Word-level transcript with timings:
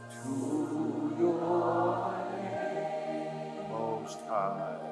to 0.10 1.15
your 1.19 2.15
name, 2.42 3.69
Most 3.69 4.19
High. 4.28 4.90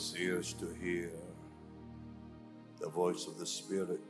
Us 0.00 0.14
ears 0.18 0.54
to 0.54 0.66
hear 0.80 1.10
the 2.80 2.88
voice 2.88 3.26
of 3.26 3.38
the 3.38 3.44
Spirit. 3.44 4.00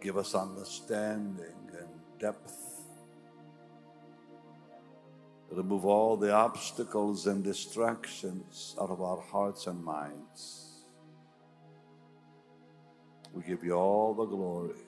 Give 0.00 0.16
us 0.16 0.34
understanding 0.34 1.60
and 1.78 1.90
depth. 2.18 2.86
Remove 5.50 5.84
all 5.84 6.16
the 6.16 6.32
obstacles 6.32 7.26
and 7.26 7.44
distractions 7.44 8.74
out 8.80 8.88
of 8.88 9.02
our 9.02 9.20
hearts 9.20 9.66
and 9.66 9.84
minds. 9.84 10.86
We 13.34 13.42
give 13.42 13.62
you 13.62 13.74
all 13.74 14.14
the 14.14 14.24
glory. 14.24 14.86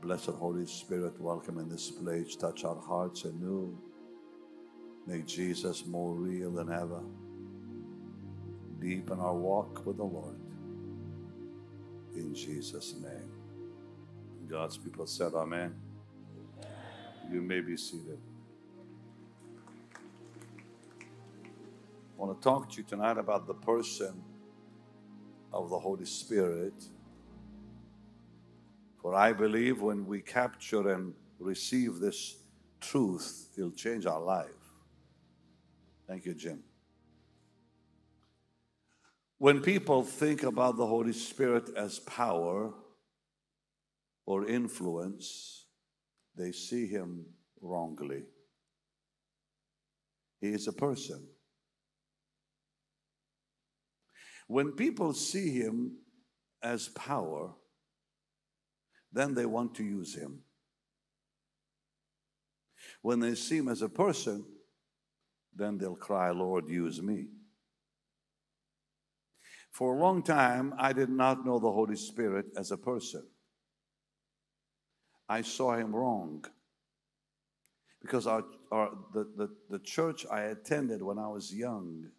Blessed 0.00 0.36
Holy 0.40 0.64
Spirit, 0.64 1.20
welcome 1.20 1.58
in 1.58 1.68
this 1.68 1.90
place. 1.90 2.34
Touch 2.34 2.64
our 2.64 2.80
hearts 2.80 3.24
anew. 3.24 3.89
Make 5.10 5.26
Jesus 5.26 5.84
more 5.86 6.14
real 6.14 6.52
than 6.52 6.72
ever. 6.72 7.02
Deepen 8.78 9.18
our 9.18 9.34
walk 9.34 9.84
with 9.84 9.96
the 9.96 10.04
Lord. 10.04 10.36
In 12.14 12.32
Jesus' 12.32 12.94
name. 13.02 13.32
God's 14.48 14.76
people 14.76 15.08
said, 15.08 15.32
Amen. 15.34 15.74
You 17.28 17.42
may 17.42 17.60
be 17.60 17.76
seated. 17.76 18.20
I 19.96 19.98
want 22.16 22.40
to 22.40 22.44
talk 22.44 22.70
to 22.70 22.76
you 22.76 22.84
tonight 22.84 23.18
about 23.18 23.48
the 23.48 23.54
person 23.54 24.22
of 25.52 25.70
the 25.70 25.78
Holy 25.80 26.04
Spirit. 26.04 26.84
For 29.02 29.16
I 29.16 29.32
believe 29.32 29.82
when 29.82 30.06
we 30.06 30.20
capture 30.20 30.92
and 30.92 31.14
receive 31.40 31.98
this 31.98 32.36
truth, 32.80 33.48
it'll 33.58 33.72
change 33.72 34.06
our 34.06 34.20
life. 34.20 34.59
Thank 36.10 36.26
you, 36.26 36.34
Jim. 36.34 36.64
When 39.38 39.60
people 39.60 40.02
think 40.02 40.42
about 40.42 40.76
the 40.76 40.84
Holy 40.84 41.12
Spirit 41.12 41.70
as 41.76 42.00
power 42.00 42.72
or 44.26 44.48
influence, 44.48 45.66
they 46.36 46.50
see 46.50 46.88
him 46.88 47.26
wrongly. 47.60 48.24
He 50.40 50.48
is 50.48 50.66
a 50.66 50.72
person. 50.72 51.28
When 54.48 54.72
people 54.72 55.12
see 55.12 55.52
him 55.52 55.98
as 56.60 56.88
power, 56.88 57.54
then 59.12 59.34
they 59.34 59.46
want 59.46 59.76
to 59.76 59.84
use 59.84 60.16
him. 60.16 60.40
When 63.00 63.20
they 63.20 63.36
see 63.36 63.58
him 63.58 63.68
as 63.68 63.82
a 63.82 63.88
person, 63.88 64.44
then 65.54 65.78
they'll 65.78 65.96
cry, 65.96 66.30
Lord, 66.30 66.68
use 66.68 67.02
me. 67.02 67.26
For 69.70 69.94
a 69.94 69.98
long 69.98 70.22
time, 70.22 70.74
I 70.78 70.92
did 70.92 71.10
not 71.10 71.44
know 71.46 71.58
the 71.58 71.70
Holy 71.70 71.96
Spirit 71.96 72.46
as 72.56 72.70
a 72.70 72.76
person. 72.76 73.26
I 75.28 75.42
saw 75.42 75.76
him 75.76 75.94
wrong. 75.94 76.44
Because 78.02 78.26
our, 78.26 78.44
our, 78.72 78.90
the, 79.12 79.24
the, 79.36 79.48
the 79.68 79.78
church 79.78 80.26
I 80.30 80.42
attended 80.42 81.02
when 81.02 81.18
I 81.18 81.28
was 81.28 81.54
young 81.54 82.10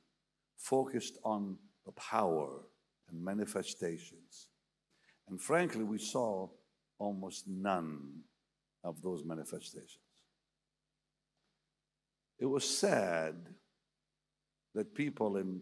focused 0.58 1.18
on 1.26 1.58
the 1.86 1.92
power 1.94 2.62
and 3.10 3.24
manifestations. 3.24 4.48
And 5.28 5.42
frankly, 5.42 5.84
we 5.84 5.98
saw 5.98 6.50
almost 7.00 7.46
none 7.48 8.22
of 8.84 9.02
those 9.02 9.24
manifestations. 9.26 9.98
It 12.42 12.50
was 12.50 12.68
sad 12.68 13.36
that 14.74 14.96
people 14.96 15.38
in 15.38 15.62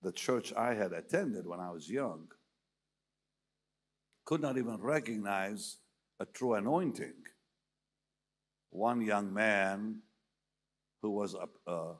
the 0.00 0.10
church 0.10 0.50
I 0.54 0.72
had 0.72 0.94
attended 0.94 1.46
when 1.46 1.60
I 1.60 1.70
was 1.70 1.90
young 1.90 2.28
could 4.24 4.40
not 4.40 4.56
even 4.56 4.80
recognize 4.80 5.76
a 6.18 6.24
true 6.24 6.54
anointing. 6.54 7.12
One 8.70 9.02
young 9.02 9.34
man 9.34 9.98
who 11.02 11.10
was 11.10 11.34
a, 11.34 11.70
a 11.70 11.96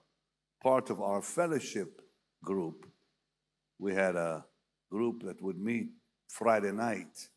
part 0.62 0.88
of 0.88 1.02
our 1.02 1.20
fellowship 1.20 2.00
group, 2.42 2.86
we 3.78 3.92
had 3.92 4.16
a 4.16 4.46
group 4.90 5.22
that 5.24 5.42
would 5.42 5.58
meet 5.58 5.90
Friday 6.28 6.72
night, 6.72 7.28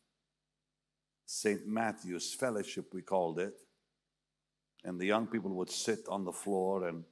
St. 1.26 1.66
Matthew's 1.66 2.32
Fellowship, 2.32 2.94
we 2.94 3.02
called 3.02 3.40
it. 3.40 3.65
And 4.84 5.00
the 5.00 5.06
young 5.06 5.26
people 5.26 5.52
would 5.54 5.70
sit 5.70 6.00
on 6.08 6.24
the 6.24 6.32
floor 6.32 6.88
and 6.88 7.04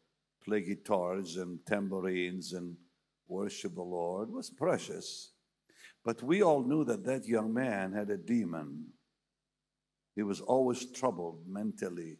play 0.44 0.60
guitars 0.60 1.36
and 1.36 1.58
tambourines 1.66 2.52
and 2.52 2.76
worship 3.26 3.74
the 3.74 3.82
Lord. 3.82 4.28
It 4.28 4.34
was 4.34 4.50
precious. 4.50 5.32
But 6.04 6.22
we 6.22 6.42
all 6.42 6.62
knew 6.62 6.84
that 6.84 7.04
that 7.04 7.26
young 7.26 7.52
man 7.52 7.92
had 7.92 8.10
a 8.10 8.16
demon. 8.16 8.86
He 10.14 10.22
was 10.22 10.40
always 10.40 10.92
troubled 10.92 11.40
mentally 11.48 12.18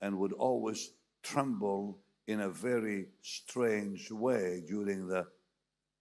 and 0.00 0.18
would 0.18 0.32
always 0.32 0.90
tremble 1.22 2.00
in 2.26 2.40
a 2.40 2.50
very 2.50 3.06
strange 3.22 4.10
way 4.10 4.62
during 4.66 5.06
the 5.06 5.26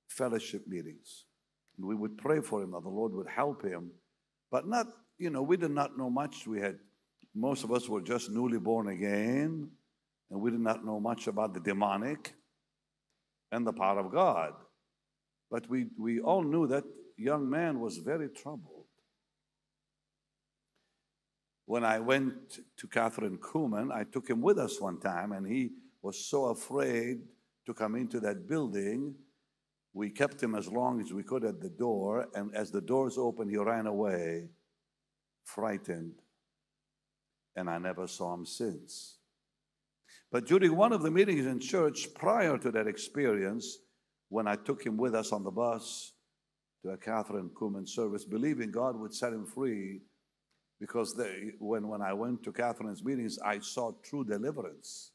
fellowship 0.08 0.68
meetings. 0.68 1.26
And 1.78 1.86
we 1.86 1.96
would 1.96 2.18
pray 2.18 2.42
for 2.42 2.62
him 2.62 2.72
that 2.72 2.84
the 2.84 2.90
Lord 2.90 3.14
would 3.14 3.30
help 3.30 3.64
him, 3.64 3.92
but 4.52 4.68
not, 4.68 4.88
you 5.18 5.30
know, 5.30 5.42
we 5.42 5.58
did 5.58 5.72
not 5.72 5.98
know 5.98 6.10
much. 6.10 6.48
We 6.48 6.60
had, 6.60 6.78
most 7.34 7.64
of 7.64 7.72
us 7.72 7.88
were 7.88 8.02
just 8.02 8.30
newly 8.30 8.60
born 8.60 8.90
again, 8.90 9.70
and 10.30 10.42
we 10.42 10.52
did 10.52 10.60
not 10.60 10.86
know 10.86 11.00
much 11.00 11.28
about 11.28 11.54
the 11.54 11.60
demonic 11.60 12.34
and 13.52 13.66
the 13.66 13.74
power 13.74 14.00
of 14.00 14.12
God. 14.12 14.54
But 15.50 15.70
we, 15.70 15.88
we 15.98 16.20
all 16.20 16.44
knew 16.44 16.68
that 16.68 16.84
young 17.18 17.50
man 17.50 17.80
was 17.80 17.98
very 17.98 18.30
troubled. 18.30 18.86
When 21.66 21.86
I 21.86 22.00
went 22.00 22.60
to 22.78 22.88
Kathryn 22.88 23.38
Kuhlman, 23.38 23.94
I 23.94 24.04
took 24.04 24.30
him 24.30 24.42
with 24.42 24.58
us 24.58 24.82
one 24.82 25.00
time, 25.00 25.32
and 25.32 25.46
he 25.48 25.72
was 26.02 26.26
so 26.26 26.46
afraid 26.46 27.22
to 27.66 27.74
come 27.74 27.96
into 27.96 28.20
that 28.22 28.48
building. 28.48 29.16
We 29.94 30.10
kept 30.10 30.42
him 30.42 30.56
as 30.56 30.70
long 30.70 31.00
as 31.00 31.14
we 31.14 31.24
could 31.24 31.46
at 31.46 31.62
the 31.62 31.70
door, 31.70 32.28
and 32.34 32.54
as 32.56 32.72
the 32.72 32.82
doors 32.82 33.18
opened, 33.18 33.52
he 33.52 33.58
ran 33.58 33.88
away, 33.88 34.50
frightened, 35.44 36.16
and 37.56 37.70
I 37.70 37.78
never 37.78 38.08
saw 38.08 38.34
him 38.34 38.46
since. 38.46 39.18
But 40.32 40.46
during 40.46 40.76
one 40.76 40.94
of 40.94 41.02
the 41.02 41.12
meetings 41.12 41.46
in 41.46 41.60
church 41.60 42.14
prior 42.16 42.58
to 42.58 42.72
that 42.72 42.88
experience, 42.88 43.78
when 44.30 44.48
I 44.48 44.56
took 44.56 44.86
him 44.86 44.96
with 44.96 45.14
us 45.14 45.34
on 45.34 45.44
the 45.44 45.52
bus 45.52 46.14
to 46.84 46.92
a 46.92 46.98
Kathryn 46.98 47.50
Kuhlman 47.52 47.88
service, 47.88 48.24
believing 48.24 48.72
God 48.72 48.98
would 48.98 49.14
set 49.14 49.34
him 49.34 49.46
free, 49.46 50.02
because 50.80 51.16
they, 51.16 51.52
when, 51.60 51.88
when 51.88 52.02
I 52.02 52.14
went 52.14 52.44
to 52.44 52.52
Kathryn's 52.52 53.04
meetings, 53.04 53.38
I 53.46 53.60
saw 53.60 53.92
true 54.04 54.24
deliverance. 54.24 55.12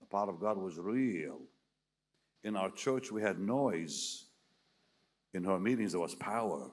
The 0.00 0.06
power 0.06 0.30
of 0.30 0.40
God 0.40 0.56
was 0.56 0.78
real. 0.78 1.40
In 2.42 2.56
our 2.56 2.70
church, 2.70 3.12
we 3.12 3.22
had 3.22 3.38
noise. 3.38 4.24
In 5.34 5.44
her 5.44 5.58
meetings, 5.60 5.92
there 5.92 6.00
was 6.00 6.14
power. 6.14 6.70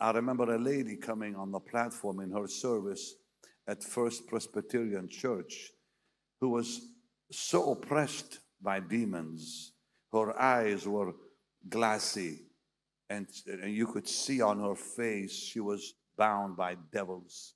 I 0.00 0.12
remember 0.12 0.54
a 0.54 0.58
lady 0.58 0.96
coming 0.96 1.34
on 1.34 1.50
the 1.50 1.60
platform 1.60 2.20
in 2.20 2.30
her 2.30 2.46
service 2.46 3.16
at 3.66 3.82
First 3.82 4.26
Presbyterian 4.26 5.08
Church 5.08 5.70
who 6.40 6.50
was 6.50 6.80
so 7.30 7.72
oppressed 7.72 8.40
by 8.60 8.80
demons. 8.80 9.72
Her 10.12 10.38
eyes 10.38 10.86
were 10.86 11.14
glassy, 11.68 12.42
and, 13.08 13.26
and 13.46 13.72
you 13.72 13.86
could 13.86 14.08
see 14.08 14.40
on 14.40 14.58
her 14.60 14.74
face 14.74 15.32
she 15.32 15.60
was 15.60 15.94
bound 16.16 16.56
by 16.56 16.76
devils. 16.92 17.54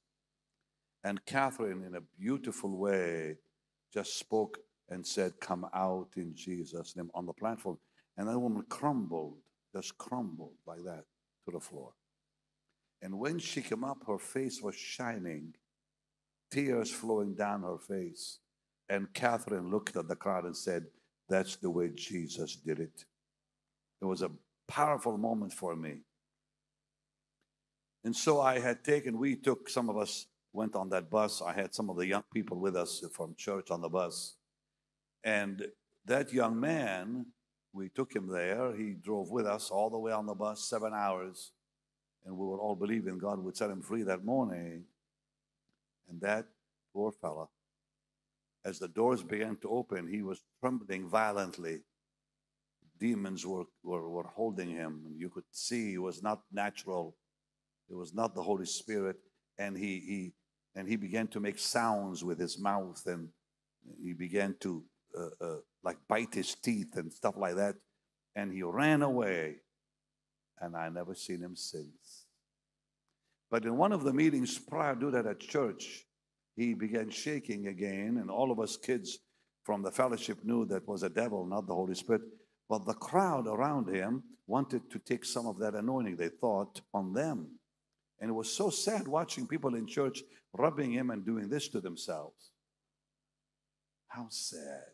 And 1.05 1.25
Kathryn, 1.25 1.87
in 1.87 1.97
a 1.97 2.01
beautiful 2.19 2.77
way, 2.77 3.37
just 3.93 4.19
spoke 4.19 4.59
and 4.89 5.07
said, 5.07 5.33
Come 5.41 5.67
out 5.75 6.11
in 6.17 6.35
Jesus' 6.35 6.97
name 6.97 7.11
on 7.15 7.27
the 7.27 7.33
platform. 7.33 7.79
And 8.17 8.29
that 8.29 8.39
woman 8.39 8.65
crumbled, 8.69 9.39
just 9.75 9.99
crumbled 9.99 10.55
like 10.67 10.85
that 10.85 11.05
to 11.45 11.53
the 11.53 11.61
floor. 11.61 11.93
And 13.03 13.19
when 13.19 13.39
she 13.39 13.61
came 13.63 13.85
up, 13.85 14.05
her 14.07 14.19
face 14.19 14.63
was 14.63 14.75
shining, 14.75 15.55
tears 16.51 16.91
flowing 16.91 17.35
down 17.35 17.63
her 17.63 17.79
face. 17.79 18.39
And 18.89 19.13
Kathryn 19.13 19.71
looked 19.71 19.97
at 19.97 20.09
the 20.09 20.17
crowd 20.17 20.45
and 20.45 20.57
said, 20.57 20.85
That's 21.29 21.57
the 21.57 21.71
way 21.71 21.91
Jesus 21.95 22.57
did 22.57 22.79
it. 22.79 23.05
It 24.01 24.05
was 24.05 24.23
a 24.23 24.31
powerful 24.69 25.17
moment 25.19 25.53
for 25.53 25.75
me. 25.75 26.01
And 28.05 28.15
so 28.15 28.41
I 28.41 28.61
had 28.61 28.85
taken, 28.85 29.19
we 29.19 29.35
took, 29.35 29.69
some 29.69 29.89
of 29.91 29.97
us 29.97 30.27
went 30.53 30.77
on 30.77 30.89
that 30.91 31.11
bus. 31.11 31.43
I 31.43 31.53
had 31.53 31.75
some 31.75 31.91
of 31.91 31.97
the 31.97 32.07
young 32.07 32.23
people 32.33 32.59
with 32.59 32.77
us 32.77 33.03
from 33.13 33.35
church 33.37 33.71
on 33.71 33.81
the 33.81 33.89
bus. 33.89 34.37
And 35.25 35.67
that 36.05 36.33
young 36.33 36.59
man, 36.61 37.27
we 37.73 37.89
took 37.89 38.15
him 38.15 38.29
there. 38.29 38.75
He 38.77 38.95
drove 38.95 39.31
with 39.31 39.47
us 39.47 39.71
all 39.71 39.91
the 39.91 39.99
way 39.99 40.13
on 40.13 40.27
the 40.27 40.35
bus, 40.35 40.69
seven 40.69 40.93
hours. 40.95 41.53
And 42.25 42.37
we 42.37 42.47
were 42.47 42.59
all 42.59 42.77
believing 42.77 43.19
God 43.19 43.43
would 43.43 43.57
set 43.57 43.71
him 43.71 43.83
free 43.83 44.03
that 44.05 44.25
morning. 44.25 44.85
And 46.09 46.21
that 46.21 46.47
poor 46.93 47.13
fella, 47.13 47.47
as 48.65 48.79
the 48.79 48.89
doors 48.89 49.23
began 49.23 49.57
to 49.59 49.71
open, 49.71 50.09
he 50.09 50.23
was 50.23 50.43
trembling 50.61 51.09
violently. 51.09 51.81
Demons 52.99 53.47
were, 53.47 53.65
were, 53.83 54.09
were 54.09 54.27
holding 54.35 54.71
him. 54.71 55.03
You 55.17 55.29
could 55.29 55.45
see 55.51 55.95
it 55.95 56.03
was 56.03 56.23
not 56.23 56.43
natural. 56.51 57.17
It 57.89 57.95
was 57.95 58.15
not 58.15 58.35
the 58.35 58.43
Holy 58.43 58.67
Spirit. 58.67 59.17
And 59.59 59.77
he, 59.77 60.01
he, 60.01 60.33
and 60.75 60.89
he 60.89 60.97
began 60.97 61.27
to 61.29 61.41
make 61.41 61.59
sounds 61.59 62.25
with 62.25 62.39
his 62.39 62.59
mouth 62.59 63.03
and 63.07 63.29
he 64.03 64.13
began 64.13 64.57
to 64.61 64.85
uh, 65.17 65.45
uh, 65.45 65.57
like 65.83 65.99
bite 66.09 66.35
his 66.35 66.55
teeth 66.55 66.97
and 66.97 67.13
stuff 67.13 67.37
like 67.37 67.57
that. 67.57 67.77
And 68.35 68.53
he 68.53 68.63
ran 68.63 69.03
away, 69.03 69.57
and 70.61 70.77
I 70.77 70.89
never 70.91 71.15
seen 71.15 71.41
him 71.41 71.57
since. 71.57 72.06
But 73.51 73.65
in 73.65 73.77
one 73.77 73.93
of 73.93 74.05
the 74.05 74.13
meetings 74.13 74.59
prior 74.59 74.97
to 74.97 75.11
that 75.13 75.27
at 75.27 75.41
church, 75.41 76.05
he 76.57 76.75
began 76.75 77.11
shaking 77.11 77.69
again, 77.69 78.19
and 78.21 78.31
all 78.31 78.51
of 78.51 78.59
us 78.59 78.77
kids 78.77 79.19
from 79.65 79.83
the 79.83 79.93
fellowship 79.93 80.39
knew 80.45 80.65
that 80.67 80.89
was 80.89 81.03
a 81.03 81.09
devil, 81.09 81.47
not 81.47 81.67
the 81.67 81.75
Holy 81.75 81.95
Spirit. 81.95 82.23
But 82.69 82.87
the 82.87 82.95
crowd 82.95 83.47
around 83.47 83.89
him 83.89 84.23
wanted 84.47 84.91
to 84.91 84.99
take 84.99 85.25
some 85.25 85.47
of 85.47 85.59
that 85.59 85.75
anointing, 85.75 86.17
they 86.17 86.29
thought, 86.29 86.81
on 86.95 87.13
them. 87.13 87.49
And 88.21 88.31
it 88.31 88.35
was 88.35 88.51
so 88.51 88.71
sad 88.71 89.07
watching 89.07 89.47
people 89.47 89.75
in 89.75 89.87
church 89.87 90.23
rubbing 90.53 90.93
him 90.93 91.11
and 91.11 91.25
doing 91.25 91.49
this 91.49 91.69
to 91.69 91.81
themselves. 91.81 92.51
How 94.09 94.27
sad. 94.31 94.85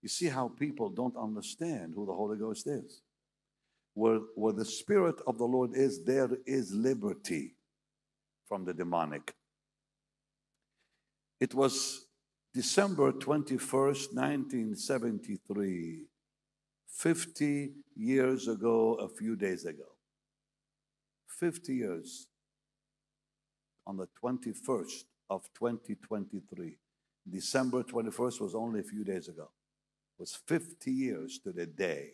You 0.00 0.08
see 0.08 0.26
how 0.26 0.48
people 0.48 0.88
don't 0.88 1.16
understand 1.16 1.92
who 1.94 2.06
the 2.06 2.14
Holy 2.14 2.38
Ghost 2.38 2.66
is. 2.66 3.02
Where, 3.94 4.20
where 4.34 4.52
the 4.52 4.64
Spirit 4.64 5.16
of 5.26 5.38
the 5.38 5.44
Lord 5.44 5.74
is, 5.74 6.04
there 6.04 6.30
is 6.46 6.72
liberty 6.72 7.56
from 8.46 8.64
the 8.64 8.72
demonic. 8.72 9.34
It 11.40 11.54
was 11.54 12.06
December 12.54 13.12
21st, 13.12 14.14
1973, 14.14 16.06
50 16.88 17.72
years 17.96 18.48
ago, 18.48 18.94
a 18.94 19.08
few 19.08 19.36
days 19.36 19.64
ago. 19.64 19.96
50 21.26 21.74
years 21.74 22.28
on 23.86 23.96
the 23.96 24.08
21st 24.22 25.04
of 25.28 25.48
2023. 25.54 26.78
December 27.28 27.82
21st 27.82 28.40
was 28.40 28.54
only 28.54 28.80
a 28.80 28.84
few 28.84 29.04
days 29.04 29.28
ago 29.28 29.48
was 30.22 30.38
50 30.46 30.92
years 30.92 31.40
to 31.40 31.50
the 31.50 31.66
day 31.66 32.12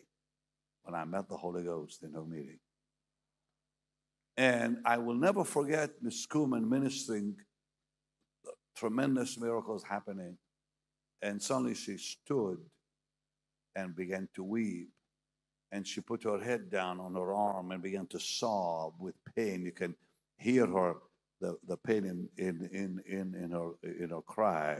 when 0.83 0.95
I 0.95 1.05
met 1.05 1.29
the 1.29 1.37
Holy 1.37 1.63
Ghost 1.63 2.03
in 2.03 2.13
her 2.13 2.25
meeting. 2.25 2.59
And 4.37 4.77
I 4.85 4.97
will 4.97 5.15
never 5.15 5.43
forget 5.43 5.91
Miss 6.01 6.25
Kuhlman 6.25 6.67
ministering 6.67 7.35
uh, 8.47 8.51
tremendous 8.75 9.37
miracles 9.37 9.83
happening. 9.83 10.37
And 11.21 11.41
suddenly 11.41 11.75
she 11.75 11.97
stood 11.97 12.59
and 13.75 13.95
began 13.95 14.29
to 14.35 14.43
weep. 14.43 14.89
And 15.71 15.85
she 15.85 16.01
put 16.01 16.23
her 16.23 16.39
head 16.39 16.71
down 16.71 16.99
on 16.99 17.13
her 17.15 17.33
arm 17.33 17.71
and 17.71 17.83
began 17.83 18.07
to 18.07 18.19
sob 18.19 18.93
with 18.97 19.15
pain. 19.35 19.61
You 19.63 19.71
can 19.71 19.93
hear 20.37 20.65
her, 20.65 20.95
the, 21.41 21.57
the 21.67 21.77
pain 21.77 22.05
in, 22.05 22.29
in, 22.37 22.69
in, 22.71 23.01
in, 23.05 23.35
in, 23.35 23.51
her, 23.51 23.71
in 23.83 24.09
her 24.09 24.21
cry. 24.21 24.77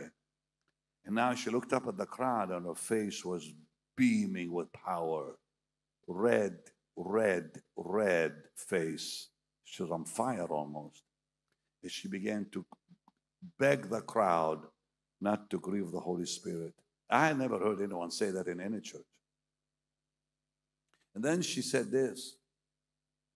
And 1.06 1.16
now 1.16 1.34
she 1.34 1.50
looked 1.50 1.74
up 1.74 1.88
at 1.88 1.98
the 1.98 2.06
crowd 2.06 2.52
and 2.52 2.66
her 2.66 2.76
face 2.76 3.26
was 3.26 3.54
beaming 3.98 4.52
with 4.54 4.72
power. 4.72 5.36
Red, 6.12 6.58
red, 6.98 7.62
red 7.78 8.34
face. 8.56 9.30
She 9.64 9.84
was 9.84 9.92
on 9.92 10.06
fire 10.06 10.48
almost. 10.48 11.04
And 11.84 11.92
she 11.92 12.08
began 12.08 12.48
to 12.52 12.66
beg 13.60 13.90
the 13.90 14.02
crowd 14.02 14.64
not 15.22 15.50
to 15.52 15.60
grieve 15.60 15.92
the 15.92 16.00
Holy 16.00 16.26
Spirit. 16.26 16.74
I 17.10 17.32
never 17.34 17.60
heard 17.60 17.82
anyone 17.82 18.12
say 18.12 18.32
that 18.32 18.48
in 18.48 18.60
any 18.60 18.82
church. 18.82 19.02
And 21.16 21.24
then 21.24 21.42
she 21.42 21.62
said 21.62 21.92
this 21.92 22.36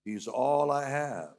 He's 0.04 0.28
all 0.28 0.72
I 0.72 0.90
have, 0.90 1.34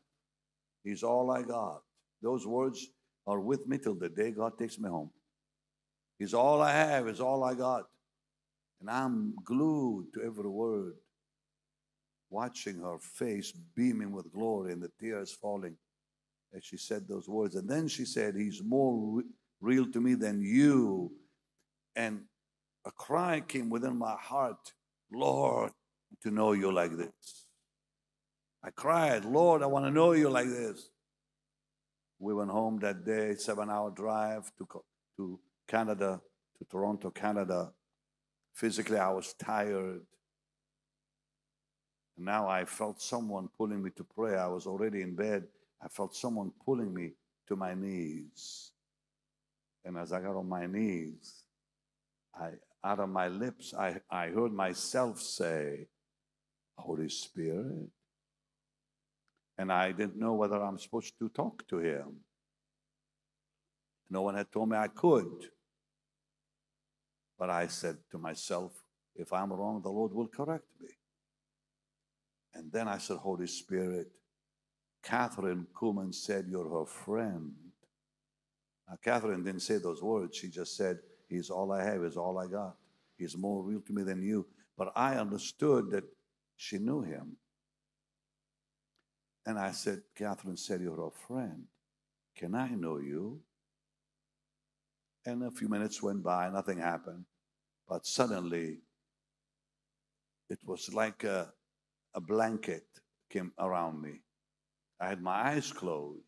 He's 0.84 1.02
all 1.02 1.30
I 1.30 1.42
got. 1.42 1.82
Those 2.22 2.46
words 2.46 2.86
are 3.26 3.40
with 3.40 3.66
me 3.66 3.78
till 3.78 3.94
the 3.94 4.08
day 4.08 4.30
God 4.30 4.58
takes 4.58 4.78
me 4.78 4.88
home. 4.88 5.10
He's 6.18 6.34
all 6.34 6.62
I 6.62 6.72
have, 6.72 7.08
is 7.08 7.20
all 7.20 7.44
I 7.44 7.54
got. 7.54 7.84
And 8.80 8.90
I'm 8.90 9.34
glued 9.44 10.08
to 10.14 10.22
every 10.22 10.48
word, 10.48 10.94
watching 12.34 12.80
her 12.80 12.98
face 12.98 13.52
beaming 13.76 14.10
with 14.10 14.32
glory 14.32 14.72
and 14.72 14.82
the 14.82 14.90
tears 15.00 15.30
falling 15.32 15.76
as 16.52 16.64
she 16.64 16.76
said 16.76 17.06
those 17.06 17.28
words. 17.28 17.54
And 17.54 17.68
then 17.68 17.86
she 17.86 18.04
said, 18.04 18.34
He's 18.34 18.60
more 18.62 19.18
re- 19.18 19.24
real 19.60 19.86
to 19.92 20.00
me 20.00 20.14
than 20.14 20.42
you. 20.42 21.12
And 21.94 22.22
a 22.84 22.90
cry 22.90 23.40
came 23.40 23.70
within 23.70 23.96
my 23.96 24.16
heart, 24.18 24.72
Lord, 25.12 25.70
to 26.22 26.30
know 26.30 26.52
you 26.52 26.72
like 26.72 26.96
this. 26.96 27.46
I 28.62 28.70
cried, 28.70 29.24
Lord, 29.24 29.62
I 29.62 29.66
want 29.66 29.84
to 29.84 29.90
know 29.90 30.12
you 30.12 30.28
like 30.28 30.48
this. 30.48 30.88
We 32.18 32.34
went 32.34 32.50
home 32.50 32.78
that 32.80 33.04
day, 33.04 33.34
seven 33.36 33.70
hour 33.70 33.90
drive 33.90 34.50
to, 34.58 34.66
to 35.18 35.38
Canada, 35.68 36.20
to 36.58 36.64
Toronto, 36.64 37.10
Canada. 37.10 37.72
Physically, 38.54 38.98
I 38.98 39.10
was 39.10 39.34
tired. 39.34 40.00
And 42.16 42.26
now 42.26 42.48
I 42.48 42.64
felt 42.64 43.00
someone 43.00 43.48
pulling 43.56 43.82
me 43.82 43.90
to 43.96 44.04
pray. 44.04 44.36
I 44.36 44.46
was 44.46 44.66
already 44.66 45.02
in 45.02 45.14
bed. 45.14 45.44
I 45.82 45.88
felt 45.88 46.14
someone 46.14 46.52
pulling 46.64 46.92
me 46.92 47.12
to 47.48 47.56
my 47.56 47.74
knees. 47.74 48.70
And 49.84 49.98
as 49.98 50.12
I 50.12 50.20
got 50.20 50.36
on 50.36 50.48
my 50.48 50.66
knees, 50.66 51.44
I, 52.34 52.50
out 52.82 53.00
of 53.00 53.08
my 53.08 53.28
lips, 53.28 53.74
I, 53.74 53.96
I 54.10 54.28
heard 54.28 54.52
myself 54.52 55.20
say, 55.20 55.88
Holy 56.78 57.08
Spirit. 57.08 57.90
And 59.58 59.72
I 59.72 59.92
didn't 59.92 60.16
know 60.16 60.34
whether 60.34 60.60
I'm 60.62 60.78
supposed 60.78 61.18
to 61.18 61.28
talk 61.28 61.66
to 61.68 61.78
him. 61.78 62.16
No 64.10 64.22
one 64.22 64.34
had 64.34 64.50
told 64.50 64.68
me 64.70 64.76
I 64.76 64.88
could. 64.88 65.48
But 67.38 67.50
I 67.50 67.66
said 67.66 67.98
to 68.10 68.18
myself, 68.18 68.72
if 69.14 69.32
I'm 69.32 69.52
wrong, 69.52 69.80
the 69.82 69.90
Lord 69.90 70.12
will 70.12 70.28
correct 70.28 70.66
me. 70.80 70.88
And 72.54 72.70
then 72.70 72.88
I 72.88 72.98
said, 72.98 73.16
Holy 73.18 73.46
Spirit, 73.46 74.08
Kathryn 75.04 75.66
Kuhlman 75.74 76.14
said, 76.14 76.46
You're 76.48 76.68
her 76.70 76.86
friend. 76.86 77.52
Now, 78.88 78.96
Kathryn 79.04 79.44
didn't 79.44 79.62
say 79.62 79.78
those 79.78 80.02
words. 80.02 80.36
She 80.36 80.48
just 80.48 80.76
said, 80.76 80.98
He's 81.28 81.50
all 81.50 81.72
I 81.72 81.82
have, 81.84 82.02
He's 82.02 82.16
all 82.16 82.38
I 82.38 82.46
got. 82.46 82.76
He's 83.16 83.36
more 83.36 83.62
real 83.62 83.80
to 83.80 83.92
me 83.92 84.02
than 84.02 84.22
you. 84.22 84.46
But 84.76 84.92
I 84.96 85.16
understood 85.16 85.90
that 85.90 86.04
she 86.56 86.78
knew 86.78 87.02
him. 87.02 87.36
And 89.46 89.58
I 89.58 89.72
said, 89.72 90.02
Kathryn 90.18 90.58
said, 90.58 90.80
You're 90.80 91.06
a 91.06 91.10
friend. 91.10 91.64
Can 92.36 92.54
I 92.54 92.68
know 92.70 92.98
you? 92.98 93.40
And 95.26 95.42
a 95.42 95.50
few 95.50 95.68
minutes 95.68 96.02
went 96.02 96.22
by, 96.22 96.50
nothing 96.50 96.78
happened. 96.78 97.24
But 97.88 98.06
suddenly, 98.06 98.78
it 100.50 100.58
was 100.64 100.92
like 100.92 101.24
a, 101.24 101.52
a 102.14 102.20
blanket 102.20 102.86
came 103.30 103.52
around 103.58 104.00
me. 104.00 104.20
I 105.00 105.08
had 105.08 105.22
my 105.22 105.50
eyes 105.50 105.72
closed. 105.72 106.22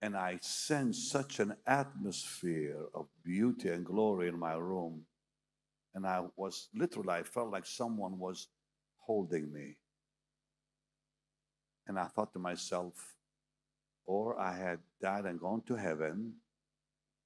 And 0.00 0.16
I 0.16 0.38
sensed 0.40 1.10
such 1.10 1.40
an 1.40 1.56
atmosphere 1.66 2.84
of 2.94 3.08
beauty 3.24 3.70
and 3.70 3.84
glory 3.84 4.28
in 4.28 4.38
my 4.38 4.54
room. 4.54 5.02
And 5.94 6.06
I 6.06 6.22
was 6.36 6.68
literally, 6.74 7.10
I 7.10 7.22
felt 7.24 7.50
like 7.50 7.66
someone 7.66 8.18
was 8.18 8.48
holding 8.98 9.52
me. 9.52 9.76
And 11.88 11.98
I 11.98 12.04
thought 12.04 12.32
to 12.34 12.38
myself, 12.38 13.16
or 14.06 14.38
I 14.38 14.56
had 14.56 14.78
died 15.02 15.24
and 15.24 15.40
gone 15.40 15.62
to 15.66 15.74
heaven, 15.74 16.34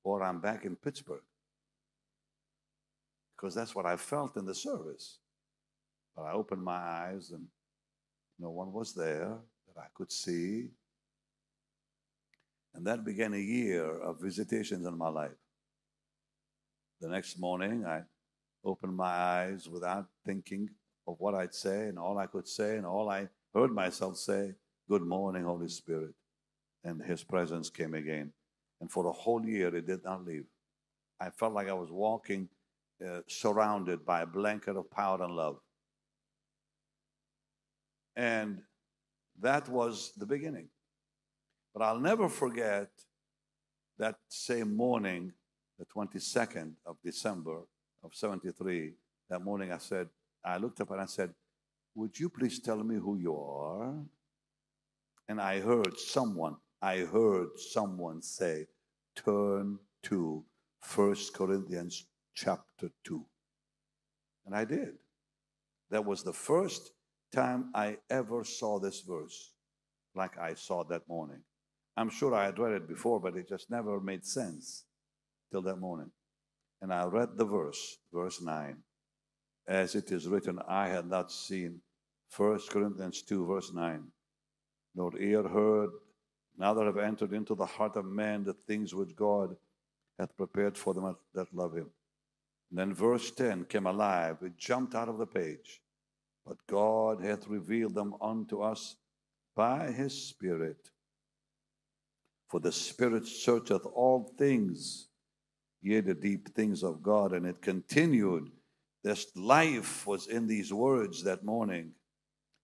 or 0.03 0.23
I'm 0.23 0.41
back 0.41 0.65
in 0.65 0.77
Pittsburgh. 0.77 1.23
Because 3.37 3.55
that's 3.55 3.75
what 3.75 3.87
I 3.87 3.97
felt 3.97 4.37
in 4.37 4.47
the 4.47 4.55
service. 4.55 5.19
But 6.17 6.23
I 6.23 6.33
opened 6.33 6.63
my 6.63 6.77
eyes 6.77 7.31
and 7.31 7.47
no 8.39 8.51
one 8.51 8.73
was 8.73 8.95
there 8.95 9.37
that 9.67 9.81
I 9.81 9.87
could 9.95 10.11
see. 10.11 10.69
And 12.75 12.87
that 12.87 13.05
began 13.05 13.35
a 13.35 13.39
year 13.39 14.01
of 14.01 14.21
visitations 14.21 14.87
in 14.87 14.97
my 14.97 15.09
life. 15.09 15.37
The 17.01 17.09
next 17.09 17.39
morning, 17.39 17.85
I 17.85 18.03
opened 18.65 18.97
my 18.97 19.07
eyes 19.07 19.69
without 19.69 20.07
thinking 20.25 20.71
of 21.07 21.17
what 21.19 21.35
I'd 21.35 21.55
say, 21.55 21.89
and 21.89 21.99
all 21.99 22.19
I 22.19 22.27
could 22.27 22.47
say, 22.47 22.77
and 22.77 22.87
all 22.87 23.11
I 23.11 23.29
heard 23.55 23.73
myself 23.73 24.17
say, 24.17 24.55
Good 24.89 25.03
morning, 25.03 25.45
Holy 25.45 25.69
Spirit. 25.69 26.15
And 26.85 27.03
His 27.03 27.23
presence 27.23 27.71
came 27.71 27.95
again. 27.95 28.33
And 28.81 28.91
for 28.91 29.07
a 29.07 29.13
whole 29.13 29.45
year, 29.45 29.75
it 29.75 29.87
did 29.87 30.05
not 30.05 30.25
leave. 30.25 30.45
I 31.21 31.31
felt 31.31 31.53
like 31.53 31.69
I 31.69 31.73
was 31.73 31.91
walking 31.91 32.49
uh, 33.05 33.21
surrounded 33.27 34.05
by 34.05 34.23
a 34.23 34.27
blanket 34.27 34.77
of 34.77 34.91
power 34.91 35.23
and 35.23 35.35
love. 35.35 35.59
And 38.17 38.63
that 39.41 39.69
was 39.69 40.13
the 40.17 40.27
beginning. 40.27 40.69
But 41.73 41.83
I'll 41.83 42.01
never 42.01 42.29
forget 42.29 42.89
that 43.99 44.17
same 44.29 44.77
morning, 44.77 45.33
the 45.79 45.87
22nd 45.87 46.73
of 46.87 46.97
December 47.03 47.61
of 48.03 48.15
73, 48.15 48.93
that 49.31 49.43
morning 49.43 49.73
I 49.73 49.79
said, 49.79 50.09
I 50.45 50.59
looked 50.59 50.81
up 50.81 50.91
and 50.91 51.01
I 51.01 51.07
said, 51.07 51.33
Would 51.95 52.19
you 52.19 52.29
please 52.29 52.61
tell 52.61 52.83
me 52.83 52.97
who 52.97 53.17
you 53.17 53.35
are? 53.37 53.95
And 55.29 55.41
I 55.41 55.61
heard 55.61 55.99
someone, 55.99 56.57
I 56.81 56.99
heard 56.99 57.59
someone 57.59 58.21
say, 58.23 58.67
Turn 59.15 59.79
to 60.05 60.45
First 60.81 61.33
Corinthians 61.33 62.07
chapter 62.35 62.91
2. 63.05 63.25
And 64.47 64.55
I 64.55 64.65
did. 64.65 64.95
That 65.91 66.05
was 66.05 66.23
the 66.23 66.33
first 66.33 66.93
time 67.33 67.71
I 67.75 67.99
ever 68.11 68.45
saw 68.45 68.79
this 68.79 69.01
verse 69.01 69.53
like 70.15 70.39
I 70.39 70.55
saw 70.55 70.85
that 70.85 71.09
morning. 71.09 71.41
I'm 71.97 72.11
sure 72.11 72.35
I 72.35 72.45
had 72.45 72.59
read 72.59 72.73
it 72.73 72.89
before, 72.89 73.21
but 73.21 73.37
it 73.37 73.49
just 73.49 73.71
never 73.71 74.01
made 74.01 74.25
sense 74.25 74.85
till 75.51 75.63
that 75.63 75.77
morning. 75.77 76.11
And 76.81 76.93
I 76.93 77.05
read 77.05 77.37
the 77.37 77.45
verse, 77.45 77.99
verse 78.13 78.41
9. 78.41 78.77
As 79.69 79.95
it 79.95 80.11
is 80.11 80.27
written, 80.27 80.59
I 80.67 80.89
had 80.89 81.07
not 81.07 81.31
seen, 81.31 81.81
1 82.37 82.61
Corinthians 82.71 83.23
2, 83.23 83.47
verse 83.47 83.73
9, 83.73 84.05
nor 84.95 85.17
ear 85.19 85.47
heard, 85.47 85.91
neither 86.59 86.85
have 86.87 86.99
entered 86.99 87.33
into 87.33 87.55
the 87.55 87.67
heart 87.67 87.97
of 87.97 88.05
man 88.05 88.45
the 88.45 88.55
things 88.55 88.95
which 88.95 89.15
God 89.15 89.55
hath 90.19 90.37
prepared 90.37 90.77
for 90.77 90.95
them 90.95 91.17
that 91.35 91.55
love 91.55 91.75
him. 91.75 91.91
And 92.71 92.79
then 92.79 92.95
verse 92.95 93.31
10 93.31 93.67
came 93.67 93.87
alive, 93.87 94.39
it 94.43 94.57
jumped 94.57 94.95
out 94.95 95.09
of 95.09 95.19
the 95.19 95.27
page. 95.27 95.81
But 96.47 96.67
God 96.67 97.23
hath 97.23 97.47
revealed 97.47 97.95
them 97.95 98.15
unto 98.21 98.63
us 98.63 98.97
by 99.55 99.91
his 99.93 100.29
Spirit. 100.29 100.91
For 102.49 102.61
the 102.61 102.73
Spirit 102.73 103.27
searcheth 103.27 103.87
all 103.87 104.35
things, 104.37 105.09
yea, 105.81 106.01
the 106.01 106.15
deep 106.15 106.55
things 106.55 106.83
of 106.83 107.03
God. 107.03 107.33
And 107.33 107.47
it 107.47 107.63
continued. 107.63 108.51
This 109.03 109.27
life 109.37 110.07
was 110.07 110.27
in 110.27 110.47
these 110.47 110.73
words 110.73 111.25
that 111.25 111.45
morning. 111.45 111.93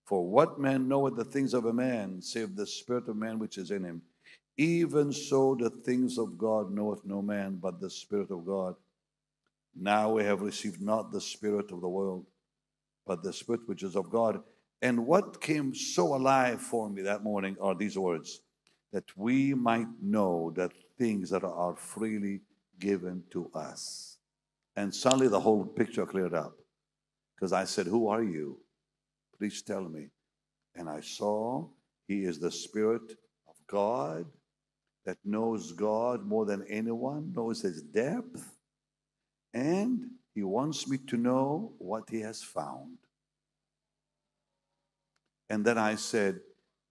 For 0.05 0.27
what 0.27 0.59
man 0.59 0.89
knoweth 0.89 1.17
the 1.17 1.25
things 1.25 1.55
of 1.55 1.67
a 1.67 1.73
man, 1.73 2.23
save 2.23 2.57
the 2.57 2.67
Spirit 2.67 3.09
of 3.09 3.17
man 3.17 3.39
which 3.39 3.59
is 3.59 3.71
in 3.71 3.85
him? 3.85 4.03
Even 4.57 5.13
so, 5.13 5.55
the 5.55 5.71
things 5.71 6.19
of 6.19 6.37
God 6.37 6.73
knoweth 6.73 7.05
no 7.05 7.23
man 7.23 7.57
but 7.57 7.81
the 7.81 7.91
Spirit 7.91 8.31
of 8.31 8.45
God. 8.45 8.75
Now 9.75 10.13
we 10.13 10.25
have 10.25 10.41
received 10.41 10.81
not 10.81 11.13
the 11.13 11.21
Spirit 11.21 11.71
of 11.71 11.81
the 11.81 11.89
world 11.89 12.27
but 13.09 13.23
the 13.23 13.33
Spirit 13.33 13.63
which 13.67 13.83
is 13.83 13.97
of 13.97 14.11
God. 14.11 14.41
And 14.83 15.07
what 15.07 15.41
came 15.41 15.75
so 15.75 16.15
alive 16.15 16.61
for 16.61 16.89
me 16.89 17.03
that 17.03 17.25
morning 17.25 17.57
are 17.61 17.75
these 17.75 17.99
words 17.99 18.43
that 18.93 19.17
we 19.17 19.55
might 19.55 19.89
know 20.01 20.53
that 20.55 20.73
things 20.99 21.31
that 21.31 21.43
are 21.43 21.75
freely 21.75 22.43
given 22.79 23.25
to 23.31 23.51
us. 23.55 24.19
And 24.77 24.95
suddenly 24.95 25.29
the 25.29 25.41
whole 25.41 25.65
picture 25.65 26.07
cleared 26.07 26.35
up 26.35 26.53
because 27.35 27.53
I 27.53 27.65
said, 27.65 27.87
Who 27.87 28.09
are 28.09 28.23
you? 28.23 28.61
Please 29.37 29.63
tell 29.63 29.89
me. 29.89 30.11
And 30.77 30.89
I 30.89 31.01
saw 31.01 31.67
he 32.07 32.25
is 32.25 32.39
the 32.39 32.53
Spirit 32.53 33.17
of 33.49 33.57
God 33.67 34.27
that 35.07 35.19
knows 35.25 35.73
God 35.73 36.27
more 36.27 36.45
than 36.45 36.65
anyone, 36.69 37.33
knows 37.35 37.63
his 37.63 37.83
depth, 37.83 38.59
and 39.55 40.11
he 40.39 40.45
wants 40.45 40.87
me 40.87 40.99
to 41.09 41.17
know 41.17 41.73
what 41.79 42.09
he 42.09 42.21
has 42.21 42.45
found. 42.45 42.99
And 45.51 45.65
then 45.65 45.77
I 45.77 45.97
said, 45.97 46.39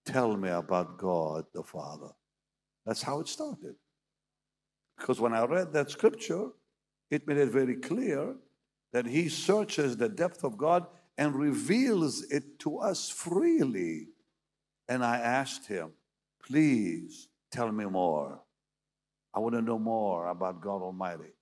Tell 0.04 0.36
me 0.36 0.50
about 0.50 0.98
God 0.98 1.46
the 1.54 1.62
Father. 1.62 2.10
That's 2.84 3.00
how 3.00 3.20
it 3.20 3.28
started. 3.28 3.76
Because 4.98 5.18
when 5.18 5.32
I 5.32 5.46
read 5.46 5.72
that 5.72 5.90
scripture, 5.90 6.48
it 7.10 7.26
made 7.26 7.38
it 7.38 7.48
very 7.48 7.76
clear 7.76 8.34
that 8.92 9.06
he 9.06 9.30
searches 9.30 9.96
the 9.96 10.10
depth 10.10 10.44
of 10.44 10.58
God 10.58 10.86
and 11.16 11.34
reveals 11.34 12.24
it 12.30 12.58
to 12.60 12.78
us 12.80 13.08
freely. 13.08 14.08
And 14.90 15.02
I 15.02 15.16
asked 15.20 15.66
him, 15.66 15.92
Please 16.46 17.28
tell 17.50 17.72
me 17.72 17.86
more. 17.86 18.42
I 19.32 19.38
want 19.38 19.54
to 19.54 19.62
know 19.62 19.78
more 19.78 20.28
about 20.28 20.60
God 20.60 20.82
Almighty. 20.82 21.32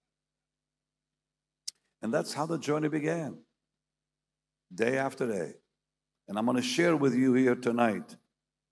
And 2.07 2.15
that's 2.15 2.33
how 2.35 2.47
the 2.47 2.57
journey 2.57 2.89
began, 2.89 3.37
day 4.73 4.97
after 4.97 5.27
day. 5.27 5.55
And 6.29 6.39
I'm 6.39 6.45
going 6.45 6.57
to 6.57 6.63
share 6.63 6.95
with 6.95 7.17
you 7.17 7.33
here 7.33 7.57
tonight 7.57 8.15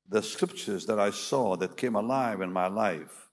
the 0.09 0.23
scriptures 0.23 0.87
that 0.87 1.01
I 1.01 1.11
saw 1.11 1.57
that 1.57 1.77
came 1.77 1.97
alive 1.97 2.43
in 2.43 2.53
my 2.53 2.69
life 2.69 3.29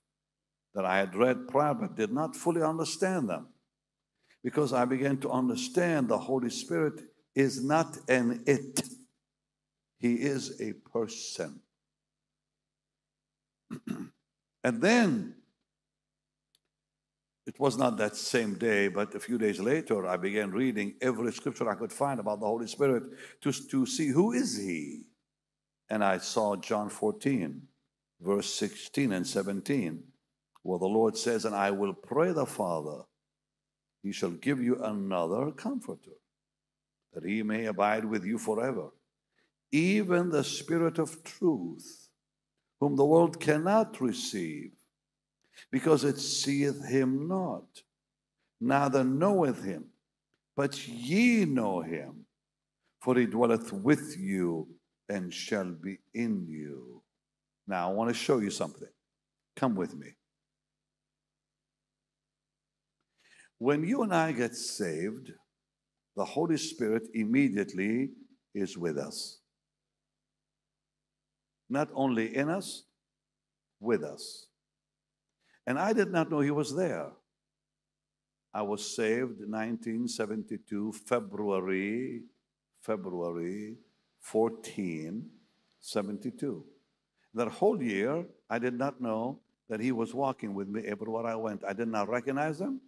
that 0.74 0.84
I 0.84 0.98
had 0.98 1.14
read 1.14 1.46
prior 1.46 1.74
but 1.74 1.94
did 1.94 2.12
not 2.12 2.34
fully 2.34 2.62
understand 2.64 3.28
them. 3.28 3.50
Because 4.42 4.72
I 4.72 4.86
began 4.86 5.18
to 5.18 5.30
understand 5.30 6.08
the 6.08 6.18
Holy 6.18 6.50
Spirit 6.50 7.00
is 7.36 7.62
not 7.62 7.96
an 8.08 8.42
it, 8.44 8.82
He 10.00 10.14
is 10.14 10.60
a 10.60 10.72
person. 10.72 11.60
and 14.64 14.82
then 14.82 15.36
it 17.46 17.58
was 17.58 17.76
not 17.76 17.96
that 17.96 18.16
same 18.16 18.54
day, 18.54 18.88
but 18.88 19.14
a 19.14 19.20
few 19.20 19.36
days 19.36 19.58
later, 19.58 20.06
I 20.06 20.16
began 20.16 20.52
reading 20.52 20.94
every 21.00 21.32
scripture 21.32 21.68
I 21.68 21.74
could 21.74 21.92
find 21.92 22.20
about 22.20 22.40
the 22.40 22.46
Holy 22.46 22.68
Spirit 22.68 23.02
to, 23.40 23.52
to 23.52 23.84
see 23.84 24.08
who 24.08 24.32
is 24.32 24.56
He. 24.56 25.06
And 25.90 26.04
I 26.04 26.18
saw 26.18 26.54
John 26.56 26.88
14, 26.88 27.62
verse 28.20 28.54
16 28.54 29.12
and 29.12 29.26
17, 29.26 30.04
where 30.62 30.78
the 30.78 30.86
Lord 30.86 31.16
says, 31.16 31.44
And 31.44 31.54
I 31.54 31.72
will 31.72 31.94
pray 31.94 32.32
the 32.32 32.46
Father, 32.46 33.02
He 34.02 34.12
shall 34.12 34.30
give 34.30 34.62
you 34.62 34.82
another 34.82 35.50
comforter, 35.50 36.12
that 37.12 37.24
He 37.24 37.42
may 37.42 37.66
abide 37.66 38.04
with 38.04 38.24
you 38.24 38.38
forever. 38.38 38.90
Even 39.72 40.30
the 40.30 40.44
Spirit 40.44 40.98
of 40.98 41.24
truth, 41.24 42.08
whom 42.78 42.94
the 42.94 43.04
world 43.04 43.40
cannot 43.40 44.00
receive 44.00 44.70
because 45.70 46.04
it 46.04 46.18
seeth 46.18 46.84
him 46.84 47.28
not, 47.28 47.82
neither 48.60 49.04
knoweth 49.04 49.64
him. 49.64 49.86
But 50.56 50.86
ye 50.86 51.44
know 51.44 51.80
him, 51.80 52.26
for 53.00 53.16
he 53.16 53.26
dwelleth 53.26 53.72
with 53.72 54.16
you 54.18 54.68
and 55.08 55.32
shall 55.32 55.72
be 55.72 55.98
in 56.14 56.46
you. 56.46 57.02
Now, 57.66 57.90
I 57.90 57.92
want 57.92 58.10
to 58.10 58.14
show 58.14 58.38
you 58.38 58.50
something. 58.50 58.88
Come 59.56 59.74
with 59.74 59.94
me. 59.94 60.08
When 63.58 63.86
you 63.86 64.02
and 64.02 64.12
I 64.12 64.32
get 64.32 64.56
saved, 64.56 65.30
the 66.16 66.24
Holy 66.24 66.56
Spirit 66.56 67.08
immediately 67.14 68.10
is 68.54 68.76
with 68.76 68.98
us. 68.98 69.38
Not 71.70 71.88
only 71.94 72.36
in 72.36 72.50
us, 72.50 72.84
with 73.80 74.02
us. 74.02 74.48
And 75.66 75.78
I 75.78 75.92
did 75.92 76.10
not 76.10 76.30
know 76.30 76.40
he 76.40 76.50
was 76.50 76.74
there. 76.74 77.10
I 78.54 78.62
was 78.62 78.94
saved 78.94 79.40
1972, 79.40 80.92
February, 80.92 82.22
February 82.82 83.76
14, 84.20 85.30
72. 85.80 86.64
That 87.34 87.48
whole 87.48 87.82
year, 87.82 88.26
I 88.50 88.58
did 88.58 88.74
not 88.74 89.00
know 89.00 89.40
that 89.70 89.80
he 89.80 89.90
was 89.90 90.12
walking 90.12 90.54
with 90.54 90.68
me 90.68 90.82
everywhere 90.86 91.26
I 91.26 91.34
went. 91.34 91.64
I 91.66 91.72
did 91.72 91.88
not 91.88 92.08
recognize 92.08 92.60
him. 92.60 92.80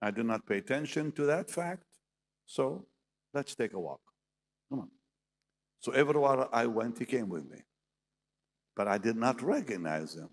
I 0.00 0.10
did 0.10 0.26
not 0.26 0.46
pay 0.46 0.58
attention 0.58 1.10
to 1.12 1.24
that 1.26 1.50
fact. 1.50 1.84
So 2.46 2.86
let's 3.34 3.54
take 3.54 3.72
a 3.72 3.80
walk. 3.80 4.00
Come 4.68 4.80
on. 4.80 4.88
So 5.80 5.92
everywhere 5.92 6.46
I 6.54 6.66
went, 6.66 6.98
he 6.98 7.04
came 7.04 7.28
with 7.28 7.50
me. 7.50 7.58
But 8.76 8.86
I 8.86 8.98
did 8.98 9.16
not 9.16 9.42
recognize 9.42 10.14
him. 10.14 10.30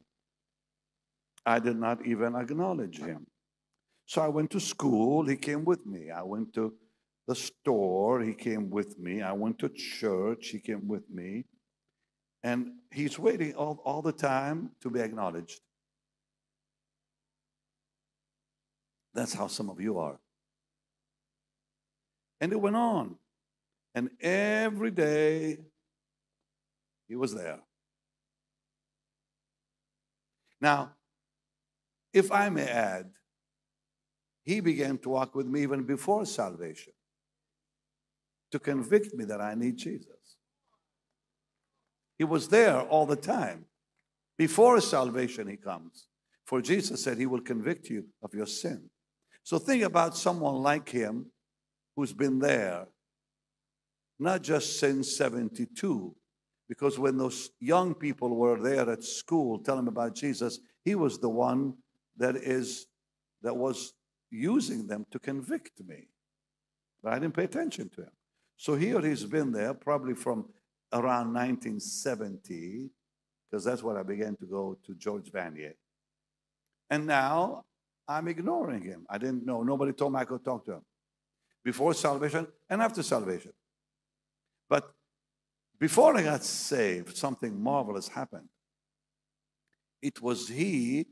I 1.47 1.59
did 1.59 1.77
not 1.77 2.05
even 2.05 2.35
acknowledge 2.35 2.99
him. 2.99 3.25
So 4.05 4.21
I 4.21 4.27
went 4.27 4.51
to 4.51 4.59
school, 4.59 5.25
he 5.25 5.37
came 5.37 5.63
with 5.63 5.85
me. 5.85 6.11
I 6.11 6.21
went 6.21 6.53
to 6.55 6.73
the 7.25 7.35
store, 7.35 8.19
he 8.19 8.33
came 8.33 8.69
with 8.69 8.99
me. 8.99 9.21
I 9.21 9.31
went 9.31 9.57
to 9.59 9.69
church, 9.69 10.49
he 10.49 10.59
came 10.59 10.89
with 10.89 11.09
me. 11.09 11.45
And 12.43 12.73
he's 12.91 13.17
waiting 13.17 13.55
all, 13.55 13.81
all 13.85 14.01
the 14.01 14.11
time 14.11 14.71
to 14.81 14.89
be 14.89 14.99
acknowledged. 14.99 15.61
That's 19.13 19.33
how 19.33 19.47
some 19.47 19.69
of 19.69 19.79
you 19.79 19.99
are. 19.99 20.19
And 22.41 22.51
it 22.51 22.59
went 22.59 22.75
on. 22.75 23.15
And 23.95 24.09
every 24.19 24.91
day 24.91 25.59
he 27.07 27.15
was 27.15 27.33
there. 27.33 27.59
Now, 30.59 30.96
if 32.17 32.31
I 32.31 32.49
may 32.49 32.67
add, 32.67 33.11
he 34.43 34.59
began 34.59 34.97
to 34.99 35.09
walk 35.09 35.35
with 35.35 35.45
me 35.45 35.61
even 35.61 35.83
before 35.83 36.25
salvation 36.25 36.93
to 38.51 38.59
convict 38.59 39.13
me 39.13 39.25
that 39.25 39.41
I 39.41 39.55
need 39.55 39.77
Jesus. 39.77 40.37
He 42.17 42.23
was 42.23 42.47
there 42.47 42.81
all 42.81 43.05
the 43.05 43.15
time. 43.15 43.65
Before 44.37 44.79
salvation, 44.81 45.47
he 45.47 45.57
comes. 45.57 46.07
For 46.45 46.61
Jesus 46.61 47.03
said 47.03 47.17
he 47.17 47.25
will 47.25 47.41
convict 47.41 47.89
you 47.89 48.05
of 48.23 48.33
your 48.33 48.45
sin. 48.45 48.89
So 49.43 49.59
think 49.59 49.83
about 49.83 50.17
someone 50.17 50.55
like 50.55 50.89
him 50.89 51.27
who's 51.95 52.13
been 52.13 52.39
there, 52.39 52.87
not 54.19 54.41
just 54.43 54.79
since 54.79 55.15
72, 55.17 56.15
because 56.69 56.97
when 56.97 57.17
those 57.17 57.49
young 57.59 57.93
people 57.93 58.35
were 58.35 58.59
there 58.61 58.89
at 58.89 59.03
school 59.03 59.59
telling 59.59 59.85
them 59.85 59.93
about 59.93 60.15
Jesus, 60.15 60.59
he 60.83 60.95
was 60.95 61.19
the 61.19 61.29
one 61.29 61.73
that 62.17 62.35
is 62.35 62.87
that 63.41 63.55
was 63.55 63.93
using 64.29 64.87
them 64.87 65.05
to 65.11 65.19
convict 65.19 65.79
me. 65.85 66.07
But 67.03 67.13
I 67.13 67.19
didn't 67.19 67.35
pay 67.35 67.43
attention 67.43 67.89
to 67.89 68.01
him. 68.01 68.11
So 68.57 68.75
here 68.75 68.99
he's 69.01 69.23
been 69.23 69.51
there 69.51 69.73
probably 69.73 70.15
from 70.15 70.49
around 70.91 71.33
1970, 71.33 72.89
because 73.49 73.63
that's 73.63 73.83
when 73.83 73.97
I 73.97 74.03
began 74.03 74.35
to 74.37 74.45
go 74.45 74.77
to 74.85 74.95
George 74.95 75.31
Vanier. 75.31 75.73
And 76.89 77.05
now 77.05 77.65
I'm 78.07 78.27
ignoring 78.27 78.83
him. 78.83 79.05
I 79.09 79.17
didn't 79.17 79.45
know. 79.45 79.63
Nobody 79.63 79.91
told 79.93 80.13
me 80.13 80.19
I 80.19 80.25
could 80.25 80.43
talk 80.43 80.65
to 80.65 80.73
him 80.73 80.81
before 81.63 81.93
salvation 81.93 82.47
and 82.69 82.81
after 82.81 83.03
salvation. 83.03 83.51
But 84.69 84.89
before 85.79 86.17
I 86.17 86.23
got 86.23 86.43
saved, 86.43 87.15
something 87.15 87.61
marvelous 87.61 88.07
happened. 88.07 88.49
It 90.01 90.21
was 90.21 90.47
he 90.47 91.05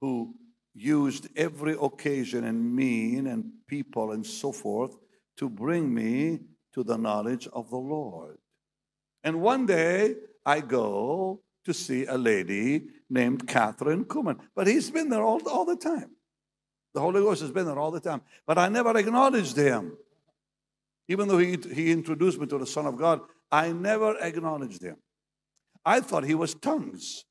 who 0.00 0.34
used 0.74 1.28
every 1.36 1.76
occasion 1.80 2.44
and 2.44 2.74
mean 2.74 3.26
and 3.26 3.44
people 3.66 4.12
and 4.12 4.26
so 4.26 4.52
forth 4.52 4.96
to 5.36 5.48
bring 5.48 5.92
me 5.92 6.40
to 6.74 6.82
the 6.84 6.96
knowledge 6.96 7.48
of 7.52 7.70
the 7.70 7.76
Lord. 7.76 8.38
And 9.24 9.40
one 9.40 9.66
day 9.66 10.14
I 10.46 10.60
go 10.60 11.42
to 11.64 11.74
see 11.74 12.06
a 12.06 12.16
lady 12.16 12.84
named 13.08 13.46
Kathryn 13.46 14.04
Kuhlman, 14.04 14.38
but 14.54 14.66
he's 14.66 14.90
been 14.90 15.08
there 15.08 15.22
all, 15.22 15.46
all 15.48 15.64
the 15.64 15.76
time. 15.76 16.10
The 16.94 17.00
Holy 17.00 17.20
Ghost 17.20 17.42
has 17.42 17.50
been 17.50 17.66
there 17.66 17.78
all 17.78 17.90
the 17.90 18.00
time, 18.00 18.22
but 18.46 18.58
I 18.58 18.68
never 18.68 18.96
acknowledged 18.96 19.56
him. 19.56 19.96
Even 21.08 21.28
though 21.28 21.38
he, 21.38 21.58
he 21.74 21.90
introduced 21.90 22.38
me 22.38 22.46
to 22.46 22.58
the 22.58 22.66
Son 22.66 22.86
of 22.86 22.96
God, 22.96 23.20
I 23.50 23.72
never 23.72 24.16
acknowledged 24.18 24.82
him. 24.82 24.96
I 25.84 26.00
thought 26.00 26.24
he 26.24 26.34
was 26.34 26.54
tongues. 26.54 27.24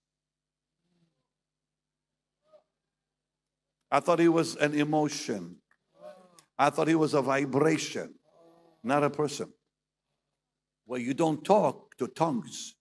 I 3.91 3.99
thought 3.99 4.19
he 4.19 4.27
was 4.27 4.55
an 4.55 4.73
emotion. 4.73 5.57
I 6.57 6.69
thought 6.69 6.87
he 6.87 6.95
was 6.95 7.13
a 7.13 7.21
vibration, 7.21 8.15
not 8.83 9.03
a 9.03 9.09
person. 9.09 9.51
Well, 10.85 10.99
you 10.99 11.13
don't 11.13 11.43
talk 11.43 11.95
to 11.97 12.07
tongues. 12.07 12.75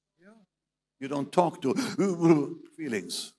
You 1.00 1.08
don't 1.08 1.30
talk 1.30 1.62
to 1.62 1.74
feelings. 2.76 3.34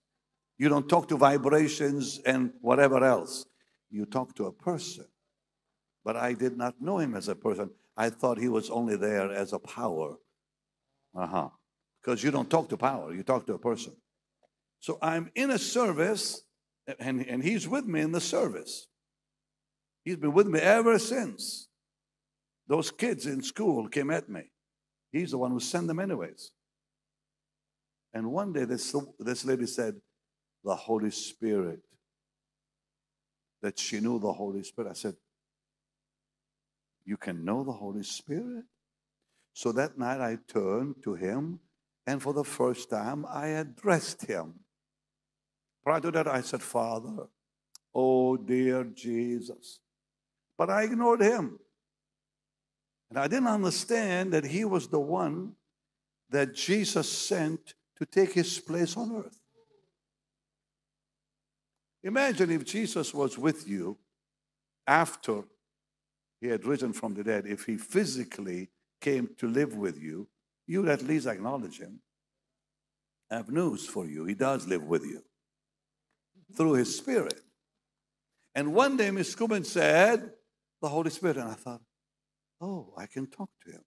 You 0.58 0.70
don't 0.70 0.88
talk 0.88 1.08
to 1.10 1.18
vibrations 1.18 2.20
and 2.26 2.54
whatever 2.62 3.04
else. 3.04 3.46
You 3.90 4.06
talk 4.06 4.36
to 4.36 4.46
a 4.46 4.52
person. 4.52 5.06
But 6.06 6.16
I 6.16 6.34
did 6.34 6.58
not 6.58 6.82
know 6.82 7.00
him 7.00 7.16
as 7.16 7.28
a 7.28 7.36
person. 7.36 7.72
I 7.98 8.10
thought 8.10 8.38
he 8.38 8.48
was 8.48 8.70
only 8.70 8.96
there 8.96 9.32
as 9.32 9.52
a 9.52 9.60
power. 9.60 10.16
Uh 11.14 11.28
huh. 11.28 11.50
Because 12.02 12.24
you 12.24 12.32
don't 12.32 12.50
talk 12.50 12.70
to 12.70 12.78
power, 12.78 13.14
you 13.14 13.24
talk 13.24 13.46
to 13.48 13.54
a 13.54 13.60
person. 13.60 13.94
So 14.80 14.98
I'm 15.02 15.30
in 15.36 15.52
a 15.52 15.58
service 15.58 16.44
and, 17.00 17.26
and 17.28 17.44
he's 17.44 17.68
with 17.68 17.86
me 17.86 18.02
in 18.02 18.12
the 18.12 18.22
service. 18.22 18.88
He's 20.04 20.18
been 20.18 20.34
with 20.34 20.48
me 20.48 20.60
ever 20.60 20.98
since. 20.98 21.68
Those 22.68 22.92
kids 22.92 23.26
in 23.26 23.42
school 23.42 23.88
came 23.88 24.12
at 24.12 24.30
me. 24.30 24.44
He's 25.12 25.32
the 25.32 25.38
one 25.38 25.52
who 25.52 25.60
sent 25.60 25.88
them, 25.88 26.00
anyways. 26.00 26.52
And 28.14 28.32
one 28.32 28.54
day, 28.54 28.66
this, 28.66 28.96
this 29.20 29.46
lady 29.46 29.66
said, 29.66 29.96
The 30.64 30.76
Holy 30.76 31.12
Spirit, 31.12 31.82
that 33.62 33.78
she 33.78 34.00
knew 34.00 34.20
the 34.20 34.34
Holy 34.34 34.64
Spirit. 34.64 34.90
I 34.90 34.94
said, 34.94 35.16
You 37.06 37.18
can 37.18 37.44
know 37.44 37.64
the 37.64 37.72
Holy 37.72 38.04
Spirit? 38.04 38.66
So 39.54 39.72
that 39.74 39.98
night, 39.98 40.22
I 40.22 40.38
turned 40.48 41.04
to 41.04 41.16
him, 41.16 41.60
and 42.08 42.22
for 42.22 42.34
the 42.34 42.44
first 42.44 42.90
time, 42.90 43.26
I 43.28 43.48
addressed 43.48 44.26
him. 44.26 44.62
Prior 45.90 46.02
to 46.02 46.12
that, 46.12 46.28
I 46.28 46.42
said, 46.42 46.62
Father, 46.62 47.26
oh 47.96 48.38
dear 48.38 48.84
Jesus. 48.84 49.80
But 50.56 50.70
I 50.70 50.84
ignored 50.84 51.20
him. 51.20 51.58
And 53.10 53.18
I 53.18 53.28
didn't 53.28 53.48
understand 53.48 54.32
that 54.34 54.46
he 54.46 54.66
was 54.66 54.88
the 54.88 55.00
one 55.00 55.54
that 56.30 56.54
Jesus 56.54 57.12
sent 57.12 57.74
to 57.98 58.06
take 58.06 58.34
his 58.34 58.60
place 58.60 58.96
on 58.96 59.16
earth. 59.16 59.40
Imagine 62.04 62.52
if 62.52 62.66
Jesus 62.66 63.12
was 63.12 63.40
with 63.40 63.68
you 63.68 63.98
after 64.86 65.42
he 66.40 66.50
had 66.50 66.66
risen 66.66 66.94
from 66.94 67.16
the 67.16 67.24
dead, 67.24 67.48
if 67.48 67.66
he 67.66 67.78
physically 67.78 68.70
came 69.02 69.32
to 69.40 69.48
live 69.48 69.76
with 69.76 70.00
you, 70.00 70.28
you 70.68 70.82
would 70.82 70.92
at 70.92 71.02
least 71.02 71.26
acknowledge 71.26 71.80
him. 71.80 72.00
I 73.32 73.38
have 73.38 73.50
news 73.50 73.88
for 73.88 74.06
you. 74.06 74.26
He 74.26 74.36
does 74.36 74.68
live 74.68 74.84
with 74.84 75.04
you 75.04 75.24
through 76.56 76.74
his 76.74 76.96
spirit. 76.96 77.42
And 78.56 78.74
one 78.74 78.98
day 78.98 79.12
Miss 79.12 79.36
Kuhlman 79.36 79.66
said, 79.66 80.32
the 80.82 80.90
Holy 80.90 81.10
Spirit. 81.10 81.38
And 81.38 81.50
I 81.50 81.54
thought, 81.54 81.82
oh, 82.62 82.94
I 82.98 83.06
can 83.06 83.28
talk 83.28 83.50
to 83.66 83.72
him. 83.72 83.84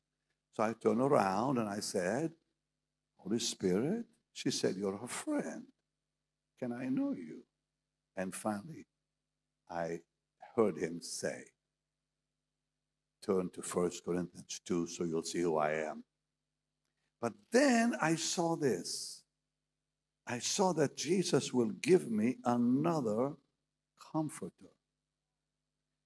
So 0.53 0.63
I 0.63 0.75
turned 0.75 1.01
around 1.01 1.59
and 1.59 1.69
I 1.69 1.81
said, 1.81 2.33
Holy 3.17 3.39
Spirit. 3.39 4.05
She 4.35 4.51
said, 4.51 4.77
You're 4.77 4.99
a 5.03 5.09
friend. 5.09 5.65
Can 6.59 6.73
I 6.73 6.87
know 6.87 7.13
you? 7.13 7.43
And 8.17 8.35
finally, 8.35 8.87
I 9.71 10.01
heard 10.57 10.79
him 10.79 11.01
say, 11.01 11.45
Turn 13.25 13.51
to 13.55 13.61
1 13.61 13.91
Corinthians 14.05 14.61
2 14.67 14.87
so 14.87 15.05
you'll 15.05 15.23
see 15.23 15.41
who 15.41 15.57
I 15.57 15.73
am. 15.73 16.05
But 17.21 17.35
then 17.53 17.95
I 18.01 18.17
saw 18.17 18.57
this. 18.57 19.22
I 20.33 20.39
saw 20.39 20.73
that 20.73 20.97
Jesus 20.97 21.53
will 21.53 21.73
give 21.83 22.11
me 22.11 22.39
another 22.47 23.35
comforter 24.13 24.73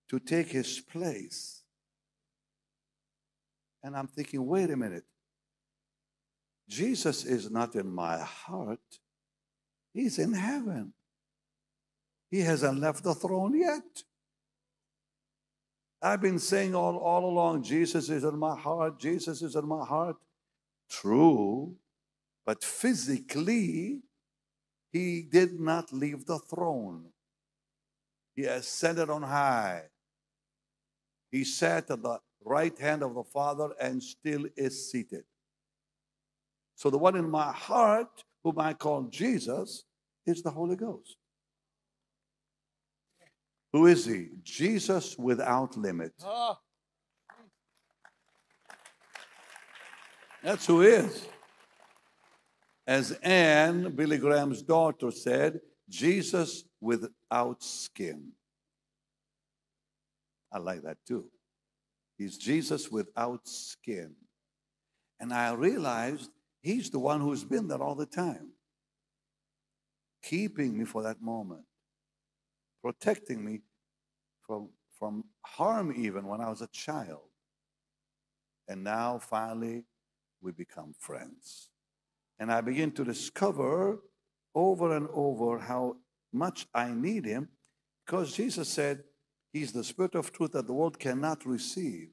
to 0.08 0.18
take 0.18 0.48
his 0.48 0.80
place. 0.80 1.62
And 3.84 3.96
I'm 3.96 4.08
thinking, 4.08 4.44
wait 4.44 4.70
a 4.70 4.76
minute. 4.76 5.04
Jesus 6.68 7.24
is 7.24 7.52
not 7.52 7.76
in 7.76 7.88
my 7.88 8.18
heart, 8.18 8.98
he's 9.94 10.18
in 10.18 10.32
heaven. 10.32 10.92
He 12.28 12.40
hasn't 12.40 12.80
left 12.80 13.04
the 13.04 13.14
throne 13.14 13.56
yet. 13.56 14.02
I've 16.02 16.20
been 16.20 16.40
saying 16.40 16.74
all, 16.74 16.96
all 16.96 17.30
along, 17.30 17.62
Jesus 17.62 18.10
is 18.10 18.24
in 18.24 18.36
my 18.36 18.56
heart, 18.56 18.98
Jesus 18.98 19.40
is 19.40 19.54
in 19.54 19.68
my 19.68 19.84
heart. 19.84 20.16
True, 20.90 21.76
but 22.44 22.64
physically, 22.64 24.02
he 24.92 25.22
did 25.22 25.60
not 25.60 25.92
leave 25.92 26.26
the 26.26 26.38
throne. 26.38 27.06
He 28.34 28.44
ascended 28.44 29.10
on 29.10 29.22
high. 29.22 29.82
He 31.30 31.44
sat 31.44 31.90
at 31.90 32.02
the 32.02 32.18
right 32.44 32.78
hand 32.78 33.02
of 33.02 33.14
the 33.14 33.24
Father 33.24 33.70
and 33.80 34.02
still 34.02 34.46
is 34.56 34.90
seated. 34.90 35.24
So 36.76 36.90
the 36.90 36.98
one 36.98 37.16
in 37.16 37.28
my 37.30 37.52
heart 37.52 38.24
whom 38.46 38.60
I 38.60 38.74
call 38.74 39.02
Jesus, 39.10 39.82
is 40.24 40.40
the 40.40 40.52
Holy 40.52 40.76
Ghost. 40.76 41.16
Who 43.72 43.86
is 43.86 44.04
he? 44.04 44.28
Jesus 44.44 45.18
without 45.18 45.76
limit. 45.76 46.12
Ah, 46.24 46.56
That's 50.44 50.64
who 50.64 50.82
he 50.82 50.90
is. 50.90 51.26
As 52.86 53.12
Anne, 53.22 53.90
Billy 53.96 54.18
Graham's 54.18 54.62
daughter, 54.62 55.10
said, 55.10 55.60
Jesus 55.88 56.64
without 56.80 57.62
skin. 57.62 58.32
I 60.52 60.58
like 60.58 60.82
that 60.82 60.98
too. 61.06 61.26
He's 62.16 62.38
Jesus 62.38 62.90
without 62.90 63.46
skin. 63.46 64.14
And 65.18 65.32
I 65.32 65.52
realized 65.52 66.30
he's 66.62 66.90
the 66.90 66.98
one 66.98 67.20
who's 67.20 67.44
been 67.44 67.68
there 67.68 67.82
all 67.82 67.94
the 67.94 68.06
time, 68.06 68.50
keeping 70.22 70.76
me 70.78 70.84
for 70.84 71.02
that 71.02 71.20
moment, 71.20 71.64
protecting 72.82 73.44
me 73.44 73.60
from, 74.46 74.68
from 74.98 75.24
harm 75.44 75.92
even 75.96 76.26
when 76.26 76.40
I 76.40 76.48
was 76.48 76.62
a 76.62 76.68
child. 76.68 77.28
And 78.68 78.84
now 78.84 79.18
finally 79.18 79.84
we 80.40 80.52
become 80.52 80.94
friends. 80.98 81.70
And 82.38 82.52
I 82.52 82.60
begin 82.60 82.92
to 82.92 83.04
discover 83.04 83.98
over 84.54 84.96
and 84.96 85.08
over 85.12 85.58
how 85.58 85.96
much 86.32 86.66
I 86.74 86.92
need 86.92 87.24
him 87.24 87.48
because 88.04 88.34
Jesus 88.34 88.68
said, 88.68 89.02
He's 89.52 89.72
the 89.72 89.84
Spirit 89.84 90.14
of 90.14 90.32
truth 90.32 90.52
that 90.52 90.66
the 90.66 90.74
world 90.74 90.98
cannot 90.98 91.46
receive, 91.46 92.08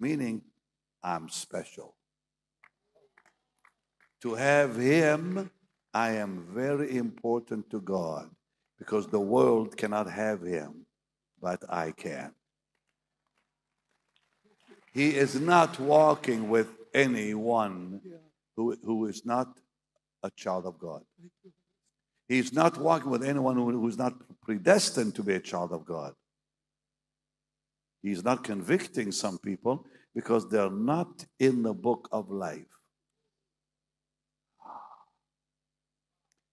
meaning 0.00 0.42
I'm 1.02 1.28
special. 1.28 1.94
To 4.22 4.34
have 4.34 4.76
Him, 4.76 5.50
I 5.94 6.12
am 6.12 6.44
very 6.52 6.96
important 6.96 7.70
to 7.70 7.80
God 7.80 8.28
because 8.78 9.06
the 9.06 9.20
world 9.20 9.76
cannot 9.76 10.10
have 10.10 10.42
Him, 10.42 10.86
but 11.40 11.62
I 11.68 11.92
can. 11.92 12.32
He 14.92 15.14
is 15.14 15.38
not 15.38 15.78
walking 15.78 16.48
with 16.48 16.68
anyone 16.92 18.00
who, 18.56 18.76
who 18.82 19.06
is 19.06 19.24
not 19.24 19.48
a 20.22 20.30
child 20.30 20.66
of 20.66 20.78
God. 20.78 21.02
He's 22.28 22.52
not 22.52 22.78
walking 22.78 23.10
with 23.10 23.22
anyone 23.22 23.56
who, 23.56 23.70
who's 23.70 23.98
not 23.98 24.14
predestined 24.42 25.14
to 25.14 25.22
be 25.22 25.34
a 25.34 25.40
child 25.40 25.72
of 25.72 25.84
God. 25.84 26.14
He's 28.02 28.24
not 28.24 28.42
convicting 28.42 29.12
some 29.12 29.38
people 29.38 29.86
because 30.14 30.48
they're 30.48 30.70
not 30.70 31.24
in 31.38 31.62
the 31.62 31.74
book 31.74 32.08
of 32.10 32.30
life. 32.30 32.64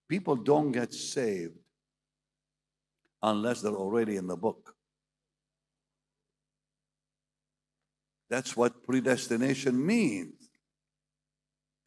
People 0.09 0.35
don't 0.35 0.71
get 0.71 0.93
saved 0.93 1.57
unless 3.21 3.61
they're 3.61 3.71
already 3.71 4.17
in 4.17 4.27
the 4.27 4.35
book. 4.35 4.75
That's 8.29 8.57
what 8.57 8.83
predestination 8.83 9.83
means. 9.83 10.42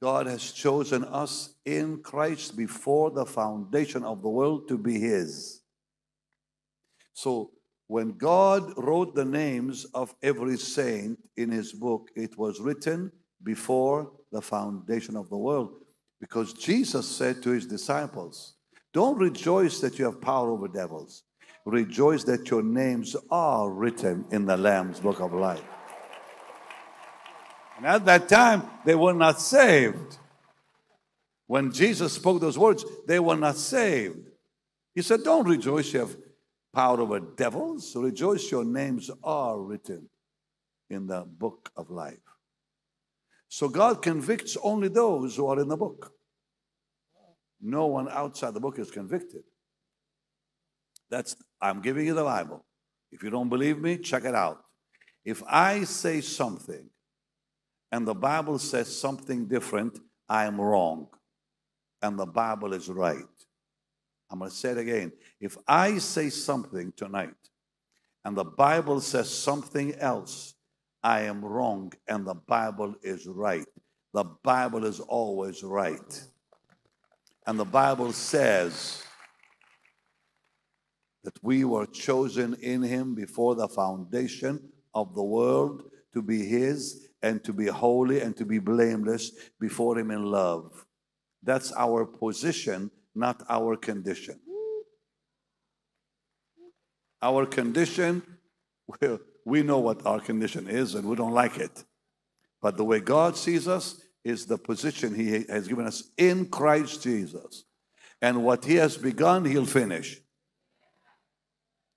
God 0.00 0.26
has 0.26 0.52
chosen 0.52 1.04
us 1.04 1.54
in 1.64 2.02
Christ 2.02 2.56
before 2.56 3.10
the 3.10 3.24
foundation 3.24 4.04
of 4.04 4.22
the 4.22 4.28
world 4.28 4.68
to 4.68 4.76
be 4.76 4.98
His. 4.98 5.62
So 7.14 7.50
when 7.86 8.12
God 8.12 8.72
wrote 8.76 9.14
the 9.14 9.24
names 9.24 9.84
of 9.94 10.14
every 10.22 10.58
saint 10.58 11.18
in 11.36 11.50
His 11.50 11.72
book, 11.72 12.10
it 12.14 12.36
was 12.36 12.60
written 12.60 13.10
before 13.42 14.10
the 14.32 14.42
foundation 14.42 15.16
of 15.16 15.30
the 15.30 15.36
world. 15.36 15.70
Because 16.20 16.52
Jesus 16.52 17.06
said 17.08 17.42
to 17.42 17.50
His 17.50 17.66
disciples, 17.66 18.54
Don't 18.92 19.18
rejoice 19.18 19.80
that 19.80 19.98
you 19.98 20.04
have 20.04 20.20
power 20.20 20.50
over 20.50 20.68
devils, 20.68 21.22
rejoice 21.64 22.24
that 22.24 22.50
your 22.50 22.62
names 22.62 23.16
are 23.30 23.70
written 23.70 24.26
in 24.30 24.44
the 24.44 24.56
Lamb's 24.56 25.00
book 25.00 25.20
of 25.20 25.32
life. 25.32 25.62
And 27.76 27.86
at 27.86 28.04
that 28.06 28.28
time, 28.28 28.62
they 28.84 28.94
were 28.94 29.12
not 29.12 29.40
saved. 29.40 30.18
When 31.46 31.72
Jesus 31.72 32.14
spoke 32.14 32.40
those 32.40 32.58
words, 32.58 32.84
they 33.06 33.20
were 33.20 33.36
not 33.36 33.56
saved. 33.56 34.30
He 34.94 35.02
said, 35.02 35.22
Don't 35.22 35.46
rejoice, 35.46 35.92
you 35.92 36.00
have 36.00 36.16
power 36.74 37.00
over 37.00 37.20
devils. 37.20 37.94
Rejoice, 37.94 38.50
your 38.50 38.64
names 38.64 39.10
are 39.22 39.58
written 39.58 40.08
in 40.88 41.06
the 41.06 41.22
book 41.22 41.70
of 41.76 41.90
life. 41.90 42.18
So 43.48 43.68
God 43.68 44.02
convicts 44.02 44.56
only 44.62 44.88
those 44.88 45.36
who 45.36 45.46
are 45.46 45.60
in 45.60 45.68
the 45.68 45.76
book. 45.76 46.12
No 47.60 47.86
one 47.86 48.08
outside 48.10 48.54
the 48.54 48.60
book 48.60 48.78
is 48.78 48.90
convicted. 48.90 49.42
That's, 51.10 51.36
I'm 51.60 51.80
giving 51.80 52.06
you 52.06 52.14
the 52.14 52.24
Bible. 52.24 52.64
If 53.12 53.22
you 53.22 53.30
don't 53.30 53.48
believe 53.48 53.78
me, 53.78 53.98
check 53.98 54.24
it 54.24 54.34
out. 54.34 54.62
If 55.24 55.42
I 55.48 55.84
say 55.84 56.20
something 56.20 56.90
and 57.92 58.06
the 58.06 58.14
Bible 58.14 58.58
says 58.58 58.94
something 58.94 59.46
different, 59.46 60.00
I 60.28 60.44
am 60.46 60.60
wrong. 60.60 61.08
And 62.02 62.18
the 62.18 62.26
Bible 62.26 62.72
is 62.72 62.88
right. 62.88 63.16
I'm 64.30 64.40
going 64.40 64.50
to 64.50 64.56
say 64.56 64.70
it 64.70 64.78
again. 64.78 65.12
If 65.40 65.56
I 65.66 65.98
say 65.98 66.30
something 66.30 66.92
tonight 66.96 67.34
and 68.24 68.36
the 68.36 68.44
Bible 68.44 69.00
says 69.00 69.30
something 69.30 69.94
else, 69.94 70.54
I 71.02 71.22
am 71.22 71.44
wrong 71.44 71.92
and 72.08 72.26
the 72.26 72.34
Bible 72.34 72.96
is 73.02 73.26
right. 73.26 73.66
The 74.12 74.24
Bible 74.42 74.84
is 74.84 74.98
always 74.98 75.62
right. 75.62 76.24
And 77.46 77.58
the 77.58 77.64
Bible 77.64 78.12
says 78.12 79.04
that 81.22 81.38
we 81.42 81.64
were 81.64 81.86
chosen 81.86 82.54
in 82.54 82.82
Him 82.82 83.14
before 83.14 83.54
the 83.54 83.68
foundation 83.68 84.70
of 84.94 85.14
the 85.14 85.22
world 85.22 85.84
to 86.12 86.22
be 86.22 86.44
His 86.44 87.05
and 87.26 87.42
to 87.42 87.52
be 87.52 87.66
holy 87.66 88.20
and 88.20 88.36
to 88.36 88.44
be 88.44 88.58
blameless 88.58 89.32
before 89.58 89.98
Him 89.98 90.10
in 90.10 90.24
love. 90.24 90.86
That's 91.42 91.72
our 91.72 92.06
position, 92.06 92.90
not 93.14 93.42
our 93.48 93.76
condition. 93.76 94.38
Our 97.20 97.46
condition, 97.46 98.22
well, 98.86 99.18
we 99.44 99.62
know 99.62 99.80
what 99.80 100.06
our 100.06 100.20
condition 100.20 100.68
is 100.68 100.94
and 100.94 101.08
we 101.08 101.16
don't 101.16 101.32
like 101.32 101.56
it. 101.58 101.84
But 102.62 102.76
the 102.76 102.84
way 102.84 103.00
God 103.00 103.36
sees 103.36 103.66
us 103.66 104.00
is 104.24 104.46
the 104.46 104.58
position 104.58 105.14
He 105.14 105.44
has 105.48 105.66
given 105.66 105.86
us 105.86 106.10
in 106.16 106.46
Christ 106.46 107.02
Jesus. 107.02 107.64
And 108.22 108.44
what 108.44 108.64
He 108.64 108.76
has 108.76 108.96
begun, 108.96 109.44
He'll 109.44 109.66
finish. 109.66 110.20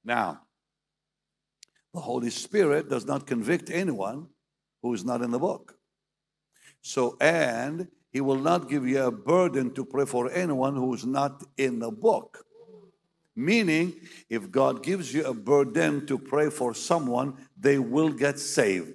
Now, 0.03 0.41
the 1.93 1.99
Holy 1.99 2.29
Spirit 2.29 2.89
does 2.89 3.05
not 3.05 3.27
convict 3.27 3.69
anyone 3.69 4.27
who 4.81 4.93
is 4.93 5.03
not 5.03 5.21
in 5.21 5.31
the 5.31 5.39
book. 5.39 5.75
So, 6.81 7.17
and 7.19 7.87
He 8.11 8.21
will 8.21 8.39
not 8.39 8.69
give 8.69 8.87
you 8.87 9.03
a 9.03 9.11
burden 9.11 9.73
to 9.73 9.85
pray 9.85 10.05
for 10.05 10.31
anyone 10.31 10.75
who 10.75 10.93
is 10.93 11.05
not 11.05 11.43
in 11.57 11.79
the 11.79 11.91
book. 11.91 12.45
Meaning, 13.35 13.93
if 14.29 14.51
God 14.51 14.83
gives 14.83 15.13
you 15.13 15.23
a 15.25 15.33
burden 15.33 16.05
to 16.07 16.17
pray 16.17 16.49
for 16.49 16.73
someone, 16.73 17.35
they 17.57 17.79
will 17.79 18.09
get 18.09 18.39
saved 18.39 18.93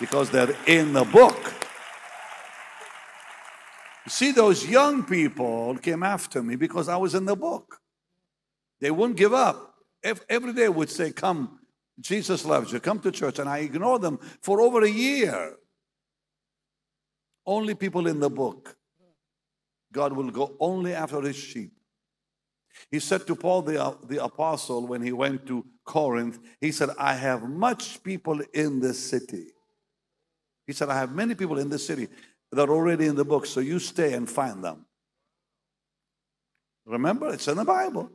because 0.00 0.30
they're 0.30 0.56
in 0.66 0.92
the 0.92 1.04
book. 1.04 1.52
You 4.04 4.10
see, 4.10 4.32
those 4.32 4.66
young 4.66 5.02
people 5.04 5.76
came 5.78 6.02
after 6.02 6.42
me 6.42 6.56
because 6.56 6.88
I 6.88 6.96
was 6.96 7.14
in 7.14 7.24
the 7.24 7.36
book. 7.36 7.80
They 8.80 8.90
wouldn't 8.90 9.16
give 9.16 9.32
up. 9.32 9.74
Ev- 10.02 10.24
Every 10.28 10.52
day 10.52 10.68
would 10.68 10.90
say, 10.90 11.10
Come, 11.10 11.58
Jesus 12.00 12.44
loves 12.44 12.72
you, 12.72 12.80
come 12.80 13.00
to 13.00 13.12
church. 13.12 13.38
And 13.38 13.48
I 13.48 13.58
ignored 13.58 14.02
them 14.02 14.18
for 14.42 14.60
over 14.60 14.82
a 14.82 14.90
year. 14.90 15.56
Only 17.46 17.74
people 17.74 18.06
in 18.06 18.20
the 18.20 18.30
book. 18.30 18.76
God 19.92 20.12
will 20.12 20.30
go 20.30 20.56
only 20.58 20.92
after 20.92 21.20
his 21.20 21.36
sheep. 21.36 21.72
He 22.90 22.98
said 22.98 23.26
to 23.28 23.36
Paul 23.36 23.62
the, 23.62 23.82
uh, 23.82 23.94
the 24.02 24.22
apostle 24.24 24.86
when 24.86 25.02
he 25.02 25.12
went 25.12 25.46
to 25.46 25.64
Corinth, 25.84 26.40
he 26.60 26.72
said, 26.72 26.90
I 26.98 27.14
have 27.14 27.48
much 27.48 28.02
people 28.02 28.40
in 28.52 28.80
this 28.80 28.98
city. 28.98 29.46
He 30.66 30.72
said, 30.72 30.88
I 30.88 30.98
have 30.98 31.14
many 31.14 31.34
people 31.34 31.58
in 31.58 31.68
this 31.68 31.86
city 31.86 32.08
that 32.50 32.68
are 32.68 32.72
already 32.72 33.06
in 33.06 33.14
the 33.14 33.24
book, 33.24 33.46
so 33.46 33.60
you 33.60 33.78
stay 33.78 34.14
and 34.14 34.28
find 34.28 34.64
them. 34.64 34.86
Remember, 36.86 37.32
it's 37.32 37.48
in 37.48 37.56
the 37.56 37.64
Bible. 37.64 38.10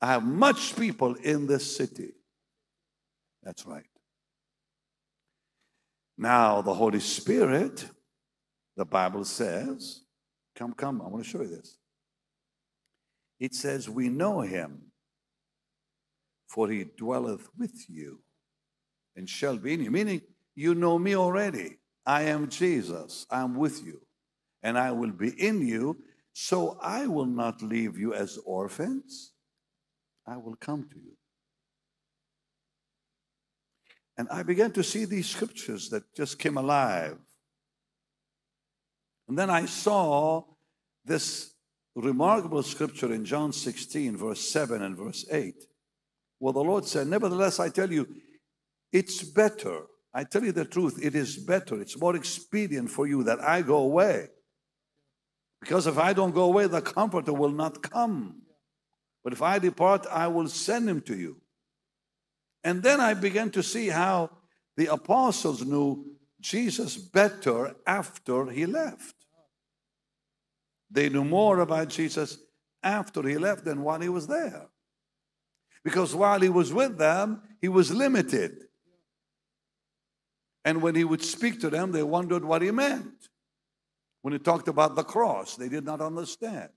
I 0.00 0.06
have 0.08 0.24
much 0.24 0.76
people 0.76 1.14
in 1.14 1.46
this 1.46 1.76
city. 1.76 2.12
That's 3.44 3.66
right. 3.66 3.86
Now, 6.18 6.62
the 6.62 6.74
Holy 6.74 7.00
Spirit, 7.00 7.86
the 8.76 8.86
Bible 8.86 9.24
says, 9.24 10.02
come, 10.56 10.74
come, 10.74 11.02
I 11.02 11.08
want 11.08 11.24
to 11.24 11.30
show 11.30 11.42
you 11.42 11.48
this. 11.48 11.78
It 13.40 13.54
says, 13.54 13.88
We 13.90 14.08
know 14.10 14.40
him, 14.42 14.92
for 16.48 16.68
he 16.70 16.84
dwelleth 16.96 17.48
with 17.58 17.84
you 17.88 18.20
and 19.16 19.28
shall 19.28 19.58
be 19.58 19.74
in 19.74 19.84
you. 19.84 19.90
Meaning, 19.90 20.22
you 20.56 20.74
know 20.74 20.98
me 20.98 21.16
already. 21.16 21.78
I 22.06 22.22
am 22.24 22.48
Jesus. 22.48 23.26
I'm 23.30 23.56
with 23.56 23.84
you. 23.84 24.00
and 24.62 24.78
I 24.78 24.92
will 24.92 25.12
be 25.12 25.30
in 25.30 25.66
you. 25.66 25.98
So 26.32 26.78
I 26.82 27.06
will 27.06 27.26
not 27.26 27.62
leave 27.62 27.98
you 27.98 28.14
as 28.14 28.38
orphans. 28.46 29.32
I 30.26 30.36
will 30.38 30.56
come 30.56 30.88
to 30.92 30.98
you. 30.98 31.16
And 34.16 34.28
I 34.30 34.42
began 34.42 34.70
to 34.72 34.84
see 34.84 35.04
these 35.04 35.28
scriptures 35.28 35.88
that 35.90 36.14
just 36.14 36.38
came 36.38 36.56
alive. 36.56 37.18
And 39.28 39.38
then 39.38 39.50
I 39.50 39.66
saw 39.66 40.44
this 41.04 41.54
remarkable 41.94 42.62
scripture 42.62 43.12
in 43.12 43.24
John 43.24 43.52
16, 43.52 44.16
verse 44.16 44.40
7 44.40 44.82
and 44.82 44.96
verse 44.96 45.24
8, 45.30 45.54
where 46.38 46.52
the 46.52 46.60
Lord 46.60 46.84
said, 46.84 47.06
Nevertheless, 47.06 47.60
I 47.60 47.68
tell 47.68 47.90
you, 47.90 48.06
it's 48.92 49.22
better. 49.22 49.82
I 50.12 50.24
tell 50.24 50.44
you 50.44 50.52
the 50.52 50.64
truth, 50.64 51.00
it 51.02 51.14
is 51.16 51.36
better, 51.36 51.80
it's 51.80 51.98
more 51.98 52.14
expedient 52.14 52.90
for 52.90 53.06
you 53.06 53.24
that 53.24 53.40
I 53.40 53.62
go 53.62 53.78
away. 53.78 54.28
Because 55.60 55.86
if 55.86 55.98
I 55.98 56.12
don't 56.12 56.34
go 56.34 56.44
away, 56.44 56.66
the 56.66 56.82
Comforter 56.82 57.32
will 57.32 57.50
not 57.50 57.82
come. 57.82 58.42
But 59.24 59.32
if 59.32 59.40
I 59.40 59.58
depart, 59.58 60.06
I 60.10 60.28
will 60.28 60.48
send 60.48 60.88
him 60.88 61.00
to 61.02 61.16
you. 61.16 61.40
And 62.64 62.82
then 62.82 63.00
I 63.00 63.12
began 63.14 63.50
to 63.50 63.62
see 63.62 63.88
how 63.88 64.30
the 64.76 64.86
apostles 64.86 65.64
knew 65.64 66.06
Jesus 66.40 66.96
better 66.96 67.76
after 67.86 68.46
he 68.46 68.66
left. 68.66 69.14
They 70.90 71.08
knew 71.08 71.24
more 71.24 71.60
about 71.60 71.88
Jesus 71.88 72.38
after 72.82 73.22
he 73.22 73.36
left 73.36 73.64
than 73.64 73.82
while 73.82 74.00
he 74.00 74.08
was 74.08 74.26
there. 74.26 74.68
Because 75.84 76.14
while 76.14 76.40
he 76.40 76.48
was 76.48 76.72
with 76.72 76.96
them, 76.96 77.42
he 77.60 77.68
was 77.68 77.92
limited. 77.92 78.64
And 80.64 80.80
when 80.80 80.94
he 80.94 81.04
would 81.04 81.22
speak 81.22 81.60
to 81.60 81.68
them, 81.68 81.92
they 81.92 82.02
wondered 82.02 82.44
what 82.44 82.62
he 82.62 82.70
meant. 82.70 83.28
When 84.22 84.32
he 84.32 84.38
talked 84.38 84.68
about 84.68 84.96
the 84.96 85.04
cross, 85.04 85.56
they 85.56 85.68
did 85.68 85.84
not 85.84 86.00
understand. 86.00 86.70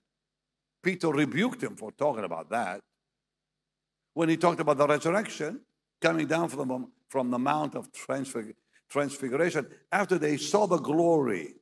Peter 0.84 1.08
rebuked 1.10 1.64
him 1.64 1.78
for 1.78 1.94
talking 1.94 2.26
about 2.26 2.50
that. 2.50 2.82
When 4.14 4.28
he 4.28 4.36
talked 4.36 4.60
about 4.60 4.78
the 4.78 4.88
resurrection, 4.88 5.62
coming 6.02 6.28
down 6.28 6.50
from 6.50 6.68
the, 6.68 6.88
from 7.10 7.32
the 7.32 7.40
Mount 7.40 7.76
of 7.76 7.90
Transfiguration, 8.90 9.68
after 9.92 10.18
they 10.18 10.38
saw 10.38 10.66
the 10.66 10.78
glory, 10.78 11.56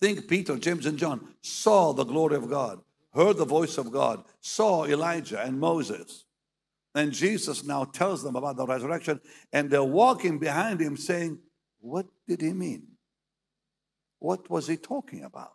think 0.00 0.28
Peter, 0.28 0.56
James, 0.58 0.86
and 0.86 0.98
John 0.98 1.34
saw 1.40 1.92
the 1.92 2.04
glory 2.04 2.36
of 2.36 2.48
God, 2.48 2.80
heard 3.14 3.36
the 3.36 3.44
voice 3.44 3.78
of 3.78 3.90
God, 3.90 4.24
saw 4.40 4.84
Elijah 4.84 5.40
and 5.40 5.58
Moses. 5.58 6.24
And 6.94 7.12
Jesus 7.12 7.64
now 7.64 7.84
tells 7.84 8.22
them 8.22 8.36
about 8.36 8.56
the 8.56 8.66
resurrection, 8.66 9.20
and 9.52 9.70
they're 9.70 9.84
walking 9.84 10.38
behind 10.38 10.80
him 10.80 10.96
saying, 10.96 11.38
What 11.80 12.06
did 12.26 12.40
he 12.40 12.52
mean? 12.52 12.86
What 14.18 14.50
was 14.50 14.66
he 14.66 14.76
talking 14.76 15.24
about? 15.24 15.52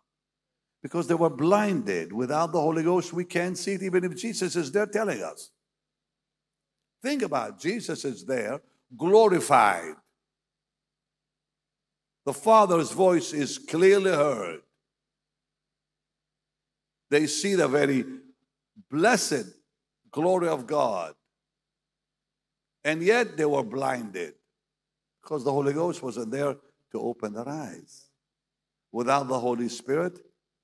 Because 0.82 1.06
they 1.06 1.14
were 1.14 1.30
blinded. 1.30 2.12
Without 2.12 2.52
the 2.52 2.60
Holy 2.60 2.82
Ghost, 2.82 3.12
we 3.12 3.24
can't 3.24 3.58
see 3.58 3.74
it, 3.74 3.82
even 3.82 4.04
if 4.04 4.16
Jesus 4.16 4.56
is 4.56 4.70
there 4.72 4.86
telling 4.86 5.22
us. 5.22 5.50
Think 7.04 7.20
about 7.20 7.50
it. 7.50 7.58
Jesus 7.58 8.02
is 8.06 8.24
there, 8.24 8.62
glorified. 8.96 9.94
The 12.24 12.32
Father's 12.32 12.92
voice 12.92 13.34
is 13.34 13.58
clearly 13.58 14.10
heard. 14.10 14.62
They 17.10 17.26
see 17.26 17.56
the 17.56 17.68
very 17.68 18.06
blessed 18.90 19.44
glory 20.10 20.48
of 20.48 20.66
God. 20.66 21.12
And 22.82 23.02
yet 23.02 23.36
they 23.36 23.44
were 23.44 23.62
blinded 23.62 24.32
because 25.22 25.44
the 25.44 25.52
Holy 25.52 25.74
Ghost 25.74 26.02
wasn't 26.02 26.30
there 26.30 26.56
to 26.92 27.00
open 27.00 27.34
their 27.34 27.48
eyes. 27.48 28.06
Without 28.92 29.28
the 29.28 29.38
Holy 29.38 29.68
Spirit, 29.68 30.20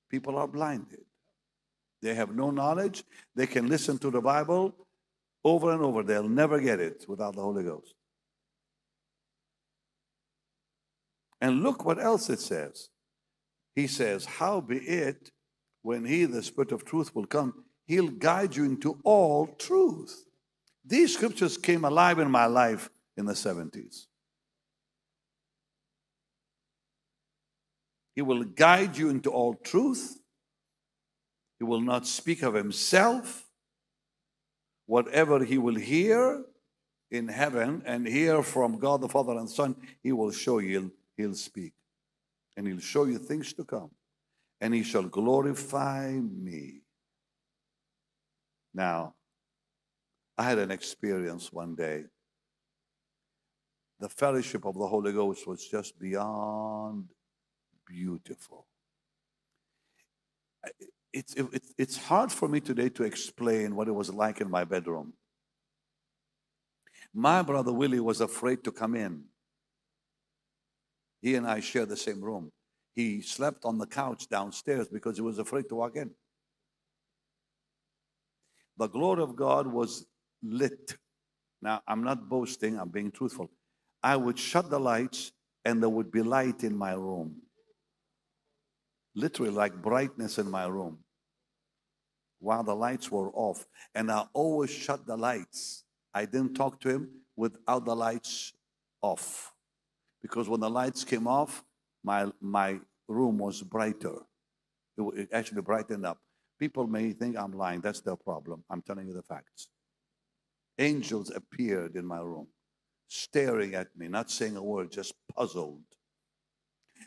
people 0.09 0.35
are 0.37 0.47
blinded. 0.47 1.05
They 2.01 2.15
have 2.15 2.33
no 2.33 2.49
knowledge. 2.49 3.03
They 3.35 3.45
can 3.45 3.67
listen 3.67 3.99
to 3.99 4.09
the 4.09 4.21
Bible 4.21 4.75
over 5.43 5.71
and 5.71 5.81
over. 5.81 6.03
They'll 6.03 6.27
never 6.27 6.59
get 6.59 6.79
it 6.79 7.05
without 7.07 7.35
the 7.35 7.41
Holy 7.41 7.63
Ghost. 7.63 7.95
And 11.39 11.63
look 11.63 11.83
what 11.83 11.99
else 11.99 12.29
it 12.29 12.39
says. 12.39 12.89
He 13.75 13.87
says, 13.87 14.25
How 14.25 14.61
be 14.61 14.77
it 14.77 15.31
when 15.81 16.05
he, 16.05 16.25
the 16.25 16.43
Spirit 16.43 16.71
of 16.71 16.85
truth, 16.85 17.15
will 17.15 17.25
come, 17.25 17.65
he'll 17.85 18.09
guide 18.09 18.55
you 18.55 18.63
into 18.65 18.99
all 19.03 19.47
truth. 19.47 20.25
These 20.85 21.15
scriptures 21.15 21.57
came 21.57 21.83
alive 21.83 22.19
in 22.19 22.29
my 22.29 22.45
life 22.45 22.89
in 23.17 23.25
the 23.25 23.33
70s. 23.33 24.05
He 28.15 28.21
will 28.21 28.43
guide 28.43 28.97
you 28.97 29.09
into 29.09 29.31
all 29.31 29.53
truth. 29.53 30.19
He 31.59 31.63
will 31.63 31.81
not 31.81 32.05
speak 32.05 32.43
of 32.43 32.53
himself. 32.53 33.47
Whatever 34.85 35.43
he 35.43 35.57
will 35.57 35.75
hear 35.75 36.43
in 37.09 37.27
heaven 37.27 37.83
and 37.85 38.07
hear 38.07 38.41
from 38.41 38.79
God 38.79 39.01
the 39.01 39.09
Father 39.09 39.33
and 39.33 39.49
Son, 39.49 39.75
he 40.01 40.11
will 40.11 40.31
show 40.31 40.59
you 40.59 40.91
he'll 41.17 41.35
speak. 41.35 41.73
And 42.57 42.67
he'll 42.67 42.79
show 42.79 43.05
you 43.05 43.17
things 43.17 43.53
to 43.53 43.63
come. 43.63 43.91
And 44.59 44.73
he 44.73 44.83
shall 44.83 45.03
glorify 45.03 46.11
me. 46.11 46.81
Now, 48.73 49.15
I 50.37 50.43
had 50.43 50.59
an 50.59 50.71
experience 50.71 51.51
one 51.51 51.75
day. 51.75 52.05
The 53.99 54.09
fellowship 54.09 54.65
of 54.65 54.75
the 54.75 54.87
Holy 54.87 55.11
Ghost 55.11 55.47
was 55.47 55.67
just 55.67 55.99
beyond 55.99 57.09
beautiful. 57.85 58.65
It's, 61.13 61.33
it, 61.35 61.45
it's 61.77 61.97
hard 61.97 62.31
for 62.31 62.47
me 62.47 62.59
today 62.59 62.89
to 62.89 63.03
explain 63.03 63.75
what 63.75 63.87
it 63.87 63.91
was 63.91 64.13
like 64.13 64.39
in 64.39 64.49
my 64.49 64.63
bedroom. 64.63 65.13
My 67.13 67.41
brother 67.41 67.73
Willie 67.73 67.99
was 67.99 68.21
afraid 68.21 68.63
to 68.63 68.71
come 68.71 68.95
in. 68.95 69.25
He 71.21 71.35
and 71.35 71.45
I 71.45 71.59
share 71.59 71.85
the 71.85 71.97
same 71.97 72.21
room. 72.21 72.51
He 72.95 73.21
slept 73.21 73.65
on 73.65 73.77
the 73.77 73.85
couch 73.85 74.27
downstairs 74.29 74.87
because 74.87 75.17
he 75.17 75.21
was 75.21 75.39
afraid 75.39 75.67
to 75.69 75.75
walk 75.75 75.95
in. 75.95 76.11
The 78.77 78.87
glory 78.87 79.21
of 79.21 79.35
God 79.35 79.67
was 79.67 80.05
lit. 80.41 80.95
Now, 81.61 81.81
I'm 81.87 82.03
not 82.03 82.27
boasting, 82.27 82.79
I'm 82.79 82.89
being 82.89 83.11
truthful. 83.11 83.51
I 84.01 84.15
would 84.15 84.39
shut 84.39 84.69
the 84.69 84.79
lights 84.79 85.31
and 85.63 85.81
there 85.81 85.89
would 85.89 86.11
be 86.11 86.23
light 86.23 86.63
in 86.63 86.75
my 86.75 86.93
room. 86.93 87.35
Literally, 89.15 89.51
like 89.51 89.81
brightness 89.81 90.37
in 90.37 90.49
my 90.49 90.65
room 90.65 90.99
while 92.39 92.63
the 92.63 92.75
lights 92.75 93.11
were 93.11 93.29
off. 93.33 93.65
And 93.93 94.11
I 94.11 94.25
always 94.33 94.69
shut 94.69 95.05
the 95.05 95.15
lights. 95.15 95.83
I 96.13 96.25
didn't 96.25 96.55
talk 96.55 96.79
to 96.81 96.89
him 96.89 97.09
without 97.35 97.85
the 97.85 97.95
lights 97.95 98.53
off 99.01 99.53
because 100.21 100.49
when 100.49 100.59
the 100.59 100.69
lights 100.69 101.03
came 101.03 101.27
off, 101.27 101.63
my, 102.03 102.31
my 102.39 102.79
room 103.07 103.37
was 103.37 103.61
brighter. 103.61 104.15
It, 104.97 105.03
it 105.15 105.29
actually 105.31 105.61
brightened 105.61 106.05
up. 106.05 106.17
People 106.59 106.87
may 106.87 107.11
think 107.11 107.37
I'm 107.37 107.53
lying. 107.53 107.81
That's 107.81 108.01
their 108.01 108.15
problem. 108.15 108.63
I'm 108.69 108.81
telling 108.81 109.07
you 109.07 109.13
the 109.13 109.23
facts. 109.23 109.69
Angels 110.77 111.31
appeared 111.31 111.95
in 111.95 112.05
my 112.05 112.19
room, 112.19 112.47
staring 113.07 113.75
at 113.75 113.87
me, 113.97 114.07
not 114.07 114.31
saying 114.31 114.57
a 114.57 114.63
word, 114.63 114.91
just 114.91 115.13
puzzled. 115.35 115.81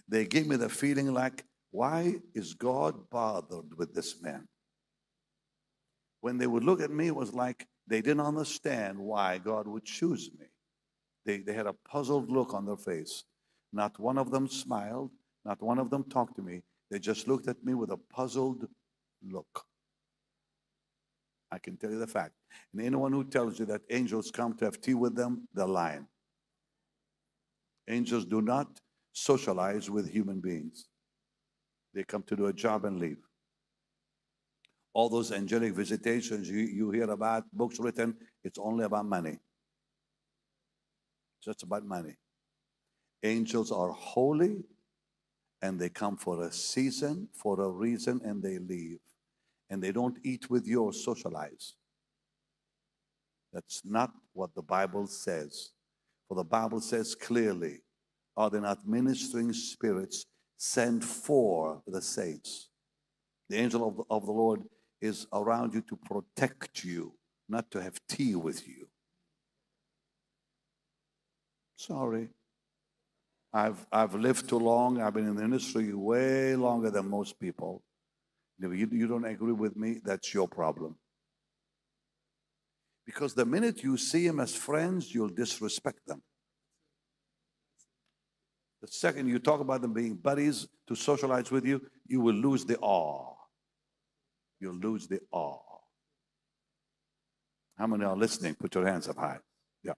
They 0.09 0.27
gave 0.27 0.47
me 0.47 0.57
the 0.57 0.69
feeling 0.69 1.13
like, 1.13 1.45
why 1.75 2.15
is 2.35 2.55
God 2.55 3.11
bothered 3.11 3.77
with 3.77 3.93
this 3.93 4.23
man? 4.23 4.47
When 6.21 6.39
they 6.39 6.47
would 6.47 6.63
look 6.63 6.81
at 6.81 6.93
me, 6.93 7.09
it 7.09 7.17
was 7.17 7.35
like 7.35 7.67
they 7.89 8.01
didn't 8.01 8.21
understand 8.21 8.97
why 8.97 9.39
God 9.39 9.67
would 9.67 9.85
choose 9.85 10.31
me. 10.39 10.47
They, 11.27 11.39
they 11.39 11.53
had 11.53 11.67
a 11.67 11.73
puzzled 11.73 12.31
look 12.31 12.55
on 12.55 12.65
their 12.65 12.77
face. 12.77 13.25
Not 13.73 13.99
one 13.99 14.19
of 14.19 14.31
them 14.31 14.47
smiled, 14.47 15.11
not 15.45 15.61
one 15.61 15.81
of 15.81 15.91
them 15.91 16.05
talked 16.05 16.37
to 16.37 16.43
me. 16.43 16.63
They 16.93 17.01
just 17.01 17.27
looked 17.27 17.49
at 17.49 17.65
me 17.65 17.75
with 17.75 17.91
a 17.91 17.97
puzzled 17.97 18.69
look. 19.29 19.65
I 21.51 21.59
can 21.59 21.77
tell 21.77 21.91
you 21.91 21.99
the 21.99 22.07
fact. 22.07 22.35
And 22.73 22.83
anyone 22.83 23.13
who 23.13 23.25
tells 23.25 23.59
you 23.59 23.67
that 23.67 23.83
angels 23.91 24.31
come 24.31 24.55
to 24.59 24.65
have 24.65 24.81
tea 24.81 24.95
with 24.95 25.17
them, 25.17 25.49
they're 25.53 25.67
lying. 25.67 26.07
Angels 27.89 28.27
do 28.27 28.41
not 28.41 28.81
socialize 29.13 29.91
with 29.91 30.09
human 30.09 30.41
beings, 30.41 30.87
they 31.95 32.05
come 32.05 32.23
to 32.25 32.37
do 32.37 32.47
a 32.47 32.53
job 32.53 32.85
and 32.85 32.99
leave. 32.99 33.19
All 34.93 35.09
those 35.09 35.33
angelic 35.33 35.75
visitations 35.75 36.51
you, 36.51 36.59
you 36.59 36.91
hear 36.91 37.11
about, 37.11 37.45
books 37.53 37.79
written, 37.79 38.17
it's 38.43 38.59
only 38.59 38.85
about 38.85 39.07
money. 39.07 39.39
It's 41.39 41.47
just 41.47 41.63
about 41.63 41.85
money. 41.85 42.17
Angels 43.23 43.73
are 43.73 43.91
holy 43.91 44.65
and 45.63 45.81
they 45.81 45.89
come 45.89 46.17
for 46.17 46.43
a 46.43 46.53
season, 46.53 47.29
for 47.33 47.61
a 47.61 47.69
reason, 47.69 48.21
and 48.25 48.43
they 48.43 48.59
leave. 48.59 48.99
And 49.71 49.83
they 49.83 49.93
don't 49.93 50.19
eat 50.23 50.51
with 50.51 50.67
you 50.67 50.83
or 50.83 50.93
socialize. 50.93 51.75
That's 53.53 53.83
not 53.85 54.13
what 54.33 54.55
the 54.55 54.63
Bible 54.63 55.07
says. 55.07 55.71
For 56.29 56.35
the 56.35 56.45
Bible 56.45 56.81
says 56.81 57.15
clearly, 57.15 57.81
are 58.37 58.51
they 58.51 58.61
not 58.61 58.87
ministering 58.87 59.53
spirits 59.53 60.27
sent 60.57 61.05
for 61.05 61.83
the 61.87 62.03
saints. 62.03 62.71
The 63.49 63.57
angel 63.57 63.87
of 63.89 63.97
the, 63.97 64.05
of 64.11 64.27
the 64.27 64.33
Lord 64.33 64.63
is 65.01 65.27
around 65.33 65.75
you 65.75 65.83
to 65.83 65.97
protect 65.97 66.85
you, 66.85 67.15
not 67.49 67.71
to 67.73 67.83
have 67.83 68.01
tea 68.09 68.35
with 68.35 68.67
you. 68.67 68.89
Sorry. 71.77 72.29
I've, 73.53 73.87
I've 73.93 74.15
lived 74.15 74.49
too 74.49 74.59
long. 74.59 75.01
I've 75.01 75.15
been 75.15 75.29
in 75.29 75.37
the 75.37 75.45
industry 75.45 75.93
way 75.93 76.57
longer 76.57 76.91
than 76.91 77.09
most 77.09 77.39
people. 77.39 77.83
If 78.61 78.73
you, 78.73 78.89
you 78.91 79.07
don't 79.07 79.25
agree 79.25 79.53
with 79.53 79.77
me, 79.77 80.01
that's 80.05 80.33
your 80.33 80.49
problem. 80.49 80.97
Because 83.05 83.35
the 83.35 83.45
minute 83.45 83.83
you 83.83 83.97
see 83.97 84.27
them 84.27 84.41
as 84.41 84.55
friends, 84.55 85.15
you'll 85.15 85.29
disrespect 85.29 86.01
them. 86.07 86.23
The 88.85 88.93
second 88.93 89.29
you 89.29 89.39
talk 89.39 89.61
about 89.61 89.81
them 89.81 89.95
being 89.95 90.15
buddies 90.15 90.69
to 90.89 90.95
socialize 90.95 91.51
with 91.51 91.65
you, 91.65 91.81
you 92.07 92.21
will 92.21 92.35
lose 92.35 92.67
the 92.67 92.77
awe. 92.81 93.35
You'll 94.61 94.75
lose 94.75 95.07
the 95.07 95.21
awe. 95.33 95.79
How 97.79 97.87
many 97.87 98.05
are 98.05 98.15
listening? 98.15 98.55
Put 98.55 98.75
your 98.75 98.87
hands 98.87 99.09
up 99.09 99.17
high. 99.17 99.39
Yeah. 99.83 99.95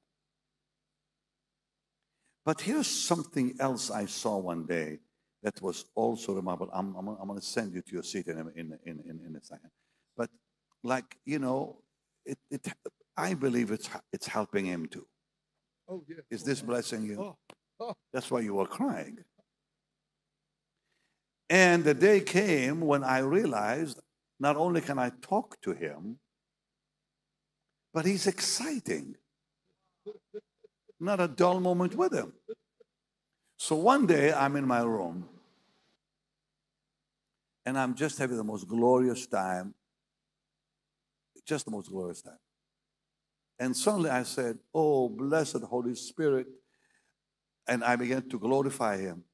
But 2.44 2.61
here's 2.61 2.87
something 2.87 3.57
else 3.59 3.90
I 3.90 4.07
saw 4.07 4.38
one 4.38 4.66
day 4.66 5.01
that 5.42 5.61
was 5.61 5.87
also 5.96 6.35
remarkable. 6.35 6.70
I'm, 6.72 6.94
I'm, 6.94 7.09
I'm 7.09 7.27
going 7.27 7.40
to 7.40 7.44
send 7.44 7.75
you 7.75 7.83
to 7.83 7.92
your 7.92 8.05
seat 8.05 8.29
in, 8.29 8.38
in, 8.55 8.79
in, 8.87 9.20
in, 9.27 9.37
a 9.37 9.44
second. 9.44 9.70
But, 10.16 10.31
like, 10.85 11.16
you 11.25 11.40
know, 11.40 11.79
it, 12.25 12.38
it, 12.53 12.68
I 13.16 13.35
believe 13.35 13.72
it's, 13.72 13.90
it's 14.12 14.29
helping 14.29 14.64
him 14.64 14.87
too. 14.87 15.09
Oh, 15.88 16.05
yeah. 16.09 16.18
Is 16.31 16.44
this 16.44 16.62
oh, 16.62 16.66
blessing 16.66 17.03
you? 17.03 17.16
Oh, 17.18 17.37
oh. 17.51 17.57
That's 18.12 18.31
why 18.31 18.41
you 18.41 18.55
were 18.55 18.67
crying. 18.67 19.19
And 21.49 21.85
the 21.85 21.95
day 21.95 22.21
came 22.21 22.81
when 22.81 23.05
I 23.05 23.19
realized 23.19 24.01
not 24.41 24.57
only 24.57 24.81
can 24.81 24.99
I 24.99 25.11
talk 25.21 25.61
to 25.62 25.73
him, 25.73 26.19
but 27.95 28.05
he's 28.05 28.27
exciting. 28.27 29.15
Not 30.99 31.21
a 31.21 31.29
dull 31.29 31.61
moment 31.61 31.95
with 31.95 32.12
him. 32.12 32.33
So 33.59 33.77
one 33.77 34.07
day 34.07 34.33
I'm 34.33 34.57
in 34.57 34.67
my 34.67 34.83
room 34.83 35.29
and 37.65 37.79
I'm 37.79 37.95
just 37.95 38.19
having 38.19 38.37
the 38.37 38.45
most 38.45 38.69
glorious 38.69 39.27
time. 39.27 39.75
Just 41.47 41.65
the 41.65 41.71
most 41.71 41.91
glorious 41.91 42.23
time. 42.23 42.39
And 43.59 43.77
suddenly 43.77 44.11
I 44.11 44.25
said, 44.25 44.59
Oh, 44.75 45.09
blessed 45.09 45.62
Holy 45.62 45.95
Spirit. 45.95 46.49
And 47.69 47.83
I 47.83 47.97
began 47.97 48.29
to 48.29 48.39
glorify 48.39 48.99
him 48.99 49.25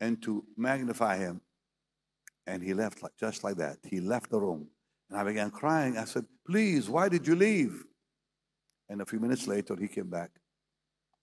and 0.00 0.20
to 0.22 0.44
magnify 0.56 1.18
him. 1.18 1.40
And 2.46 2.62
he 2.62 2.74
left 2.74 3.02
like, 3.02 3.12
just 3.18 3.44
like 3.44 3.56
that. 3.56 3.78
He 3.84 4.00
left 4.00 4.30
the 4.30 4.40
room. 4.40 4.68
And 5.10 5.18
I 5.18 5.24
began 5.24 5.50
crying. 5.50 5.96
I 5.96 6.04
said, 6.04 6.24
Please, 6.46 6.88
why 6.88 7.08
did 7.08 7.26
you 7.26 7.34
leave? 7.34 7.84
And 8.88 9.02
a 9.02 9.06
few 9.06 9.20
minutes 9.20 9.46
later, 9.46 9.76
he 9.78 9.88
came 9.88 10.08
back. 10.08 10.30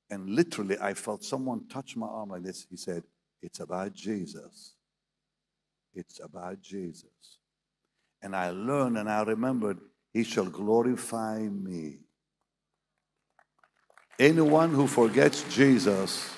And 0.10 0.30
literally, 0.30 0.78
I 0.80 0.94
felt 0.94 1.24
someone 1.24 1.68
touch 1.68 1.96
my 1.96 2.08
arm 2.08 2.30
like 2.30 2.44
this. 2.44 2.68
He 2.70 2.78
said, 2.78 3.04
It's 3.42 3.60
about 3.60 3.94
Jesus. 3.94 4.76
It's 5.94 6.20
about 6.24 6.62
Jesus. 6.62 7.40
And 8.22 8.36
I 8.36 8.52
learned 8.52 8.98
and 8.98 9.10
I 9.10 9.24
remembered, 9.24 9.80
He 10.14 10.24
shall 10.24 10.46
glorify 10.46 11.40
me. 11.40 12.05
Anyone 14.20 14.74
who 14.74 14.88
forgets 14.88 15.44
Jesus 15.54 16.34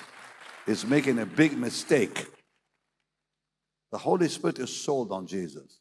is 0.66 0.84
making 0.84 1.18
a 1.20 1.26
big 1.26 1.56
mistake. 1.56 2.26
The 3.92 3.98
Holy 3.98 4.28
Spirit 4.28 4.58
is 4.58 4.74
sold 4.74 5.12
on 5.12 5.26
Jesus. 5.26 5.80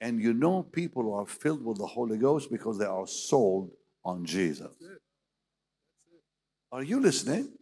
And 0.00 0.20
you 0.20 0.32
know 0.32 0.62
people 0.62 1.02
who 1.02 1.12
are 1.12 1.26
filled 1.26 1.64
with 1.64 1.76
the 1.76 1.86
Holy 1.86 2.16
Ghost 2.16 2.50
because 2.50 2.78
they 2.78 2.86
are 2.86 3.06
sold 3.06 3.70
on 4.02 4.24
Jesus. 4.24 4.74
Are 6.72 6.82
you 6.82 7.00
listening? 7.00 7.52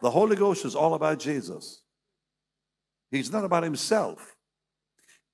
The 0.00 0.10
Holy 0.10 0.36
Ghost 0.36 0.64
is 0.64 0.76
all 0.76 0.94
about 0.94 1.18
Jesus. 1.18 1.82
He's 3.10 3.32
not 3.32 3.44
about 3.44 3.64
himself. 3.64 4.36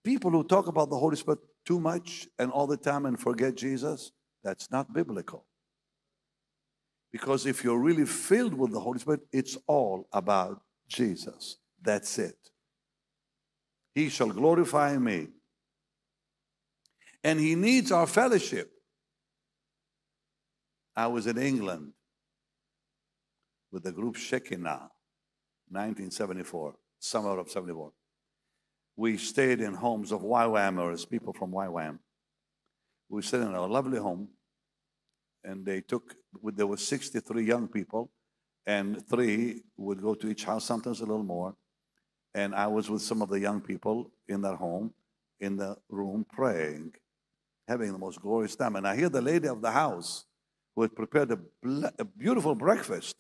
People 0.03 0.31
who 0.31 0.45
talk 0.45 0.67
about 0.67 0.89
the 0.89 0.99
Holy 0.99 1.17
Spirit 1.17 1.41
too 1.67 1.79
much 1.79 2.27
and 2.39 2.51
all 2.51 2.67
the 2.67 2.79
time 2.79 3.05
and 3.05 3.21
forget 3.21 3.55
Jesus, 3.55 4.13
that's 4.43 4.71
not 4.71 4.95
biblical. 4.95 5.45
Because 7.13 7.47
if 7.47 7.65
you're 7.65 7.79
really 7.79 8.05
filled 8.05 8.55
with 8.55 8.73
the 8.73 8.81
Holy 8.81 8.99
Spirit, 8.99 9.21
it's 9.33 9.57
all 9.67 10.09
about 10.13 10.61
Jesus. 10.89 11.57
That's 11.81 12.19
it. 12.19 12.37
He 13.95 14.09
shall 14.09 14.29
glorify 14.29 14.97
me. 14.99 15.29
And 17.25 17.41
he 17.41 17.55
needs 17.55 17.91
our 17.91 18.07
fellowship. 18.07 18.71
I 20.95 21.07
was 21.07 21.27
in 21.27 21.39
England 21.39 21.93
with 23.71 23.85
the 23.85 23.93
group 23.93 24.17
Shekinah, 24.17 24.91
1974, 25.71 26.75
summer 26.99 27.39
of 27.39 27.51
74. 27.51 27.93
We 28.97 29.17
stayed 29.17 29.61
in 29.61 29.75
homes 29.75 30.11
of 30.11 30.23
YWAMers, 30.23 31.09
people 31.09 31.33
from 31.33 31.53
YWAM. 31.53 31.99
We 33.09 33.23
stayed 33.23 33.43
in 33.43 33.55
a 33.55 33.67
lovely 33.67 33.99
home, 33.99 34.29
and 35.45 35.65
they 35.65 35.81
took, 35.81 36.15
there 36.43 36.67
were 36.67 36.77
63 36.77 37.45
young 37.45 37.69
people, 37.69 38.11
and 38.67 39.07
three 39.09 39.63
would 39.77 40.03
go 40.03 40.15
to 40.15 40.29
each 40.29 40.45
house, 40.45 40.65
sometimes 40.65 41.01
a 41.01 41.07
little 41.07 41.23
more. 41.23 41.55
And 42.35 42.55
I 42.55 42.67
was 42.67 42.91
with 42.91 43.03
some 43.03 43.23
of 43.23 43.31
the 43.31 43.41
young 43.41 43.61
people 43.61 44.11
in 44.29 44.43
their 44.43 44.57
home, 44.57 44.93
in 45.41 45.57
the 45.57 45.77
room, 45.89 46.27
praying, 46.31 46.93
having 47.67 47.93
the 47.93 47.99
most 47.99 48.21
glorious 48.21 48.57
time. 48.57 48.77
And 48.77 48.87
I 48.87 48.97
hear 48.97 49.09
the 49.09 49.23
lady 49.23 49.49
of 49.49 49.63
the 49.63 49.71
house 49.71 50.27
who 50.75 50.83
had 50.83 50.95
prepared 50.95 51.33
a, 51.33 51.39
a 51.99 52.05
beautiful 52.05 52.55
breakfast. 52.55 53.17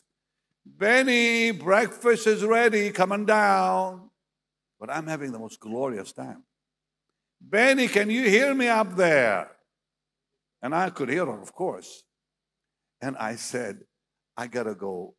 Benny, 0.65 1.51
breakfast 1.51 2.27
is 2.27 2.45
ready, 2.45 2.91
coming 2.91 3.25
down. 3.25 4.11
But 4.79 4.91
I'm 4.91 5.07
having 5.07 5.33
the 5.33 5.39
most 5.39 5.59
glorious 5.59 6.13
time. 6.13 6.45
Benny, 7.41 7.89
can 7.89 8.11
you 8.11 8.29
hear 8.29 8.55
me 8.55 8.69
up 8.69 8.97
there? 8.97 9.51
And 10.61 10.75
I 10.75 10.91
could 10.91 11.09
hear 11.09 11.27
her, 11.27 11.41
of 11.41 11.53
course. 11.53 12.05
And 13.01 13.17
I 13.17 13.37
said, 13.37 13.81
I 14.37 14.47
gotta 14.47 14.75
go, 14.75 15.15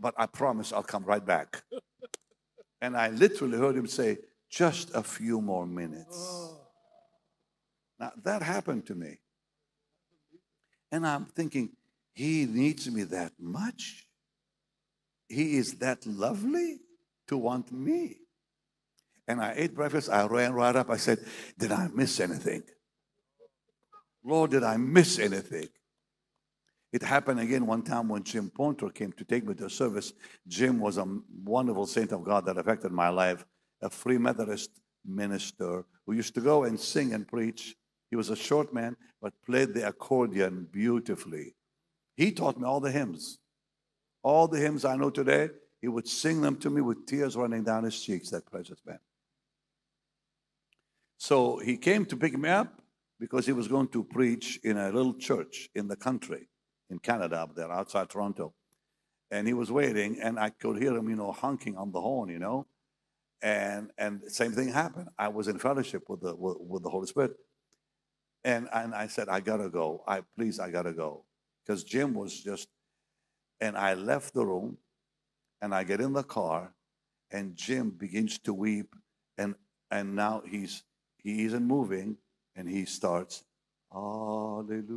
but 0.00 0.14
I 0.16 0.26
promise 0.26 0.72
I'll 0.72 0.82
come 0.82 1.04
right 1.04 1.24
back. 1.24 1.62
and 2.80 2.96
I 2.96 3.08
literally 3.08 3.58
heard 3.58 3.76
him 3.76 3.86
say, 3.86 4.18
just 4.50 4.94
a 4.94 5.02
few 5.02 5.40
more 5.40 5.66
minutes. 5.66 6.16
Oh. 6.18 6.60
Now, 7.98 8.12
that 8.24 8.42
happened 8.42 8.86
to 8.86 8.94
me. 8.94 9.18
And 10.92 11.06
I'm 11.06 11.24
thinking, 11.24 11.70
he 12.14 12.46
needs 12.46 12.90
me 12.90 13.02
that 13.04 13.32
much? 13.38 14.06
He 15.28 15.56
is 15.56 15.78
that 15.78 16.06
lovely 16.06 16.78
to 17.28 17.36
want 17.36 17.72
me? 17.72 18.18
And 19.28 19.40
I 19.40 19.54
ate 19.56 19.74
breakfast. 19.74 20.08
I 20.08 20.24
ran 20.26 20.52
right 20.52 20.76
up. 20.76 20.88
I 20.88 20.96
said, 20.98 21.18
Did 21.58 21.72
I 21.72 21.88
miss 21.92 22.20
anything? 22.20 22.62
Lord, 24.24 24.52
did 24.52 24.62
I 24.62 24.76
miss 24.76 25.18
anything? 25.18 25.68
It 26.96 27.02
happened 27.02 27.40
again 27.40 27.66
one 27.66 27.82
time 27.82 28.08
when 28.08 28.22
Jim 28.22 28.48
Poynter 28.48 28.88
came 28.88 29.12
to 29.12 29.24
take 29.24 29.46
me 29.46 29.52
to 29.56 29.68
service. 29.68 30.14
Jim 30.48 30.80
was 30.80 30.96
a 30.96 31.06
wonderful 31.44 31.86
saint 31.86 32.10
of 32.10 32.24
God 32.24 32.46
that 32.46 32.56
affected 32.56 32.90
my 32.90 33.10
life, 33.10 33.44
a 33.82 33.90
free 33.90 34.16
Methodist 34.16 34.70
minister 35.04 35.84
who 36.06 36.14
used 36.14 36.34
to 36.36 36.40
go 36.40 36.64
and 36.64 36.80
sing 36.80 37.12
and 37.12 37.28
preach. 37.28 37.76
He 38.08 38.16
was 38.16 38.30
a 38.30 38.34
short 38.34 38.72
man, 38.72 38.96
but 39.20 39.34
played 39.44 39.74
the 39.74 39.86
accordion 39.86 40.68
beautifully. 40.72 41.54
He 42.16 42.32
taught 42.32 42.58
me 42.58 42.64
all 42.64 42.80
the 42.80 42.92
hymns. 42.92 43.40
All 44.22 44.48
the 44.48 44.58
hymns 44.58 44.86
I 44.86 44.96
know 44.96 45.10
today, 45.10 45.50
he 45.82 45.88
would 45.88 46.08
sing 46.08 46.40
them 46.40 46.56
to 46.60 46.70
me 46.70 46.80
with 46.80 47.04
tears 47.04 47.36
running 47.36 47.62
down 47.62 47.84
his 47.84 48.00
cheeks, 48.00 48.30
that 48.30 48.50
precious 48.50 48.80
man. 48.86 49.00
So 51.18 51.58
he 51.58 51.76
came 51.76 52.06
to 52.06 52.16
pick 52.16 52.38
me 52.38 52.48
up 52.48 52.80
because 53.20 53.44
he 53.44 53.52
was 53.52 53.68
going 53.68 53.88
to 53.88 54.02
preach 54.02 54.58
in 54.64 54.78
a 54.78 54.90
little 54.90 55.12
church 55.12 55.68
in 55.74 55.88
the 55.88 55.96
country, 55.96 56.48
in 56.90 56.98
Canada, 56.98 57.36
up 57.36 57.54
there 57.54 57.70
outside 57.70 58.08
Toronto. 58.08 58.54
And 59.30 59.46
he 59.46 59.54
was 59.54 59.72
waiting, 59.72 60.20
and 60.20 60.38
I 60.38 60.50
could 60.50 60.78
hear 60.78 60.96
him, 60.96 61.08
you 61.08 61.16
know, 61.16 61.32
honking 61.32 61.76
on 61.76 61.92
the 61.92 62.00
horn, 62.00 62.28
you 62.28 62.38
know. 62.38 62.66
And 63.42 63.90
and 63.98 64.22
same 64.28 64.52
thing 64.52 64.68
happened. 64.68 65.08
I 65.18 65.28
was 65.28 65.48
in 65.48 65.58
fellowship 65.58 66.04
with 66.08 66.20
the 66.20 66.34
with, 66.36 66.56
with 66.60 66.82
the 66.82 66.90
Holy 66.90 67.06
Spirit, 67.06 67.36
and 68.44 68.68
and 68.72 68.94
I 68.94 69.08
said, 69.08 69.28
I 69.28 69.40
gotta 69.40 69.68
go. 69.68 70.04
I 70.06 70.22
please, 70.36 70.60
I 70.60 70.70
gotta 70.70 70.92
go, 70.92 71.24
because 71.64 71.84
Jim 71.84 72.14
was 72.14 72.40
just. 72.40 72.68
And 73.58 73.76
I 73.76 73.94
left 73.94 74.34
the 74.34 74.44
room, 74.44 74.76
and 75.62 75.74
I 75.74 75.82
get 75.84 76.00
in 76.00 76.12
the 76.12 76.22
car, 76.22 76.74
and 77.30 77.56
Jim 77.56 77.90
begins 77.90 78.38
to 78.40 78.52
weep, 78.54 78.94
and 79.38 79.54
and 79.90 80.14
now 80.14 80.42
he's 80.46 80.84
he 81.16 81.44
isn't 81.44 81.64
moving, 81.66 82.18
and 82.54 82.68
he 82.68 82.84
starts, 82.84 83.44
Hallelujah. 83.92 84.96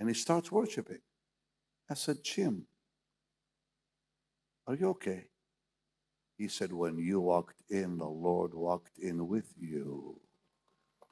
And 0.00 0.08
he 0.08 0.14
starts 0.14 0.50
worshiping. 0.50 0.98
I 1.88 1.94
said, 1.94 2.24
Jim, 2.24 2.64
Are 4.66 4.74
you 4.74 4.88
okay? 4.90 5.26
He 6.38 6.48
said, 6.48 6.72
When 6.72 6.98
you 6.98 7.20
walked 7.20 7.62
in, 7.68 7.98
the 7.98 8.08
Lord 8.08 8.54
walked 8.54 8.98
in 8.98 9.28
with 9.28 9.52
you. 9.58 10.18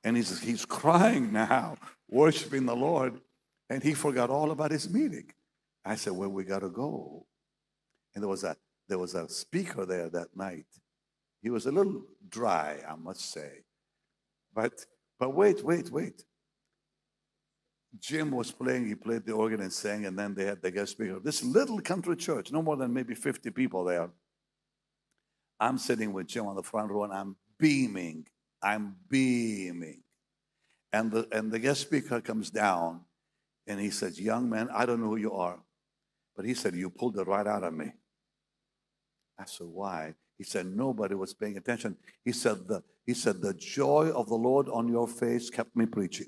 And 0.03 0.17
he's, 0.17 0.41
he's 0.41 0.65
crying 0.65 1.33
now, 1.33 1.77
worshiping 2.09 2.65
the 2.65 2.75
Lord. 2.75 3.21
And 3.69 3.83
he 3.83 3.93
forgot 3.93 4.31
all 4.31 4.51
about 4.51 4.71
his 4.71 4.89
meeting. 4.89 5.31
I 5.85 5.97
said, 5.97 6.15
Well, 6.15 6.31
we 6.31 6.45
got 6.45 6.61
to 6.61 6.71
go. 6.71 7.27
And 8.15 8.23
there 8.23 8.29
was, 8.29 8.43
a, 8.43 8.57
there 8.89 8.99
was 8.99 9.15
a 9.15 9.29
speaker 9.29 9.85
there 9.85 10.09
that 10.09 10.35
night. 10.35 10.67
He 11.43 11.51
was 11.51 11.67
a 11.67 11.73
little 11.73 12.03
dry, 12.27 12.79
I 12.89 12.97
must 12.97 13.31
say. 13.33 13.65
But, 14.55 14.87
but 15.21 15.35
wait, 15.35 15.63
wait, 15.63 15.91
wait. 15.91 16.25
Jim 17.99 18.31
was 18.31 18.51
playing, 18.51 18.87
he 18.87 18.95
played 18.95 19.25
the 19.25 19.33
organ 19.33 19.61
and 19.61 19.73
sang, 19.73 20.05
and 20.05 20.19
then 20.19 20.35
they 20.35 20.45
had 20.45 20.61
the 20.61 20.71
guest 20.71 20.93
speaker. 20.93 21.19
This 21.23 21.43
little 21.43 21.81
country 21.81 22.17
church, 22.17 22.53
no 22.53 22.63
more 22.63 22.77
than 22.77 22.93
maybe 22.93 23.15
50 23.15 23.51
people 23.51 23.85
there. 23.85 24.11
I'm 25.61 25.79
sitting 25.79 26.13
with 26.13 26.27
Jim 26.27 26.47
on 26.47 26.55
the 26.55 26.63
front 26.63 26.91
row 26.91 27.05
and 27.05 27.13
I'm 27.13 27.37
beaming. 27.59 28.27
I'm 28.63 28.97
beaming. 29.09 30.03
And 30.93 31.11
the, 31.11 31.29
and 31.33 31.51
the 31.51 31.59
guest 31.59 31.81
speaker 31.81 32.21
comes 32.21 32.51
down 32.51 33.01
and 33.67 33.81
he 33.81 33.91
says, 33.91 34.21
Young 34.21 34.49
man, 34.49 34.69
I 34.73 34.87
don't 34.87 35.01
know 35.01 35.09
who 35.09 35.17
you 35.17 35.33
are. 35.33 35.59
But 36.37 36.45
he 36.45 36.55
said, 36.55 36.75
You 36.75 36.91
pulled 36.91 37.19
it 37.19 37.27
right 37.27 37.47
out 37.47 37.65
of 37.65 37.75
me. 37.75 37.93
I 39.39 39.45
said, 39.47 39.67
Why? 39.67 40.15
He 40.37 40.45
said, 40.45 40.67
Nobody 40.67 41.15
was 41.15 41.35
paying 41.35 41.57
attention. 41.57 41.97
He 42.25 42.33
said, 42.33 42.69
The, 42.69 42.83
he 43.09 43.15
said, 43.15 43.41
the 43.41 43.55
joy 43.55 44.11
of 44.15 44.29
the 44.29 44.35
Lord 44.35 44.69
on 44.69 44.87
your 44.87 45.09
face 45.09 45.49
kept 45.49 45.75
me 45.75 45.87
preaching. 45.87 46.27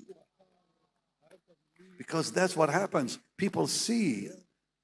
Because 2.01 2.31
that's 2.31 2.55
what 2.55 2.71
happens. 2.71 3.19
People 3.37 3.67
see 3.67 4.27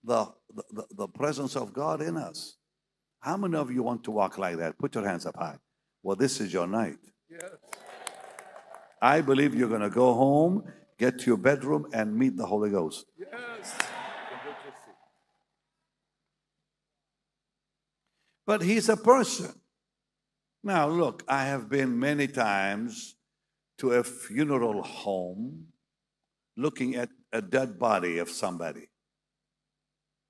the, 0.04 0.28
the, 0.72 0.86
the 0.92 1.08
presence 1.08 1.56
of 1.56 1.74
God 1.74 2.00
in 2.00 2.16
us. 2.16 2.58
How 3.22 3.38
many 3.38 3.56
of 3.56 3.72
you 3.72 3.82
want 3.82 4.04
to 4.04 4.12
walk 4.12 4.38
like 4.38 4.58
that? 4.58 4.78
Put 4.78 4.94
your 4.94 5.04
hands 5.04 5.26
up 5.26 5.36
high. 5.36 5.58
Well, 6.04 6.16
this 6.16 6.40
is 6.40 6.54
your 6.54 6.68
night. 6.68 7.00
Yes. 7.28 7.42
I 9.02 9.22
believe 9.22 9.56
you're 9.56 9.68
going 9.68 9.82
to 9.82 9.90
go 9.90 10.14
home, 10.14 10.72
get 11.00 11.18
to 11.22 11.26
your 11.26 11.38
bedroom, 11.38 11.88
and 11.92 12.16
meet 12.16 12.38
the 12.38 12.46
Holy 12.46 12.70
Ghost. 12.70 13.08
Yes. 13.18 13.76
But 18.46 18.62
he's 18.62 18.90
a 18.90 18.98
person. 18.98 19.60
Now, 20.64 20.88
look, 20.88 21.24
I 21.28 21.46
have 21.46 21.68
been 21.68 21.98
many 21.98 22.28
times 22.28 23.16
to 23.80 23.94
a 23.94 24.04
funeral 24.04 24.84
home 24.84 25.70
looking 26.58 26.96
at 26.96 27.10
a 27.32 27.42
dead 27.42 27.78
body 27.78 28.18
of 28.18 28.30
somebody. 28.30 28.90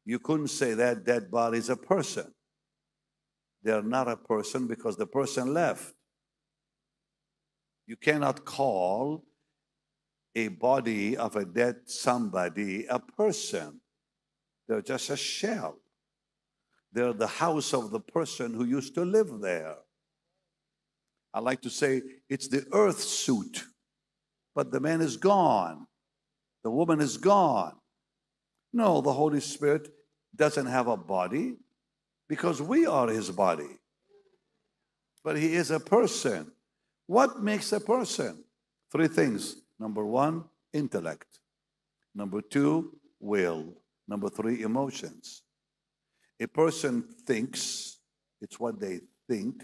You 0.05 0.19
couldn't 0.19 0.49
say 0.49 0.73
that 0.73 1.05
dead 1.05 1.31
body 1.31 1.57
is 1.57 1.69
a 1.69 1.77
person. 1.77 2.33
They're 3.63 3.81
not 3.81 4.07
a 4.07 4.17
person 4.17 4.67
because 4.67 4.97
the 4.97 5.07
person 5.07 5.53
left. 5.53 5.93
You 7.87 7.95
cannot 7.95 8.45
call 8.45 9.23
a 10.35 10.49
body 10.49 11.17
of 11.17 11.35
a 11.35 11.45
dead 11.45 11.77
somebody 11.85 12.85
a 12.87 12.99
person. 12.99 13.81
They're 14.67 14.81
just 14.81 15.09
a 15.09 15.17
shell. 15.17 15.79
They're 16.91 17.13
the 17.13 17.27
house 17.27 17.73
of 17.73 17.91
the 17.91 17.99
person 17.99 18.53
who 18.53 18.65
used 18.65 18.93
to 18.95 19.05
live 19.05 19.39
there. 19.39 19.75
I 21.33 21.39
like 21.39 21.61
to 21.61 21.69
say 21.69 22.01
it's 22.29 22.47
the 22.47 22.65
earth 22.71 23.01
suit, 23.01 23.65
but 24.55 24.71
the 24.71 24.79
man 24.79 25.01
is 25.01 25.17
gone. 25.17 25.87
The 26.67 26.71
woman 26.71 26.99
is 26.99 27.15
gone. 27.15 27.77
No, 28.73 28.99
the 28.99 29.13
Holy 29.13 29.39
Spirit 29.39 29.87
doesn't 30.35 30.65
have 30.65 30.87
a 30.87 30.97
body 30.97 31.55
because 32.27 32.61
we 32.61 32.85
are 32.85 33.07
his 33.07 33.31
body. 33.31 33.79
But 35.23 35.37
he 35.37 35.55
is 35.55 35.71
a 35.71 35.79
person. 35.79 36.51
What 37.05 37.41
makes 37.41 37.71
a 37.71 37.79
person? 37.79 38.43
Three 38.91 39.07
things. 39.07 39.61
Number 39.79 40.05
one, 40.05 40.43
intellect. 40.73 41.39
Number 42.13 42.41
two, 42.41 42.99
will. 43.21 43.73
Number 44.05 44.27
three, 44.27 44.61
emotions. 44.63 45.43
A 46.41 46.47
person 46.47 47.01
thinks, 47.25 47.99
it's 48.41 48.59
what 48.59 48.77
they 48.77 48.99
think. 49.29 49.63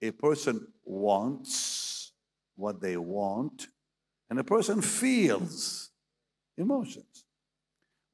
A 0.00 0.10
person 0.10 0.68
wants 0.86 2.12
what 2.56 2.80
they 2.80 2.96
want. 2.96 3.66
And 4.32 4.40
a 4.40 4.44
person 4.44 4.80
feels 4.80 5.90
emotions. 6.56 7.26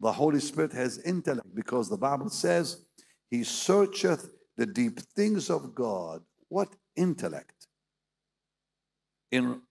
The 0.01 0.11
Holy 0.11 0.41
Spirit 0.41 0.73
has 0.73 0.99
intellect 0.99 1.55
because 1.55 1.89
the 1.89 1.97
Bible 1.97 2.29
says 2.29 2.83
he 3.31 3.45
searcheth 3.45 4.29
the 4.57 4.67
deep 4.67 4.99
things 4.99 5.49
of 5.49 5.77
God. 5.77 6.23
What 6.49 6.71
intellect? 6.97 7.69
In, 9.31 9.63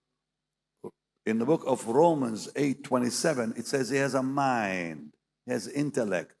in 1.26 1.38
the 1.38 1.44
book 1.44 1.64
of 1.66 1.86
Romans 1.86 2.48
8 2.56 2.82
27, 2.82 3.52
it 3.58 3.66
says 3.66 3.90
he 3.90 3.98
has 3.98 4.14
a 4.14 4.22
mind, 4.22 5.12
he 5.44 5.52
has 5.52 5.68
intellect. 5.68 6.32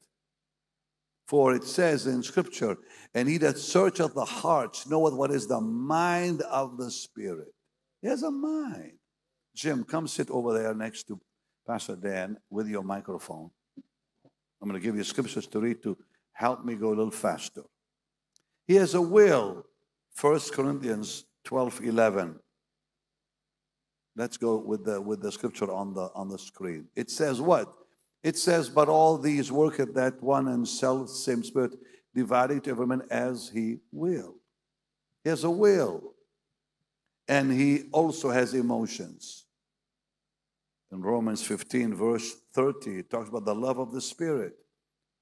For 1.26 1.52
it 1.52 1.64
says 1.64 2.06
in 2.06 2.22
Scripture, 2.22 2.78
and 3.12 3.28
he 3.28 3.36
that 3.36 3.58
searcheth 3.58 4.14
the 4.14 4.24
hearts 4.24 4.88
knoweth 4.88 5.12
what 5.12 5.30
is 5.30 5.48
the 5.48 5.60
mind 5.60 6.40
of 6.40 6.78
the 6.78 6.90
Spirit. 6.90 7.52
He 8.00 8.08
has 8.08 8.22
a 8.22 8.30
mind. 8.30 8.97
Jim, 9.58 9.82
come 9.82 10.06
sit 10.06 10.30
over 10.30 10.56
there 10.56 10.72
next 10.72 11.08
to 11.08 11.20
Pastor 11.66 11.96
Dan 11.96 12.36
with 12.48 12.68
your 12.68 12.84
microphone. 12.84 13.50
I'm 14.62 14.68
going 14.68 14.80
to 14.80 14.86
give 14.86 14.94
you 14.94 15.02
scriptures 15.02 15.48
to 15.48 15.58
read 15.58 15.82
to 15.82 15.98
help 16.30 16.64
me 16.64 16.76
go 16.76 16.90
a 16.90 16.90
little 16.90 17.10
faster. 17.10 17.62
He 18.68 18.76
has 18.76 18.94
a 18.94 19.02
will. 19.02 19.66
1 20.20 20.40
Corinthians 20.52 21.24
12 21.42 21.80
11. 21.82 22.38
Let's 24.14 24.36
go 24.36 24.58
with 24.58 24.84
the 24.84 25.00
with 25.00 25.22
the 25.22 25.32
scripture 25.32 25.72
on 25.72 25.92
the 25.92 26.08
on 26.14 26.28
the 26.28 26.38
screen. 26.38 26.86
It 26.94 27.10
says 27.10 27.40
what? 27.40 27.74
It 28.22 28.38
says, 28.38 28.68
But 28.68 28.88
all 28.88 29.18
these 29.18 29.50
work 29.50 29.80
at 29.80 29.92
that 29.94 30.22
one 30.22 30.46
and 30.46 30.68
self 30.68 31.10
same 31.10 31.42
spirit, 31.42 31.72
dividing 32.14 32.60
to 32.60 32.70
every 32.70 32.86
man 32.86 33.02
as 33.10 33.50
he 33.52 33.78
will. 33.90 34.36
He 35.24 35.30
has 35.30 35.42
a 35.42 35.50
will. 35.50 36.14
And 37.26 37.52
he 37.52 37.88
also 37.92 38.30
has 38.30 38.54
emotions. 38.54 39.46
In 40.90 41.02
Romans 41.02 41.42
15, 41.42 41.94
verse 41.94 42.36
30, 42.54 43.00
it 43.00 43.10
talks 43.10 43.28
about 43.28 43.44
the 43.44 43.54
love 43.54 43.78
of 43.78 43.92
the 43.92 44.00
Spirit. 44.00 44.54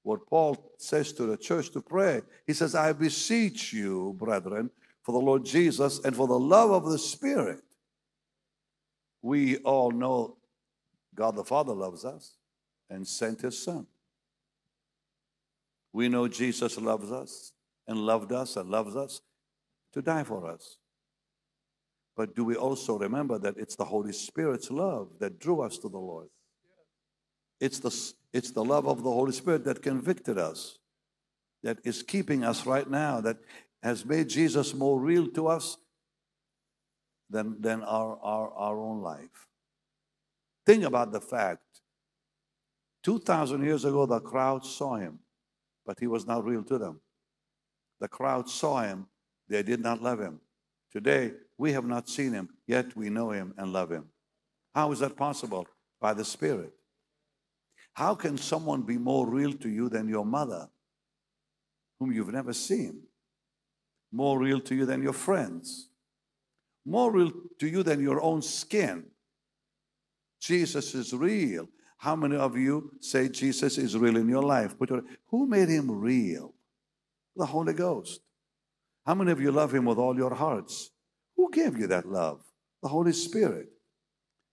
What 0.03 0.25
Paul 0.27 0.73
says 0.77 1.11
to 1.13 1.25
the 1.25 1.35
church 1.35 1.71
to 1.71 1.81
pray, 1.81 2.21
he 2.45 2.53
says, 2.53 2.75
I 2.75 2.93
beseech 2.93 3.73
you, 3.73 4.15
brethren, 4.17 4.69
for 5.03 5.11
the 5.11 5.25
Lord 5.25 5.43
Jesus 5.43 5.99
and 6.03 6.15
for 6.15 6.27
the 6.27 6.39
love 6.39 6.71
of 6.71 6.89
the 6.89 6.97
Spirit. 6.97 7.61
We 9.21 9.57
all 9.57 9.91
know 9.91 10.37
God 11.13 11.35
the 11.35 11.43
Father 11.43 11.73
loves 11.73 12.05
us 12.05 12.37
and 12.89 13.05
sent 13.05 13.41
his 13.41 13.61
Son. 13.61 13.87
We 15.91 16.07
know 16.07 16.27
Jesus 16.27 16.79
loves 16.79 17.11
us 17.11 17.51
and 17.87 17.97
loved 17.97 18.31
us 18.31 18.55
and 18.55 18.69
loves 18.69 18.95
us 18.95 19.21
to 19.93 20.01
die 20.01 20.23
for 20.23 20.49
us. 20.49 20.77
But 22.17 22.35
do 22.35 22.43
we 22.43 22.55
also 22.55 22.97
remember 22.97 23.37
that 23.37 23.57
it's 23.57 23.75
the 23.75 23.85
Holy 23.85 24.11
Spirit's 24.11 24.71
love 24.71 25.09
that 25.19 25.39
drew 25.39 25.61
us 25.61 25.77
to 25.77 25.87
the 25.87 25.99
Lord? 25.99 26.29
It's 27.61 27.79
the, 27.79 27.95
it's 28.33 28.51
the 28.51 28.65
love 28.65 28.87
of 28.87 29.03
the 29.03 29.11
Holy 29.11 29.31
Spirit 29.31 29.63
that 29.65 29.83
convicted 29.83 30.39
us, 30.39 30.79
that 31.61 31.77
is 31.83 32.01
keeping 32.01 32.43
us 32.43 32.65
right 32.65 32.89
now, 32.89 33.21
that 33.21 33.37
has 33.83 34.03
made 34.03 34.29
Jesus 34.29 34.73
more 34.73 34.99
real 34.99 35.27
to 35.29 35.47
us 35.47 35.77
than, 37.29 37.61
than 37.61 37.83
our, 37.83 38.17
our, 38.23 38.51
our 38.51 38.79
own 38.79 39.01
life. 39.01 39.47
Think 40.65 40.83
about 40.83 41.11
the 41.11 41.21
fact 41.21 41.61
2,000 43.03 43.63
years 43.63 43.85
ago, 43.85 44.07
the 44.07 44.19
crowd 44.19 44.65
saw 44.65 44.95
him, 44.95 45.19
but 45.85 45.99
he 45.99 46.07
was 46.07 46.25
not 46.25 46.43
real 46.43 46.63
to 46.63 46.79
them. 46.79 46.99
The 47.99 48.07
crowd 48.07 48.49
saw 48.49 48.81
him, 48.81 49.05
they 49.47 49.61
did 49.61 49.81
not 49.81 50.01
love 50.01 50.19
him. 50.19 50.41
Today, 50.91 51.33
we 51.57 51.73
have 51.73 51.85
not 51.85 52.07
seen 52.09 52.33
him, 52.33 52.49
yet 52.67 52.95
we 52.95 53.09
know 53.09 53.31
him 53.31 53.53
and 53.57 53.73
love 53.73 53.91
him. 53.91 54.05
How 54.75 54.91
is 54.91 54.99
that 54.99 55.15
possible? 55.15 55.67
By 55.99 56.13
the 56.13 56.25
Spirit. 56.25 56.73
How 57.93 58.13
can 58.13 58.37
someone 58.37 58.83
be 58.83 58.97
more 58.97 59.27
real 59.27 59.53
to 59.53 59.69
you 59.69 59.89
than 59.89 60.07
your 60.07 60.25
mother, 60.25 60.69
whom 61.99 62.11
you've 62.11 62.31
never 62.31 62.53
seen? 62.53 63.01
More 64.11 64.39
real 64.39 64.59
to 64.61 64.75
you 64.75 64.85
than 64.85 65.01
your 65.01 65.13
friends? 65.13 65.89
More 66.85 67.11
real 67.11 67.31
to 67.59 67.67
you 67.67 67.81
than 67.81 67.99
your 68.01 68.21
own 68.21 68.43
skin? 68.43 69.05
Jesus 70.39 70.93
is 70.93 71.11
real. 71.13 71.67
How 71.97 72.15
many 72.15 72.35
of 72.35 72.55
you 72.55 72.91
say 73.01 73.27
Jesus 73.29 73.79
is 73.79 73.97
real 73.97 74.17
in 74.17 74.29
your 74.29 74.43
life? 74.43 74.75
Your, 74.87 75.01
who 75.29 75.47
made 75.47 75.69
him 75.69 75.89
real? 75.89 76.53
The 77.35 77.47
Holy 77.47 77.73
Ghost. 77.73 78.21
How 79.05 79.15
many 79.15 79.31
of 79.31 79.41
you 79.41 79.51
love 79.51 79.73
him 79.73 79.85
with 79.85 79.97
all 79.97 80.15
your 80.15 80.35
hearts? 80.35 80.91
Who 81.37 81.51
gave 81.51 81.77
you 81.77 81.87
that 81.87 82.07
love? 82.07 82.41
The 82.81 82.89
Holy 82.89 83.13
Spirit. 83.13 83.69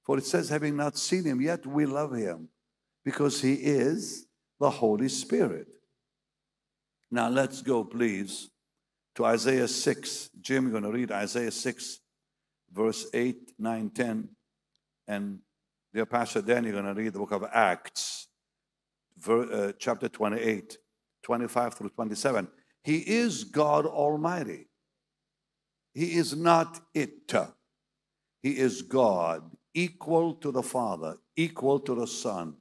For 0.05 0.19
it 0.19 0.27
says, 0.27 0.51
having 0.51 0.77
not 0.77 0.99
seen 0.99 1.25
him 1.25 1.41
yet, 1.41 1.67
we 1.67 1.87
love 1.87 2.15
him 2.15 2.51
because 3.05 3.41
he 3.41 3.55
is 3.55 4.27
the 4.61 4.71
Holy 4.71 5.09
Spirit. 5.09 5.69
Now 7.11 7.29
let's 7.29 7.63
go, 7.63 7.85
please, 7.85 8.51
to 9.15 9.25
Isaiah 9.25 9.69
6. 9.69 10.31
Jim, 10.41 10.65
you're 10.65 10.73
going 10.73 10.83
to 10.83 10.93
read 10.93 11.11
Isaiah 11.11 11.51
6, 11.51 12.01
verse 12.71 13.07
8, 13.15 13.53
9, 13.59 13.91
10. 13.91 14.29
And 15.09 15.39
dear 15.93 16.07
Pastor 16.07 16.43
Dan, 16.43 16.65
you're 16.65 16.73
going 16.73 16.85
to 16.85 16.95
read 16.95 17.13
the 17.13 17.19
book 17.19 17.33
of 17.33 17.45
Acts, 17.53 18.29
uh, 19.27 19.73
chapter 19.79 20.09
28, 20.09 20.77
25 21.23 21.75
through 21.75 21.89
27. 21.91 22.49
He 22.83 22.99
is 22.99 23.45
God 23.45 23.87
Almighty. 23.87 24.69
He 25.95 26.17
is 26.17 26.37
not 26.37 26.81
it. 26.93 27.33
He 28.43 28.59
is 28.59 28.83
God, 28.83 29.51
equal 29.73 30.35
to 30.35 30.51
the 30.51 30.63
Father, 30.63 31.17
equal 31.37 31.81
to 31.81 31.95
the 31.95 32.07
Son. 32.07 32.57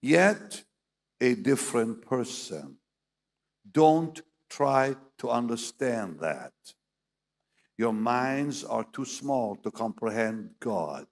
Yet 0.00 0.62
a 1.20 1.34
different 1.34 2.02
person. 2.06 2.76
Don't 3.70 4.20
try 4.48 4.94
to 5.18 5.28
understand 5.28 6.20
that. 6.20 6.52
Your 7.76 7.92
minds 7.92 8.64
are 8.64 8.86
too 8.92 9.04
small 9.04 9.56
to 9.56 9.70
comprehend 9.70 10.50
God. 10.60 11.06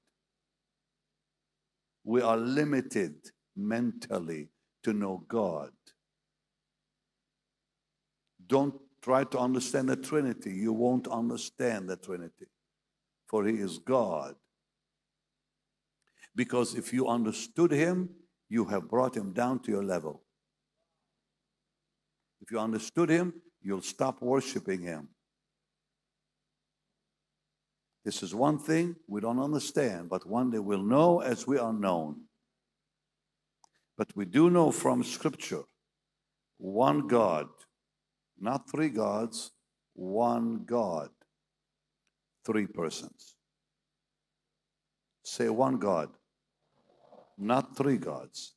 We 2.04 2.22
are 2.22 2.36
limited 2.36 3.16
mentally 3.56 4.48
to 4.84 4.92
know 4.92 5.24
God. 5.28 5.72
Don't 8.46 8.80
try 9.04 9.22
to 9.22 9.38
understand 9.38 9.90
the 9.90 9.96
Trinity. 9.96 10.50
You 10.50 10.72
won't 10.72 11.06
understand 11.08 11.90
the 11.90 11.96
Trinity, 11.96 12.46
for 13.28 13.44
He 13.44 13.56
is 13.56 13.76
God. 13.78 14.34
Because 16.34 16.74
if 16.74 16.90
you 16.90 17.06
understood 17.06 17.70
Him, 17.70 18.08
you 18.48 18.64
have 18.64 18.88
brought 18.88 19.14
Him 19.14 19.34
down 19.34 19.60
to 19.60 19.70
your 19.70 19.84
level. 19.84 20.22
If 22.40 22.50
you 22.50 22.58
understood 22.58 23.10
Him, 23.10 23.34
you'll 23.60 23.82
stop 23.82 24.22
worshiping 24.22 24.82
Him. 24.82 25.08
This 28.06 28.22
is 28.22 28.34
one 28.34 28.58
thing 28.58 28.96
we 29.06 29.20
don't 29.20 29.38
understand, 29.38 30.08
but 30.08 30.26
one 30.26 30.50
day 30.50 30.58
we'll 30.58 30.82
know 30.82 31.20
as 31.20 31.46
we 31.46 31.58
are 31.58 31.74
known. 31.74 32.22
But 33.98 34.16
we 34.16 34.24
do 34.24 34.48
know 34.48 34.70
from 34.70 35.04
Scripture 35.04 35.64
one 36.56 37.06
God, 37.06 37.48
not 38.44 38.70
three 38.70 38.90
gods, 38.90 39.52
one 39.94 40.64
God, 40.66 41.08
three 42.44 42.66
persons. 42.66 43.36
Say 45.24 45.48
one 45.48 45.78
God, 45.78 46.10
not 47.38 47.74
three 47.74 47.96
gods, 47.96 48.52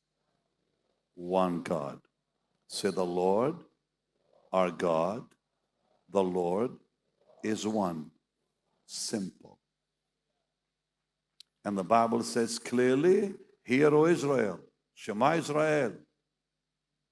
one 1.14 1.62
God. 1.62 2.00
Say 2.68 2.90
the 2.90 3.04
Lord, 3.04 3.54
our 4.52 4.70
God, 4.70 5.24
the 6.10 6.22
Lord 6.22 6.72
is 7.42 7.66
one. 7.66 8.10
Simple. 8.84 9.58
And 11.64 11.78
the 11.78 11.84
Bible 11.84 12.22
says 12.22 12.58
clearly, 12.58 13.34
Hear, 13.64 13.94
O 13.94 14.04
Israel, 14.04 14.60
Shema 14.94 15.36
Israel, 15.36 15.94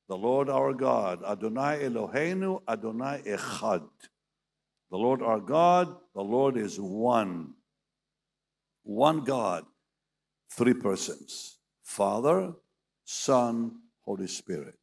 the 0.09 0.16
Lord 0.16 0.48
our 0.48 0.72
God, 0.72 1.24
Adonai 1.24 1.80
Eloheinu, 1.82 2.61
Adonai 2.68 3.22
Echad. 3.26 3.88
The 4.90 4.96
Lord 4.96 5.20
our 5.20 5.40
God, 5.40 5.96
the 6.14 6.22
Lord 6.22 6.57
is 6.57 6.78
one. 6.78 7.54
One 8.84 9.24
God, 9.24 9.64
three 10.52 10.74
persons 10.74 11.59
Father, 11.82 12.52
Son, 13.04 13.72
Holy 14.02 14.28
Spirit. 14.28 14.74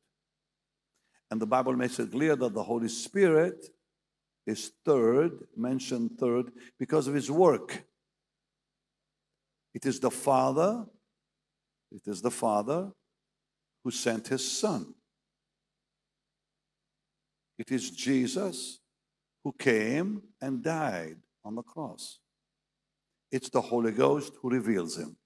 And 1.32 1.42
the 1.42 1.48
Bible 1.48 1.74
makes 1.74 2.00
it 2.00 2.12
clear 2.12 2.36
that 2.36 2.54
the 2.54 2.64
Holy 2.64 2.90
Spirit 2.90 3.66
is 4.46 4.72
third, 4.86 5.48
mentioned 5.56 6.12
third, 6.20 6.52
because 6.78 7.08
of 7.08 7.14
his 7.14 7.32
work. 7.32 7.86
It 9.74 9.86
is 9.86 10.00
the 10.00 10.12
Father, 10.12 10.86
it 11.92 12.08
is 12.08 12.22
the 12.22 12.30
Father 12.30 12.92
who 13.84 13.92
sent 13.92 14.28
his 14.28 14.50
Son. 14.50 14.94
It 17.58 17.72
is 17.72 17.92
Jesus 17.92 18.80
who 19.44 19.54
came 19.54 20.22
and 20.42 20.64
died 20.64 21.18
on 21.44 21.56
the 21.56 21.62
cross. 21.62 22.20
It's 23.32 23.50
the 23.50 23.62
Holy 23.62 23.92
Ghost 23.92 24.34
who 24.42 24.50
reveals 24.50 24.98
him. 24.98 25.18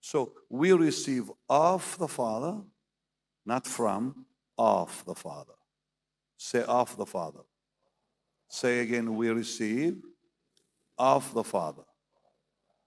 So 0.00 0.32
we 0.48 0.72
receive 0.72 1.30
of 1.48 1.96
the 1.98 2.08
Father, 2.08 2.60
not 3.44 3.66
from, 3.66 4.26
of 4.58 5.04
the 5.04 5.14
Father. 5.14 5.54
Say 6.36 6.62
of 6.62 6.96
the 6.96 7.06
Father. 7.06 7.40
Say 8.48 8.80
again, 8.80 9.16
we 9.16 9.30
receive 9.30 10.00
of 10.98 11.32
the 11.34 11.42
Father. 11.42 11.82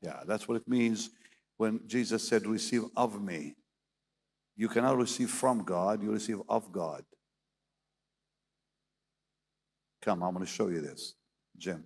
Yeah, 0.01 0.22
that's 0.26 0.47
what 0.47 0.55
it 0.55 0.68
means 0.68 1.10
when 1.57 1.82
Jesus 1.88 2.26
said, 2.28 2.45
receive 2.45 2.84
of 2.95 3.22
me. 3.22 3.55
You 4.55 4.70
cannot 4.70 4.97
receive 4.97 5.30
from 5.30 5.64
God, 5.64 6.01
you 6.01 6.12
receive 6.12 6.41
of 6.47 6.72
God. 6.72 7.03
Come, 10.02 10.24
I'm 10.24 10.34
going 10.34 10.45
to 10.45 10.52
show 10.52 10.68
you 10.68 10.82
this, 10.82 11.16
Jim. 11.58 11.84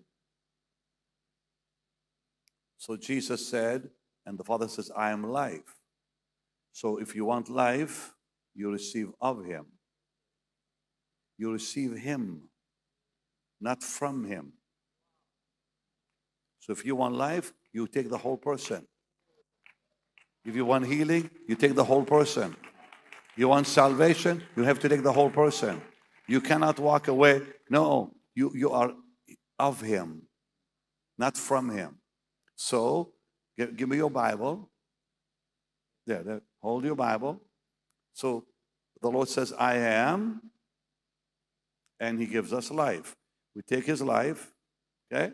So 2.78 2.98
Jesus 2.98 3.48
said, 3.48 3.90
and 4.26 4.38
the 4.38 4.44
Father 4.44 4.68
says, 4.68 4.92
I 4.96 5.12
am 5.12 5.24
life. 5.24 5.80
So 6.72 6.98
if 6.98 7.16
you 7.16 7.26
want 7.26 7.50
life, 7.50 8.14
you 8.56 8.72
receive 8.72 9.10
of 9.22 9.46
Him 9.46 9.66
you 11.38 11.52
receive 11.52 11.98
Him, 11.98 12.44
not 13.60 13.84
from 13.84 14.26
Him. 14.26 14.54
So 16.60 16.72
if 16.72 16.86
you 16.86 16.96
want 16.96 17.16
life, 17.16 17.52
you 17.74 17.88
take 17.88 18.10
the 18.10 18.18
whole 18.18 18.38
person. 18.38 18.88
If 20.46 20.56
you 20.56 20.66
want 20.66 20.86
healing, 20.86 21.30
you 21.48 21.56
take 21.56 21.76
the 21.76 21.84
whole 21.84 22.04
person. 22.04 22.56
You 23.36 23.48
want 23.48 23.68
salvation, 23.68 24.44
you 24.56 24.64
have 24.64 24.80
to 24.80 24.90
take 24.90 25.04
the 25.04 25.12
whole 25.12 25.30
person. 25.30 25.82
You 26.28 26.42
cannot 26.42 26.80
walk 26.80 27.08
away. 27.08 27.42
No, 27.70 28.14
you, 28.36 28.52
you 28.56 28.72
are 28.72 28.94
of 29.60 29.82
Him, 29.82 30.24
not 31.18 31.38
from 31.38 31.70
Him. 31.70 31.98
So, 32.56 33.14
give, 33.58 33.76
give 33.76 33.90
me 33.90 33.98
your 33.98 34.10
Bible. 34.10 34.70
There, 36.06 36.24
there, 36.24 36.42
hold 36.62 36.86
your 36.86 36.96
Bible. 36.96 37.42
So, 38.14 38.46
the 39.02 39.10
Lord 39.10 39.28
says, 39.28 39.54
I 39.58 39.76
am 39.76 40.42
and 42.00 42.20
he 42.20 42.26
gives 42.26 42.54
us 42.54 42.72
life. 42.72 43.16
We 43.56 43.62
take 43.62 43.86
his 43.86 44.02
life, 44.02 44.52
okay? 45.12 45.34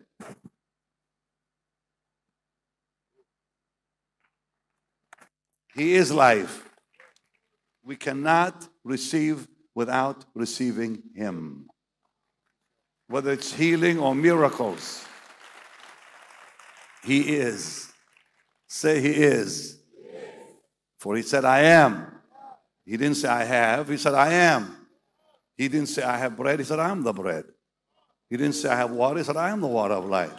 He 5.76 5.94
is 5.94 6.12
life. 6.12 6.70
We 7.84 7.96
cannot 7.96 8.68
receive 8.84 9.48
without 9.80 10.26
receiving 10.36 11.02
him. 11.16 11.70
Whether 13.08 13.32
it's 13.32 13.54
healing 13.54 13.98
or 13.98 14.14
miracles, 14.14 15.06
he 17.02 17.22
is. 17.38 17.90
Say 18.68 19.00
he 19.00 19.12
is. 19.12 19.80
For 21.00 21.16
he 21.16 21.22
said, 21.22 21.46
I 21.46 21.62
am. 21.62 22.12
He 22.86 22.98
didn't 22.98 23.16
say 23.16 23.30
I 23.30 23.46
have, 23.46 23.88
he 23.88 23.96
said, 23.96 24.16
I 24.16 24.34
am. 24.34 24.76
He 25.56 25.70
didn't 25.70 25.88
say, 25.88 26.04
I 26.04 26.18
have 26.18 26.36
bread. 26.36 26.60
He 26.60 26.66
said, 26.66 26.80
I 26.80 26.90
am 26.90 27.04
the 27.04 27.14
bread. 27.14 27.46
He 28.30 28.36
didn't 28.36 28.56
say, 28.56 28.68
I 28.68 28.76
have 28.76 28.92
water. 28.92 29.20
He 29.20 29.24
said, 29.24 29.38
I 29.38 29.50
am 29.50 29.62
the 29.62 29.68
water 29.68 29.94
of 29.94 30.06
life. 30.06 30.34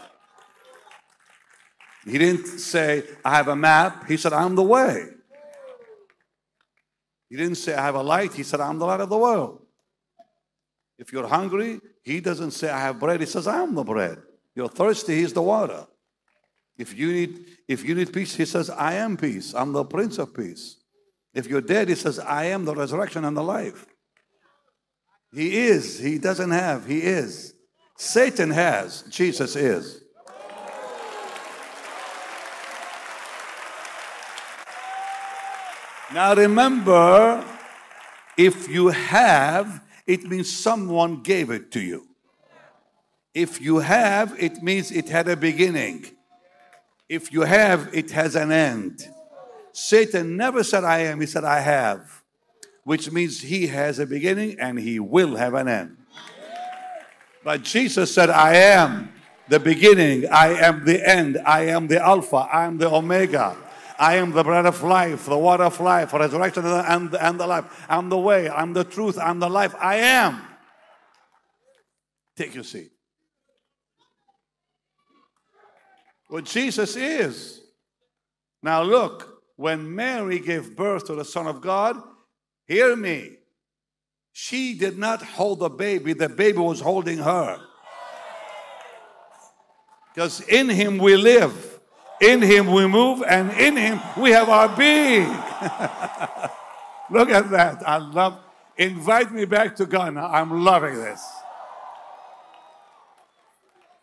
He 2.05 2.19
didn't 2.19 2.47
say, 2.47 3.05
I 3.25 3.37
have 3.37 3.49
a 3.49 3.57
map. 3.57 4.07
He 4.07 4.19
said, 4.19 4.35
I'm 4.35 4.55
the 4.55 4.63
way. 4.63 5.07
He 7.31 7.37
didn't 7.37 7.55
say, 7.55 7.75
I 7.75 7.83
have 7.83 7.95
a 7.95 8.03
light. 8.03 8.35
He 8.35 8.43
said, 8.43 8.61
I'm 8.61 8.79
the 8.79 8.85
light 8.85 9.01
of 9.01 9.09
the 9.09 9.17
world. 9.17 9.63
If 10.99 11.13
you're 11.13 11.27
hungry, 11.27 11.81
he 12.03 12.21
doesn't 12.21 12.51
say, 12.51 12.69
I 12.69 12.81
have 12.81 12.99
bread. 12.99 13.21
He 13.21 13.27
says, 13.27 13.47
I 13.47 13.63
am 13.63 13.75
the 13.75 13.85
bread. 13.85 14.19
You're 14.55 14.69
thirsty, 14.69 15.15
he's 15.17 15.33
the 15.33 15.41
water. 15.41 15.87
If 16.77 16.99
you 16.99 17.13
need, 17.13 17.47
if 17.69 17.85
you 17.85 17.95
need 17.95 18.13
peace, 18.13 18.35
he 18.35 18.45
says, 18.45 18.69
I 18.69 18.95
am 18.95 19.17
peace. 19.17 19.55
I'm 19.55 19.73
the 19.73 19.85
Prince 19.85 20.19
of 20.19 20.35
Peace. 20.35 20.77
If 21.33 21.47
you're 21.47 21.61
dead, 21.61 21.89
he 21.89 21.95
says, 21.95 22.19
I 22.19 22.47
am 22.47 22.65
the 22.65 22.75
resurrection 22.75 23.25
and 23.25 23.37
the 23.37 23.43
life. 23.43 23.87
He 25.33 25.59
is. 25.59 25.99
He 25.99 26.19
doesn't 26.19 26.51
have. 26.51 26.87
He 26.87 27.01
is. 27.01 27.55
Satan 27.97 28.51
has. 28.51 29.03
Jesus 29.03 29.55
is. 29.55 30.03
Now 36.13 36.35
remember, 36.35 37.45
if 38.37 38.69
you 38.69 38.89
have, 38.89 39.83
it 40.07 40.25
means 40.25 40.51
someone 40.51 41.23
gave 41.23 41.51
it 41.51 41.71
to 41.73 41.81
you. 41.81 42.07
If 43.33 43.61
you 43.61 43.79
have, 43.79 44.35
it 44.39 44.63
means 44.63 44.91
it 44.91 45.09
had 45.09 45.29
a 45.29 45.37
beginning. 45.37 46.07
If 47.09 47.33
you 47.33 47.43
have, 47.43 47.89
it 47.93 48.11
has 48.11 48.35
an 48.35 48.51
end. 48.51 49.09
Satan 49.73 50.37
never 50.37 50.65
said, 50.65 50.83
I 50.85 51.01
am. 51.01 51.21
He 51.21 51.27
said, 51.27 51.45
I 51.45 51.61
have. 51.61 52.21
which 52.85 53.13
means 53.13 53.43
he 53.43 53.67
has 53.69 53.99
a 53.99 54.07
beginning 54.07 54.59
and 54.59 54.79
he 54.79 54.99
will 54.99 55.37
have 55.37 55.55
an 55.55 55.69
end. 55.69 55.97
But 57.45 57.63
Jesus 57.63 58.13
said, 58.13 58.31
I 58.31 58.57
am 58.57 59.13
the 59.49 59.61
beginning, 59.61 60.29
I 60.29 60.49
am 60.55 60.85
the 60.85 61.09
end, 61.09 61.39
I 61.47 61.67
am 61.67 61.87
the 61.87 62.03
Alpha, 62.03 62.49
I 62.53 62.65
am 62.65 62.79
the 62.79 62.91
Omega. 62.91 63.57
I 64.01 64.17
am 64.17 64.33
the 64.33 64.43
bread 64.43 64.65
of 64.65 64.83
life, 64.83 65.27
the 65.27 65.37
water 65.37 65.65
of 65.65 65.79
life, 65.79 66.15
resurrection 66.15 66.65
and, 66.65 67.15
and 67.15 67.39
the 67.39 67.47
life. 67.47 67.85
I'm 67.87 68.09
the 68.09 68.19
way, 68.19 68.49
I'm 68.49 68.73
the 68.73 68.83
truth, 68.83 69.19
I'm 69.19 69.39
the 69.41 69.51
life. 69.51 69.75
I 69.79 69.97
am. 69.97 70.41
Take 72.35 72.55
your 72.55 72.65
seat. 72.65 72.93
What 76.29 76.45
Jesus 76.45 76.97
is. 76.97 77.61
Now 78.63 78.83
look, 78.83 79.43
when 79.57 79.95
Mary 79.95 80.39
gave 80.39 80.75
birth 80.75 81.07
to 81.09 81.15
the 81.15 81.25
Son 81.25 81.47
of 81.47 81.61
God, 81.61 82.03
hear 82.67 82.97
me. 82.97 83.37
She 84.33 84.73
did 84.79 84.97
not 84.97 85.21
hold 85.21 85.59
the 85.59 85.69
baby, 85.69 86.15
the 86.15 86.31
baby 86.31 86.57
was 86.57 86.81
holding 86.81 87.19
her. 87.19 87.61
Because 90.15 90.41
in 90.41 90.71
him 90.71 90.97
we 90.97 91.17
live. 91.17 91.70
In 92.21 92.43
him 92.43 92.73
we 92.73 92.87
move, 92.87 93.23
and 93.27 93.51
in 93.53 93.77
him 93.77 94.01
we 94.19 94.31
have 94.31 94.49
our 94.49 94.69
being. 94.77 95.29
Look 97.11 97.31
at 97.31 97.51
that. 97.51 97.83
I 97.87 97.97
love. 97.97 98.39
Invite 98.77 99.33
me 99.33 99.45
back 99.45 99.77
to 99.77 99.87
Ghana. 99.87 100.21
I'm 100.27 100.65
loving 100.65 100.95
this. 100.95 101.23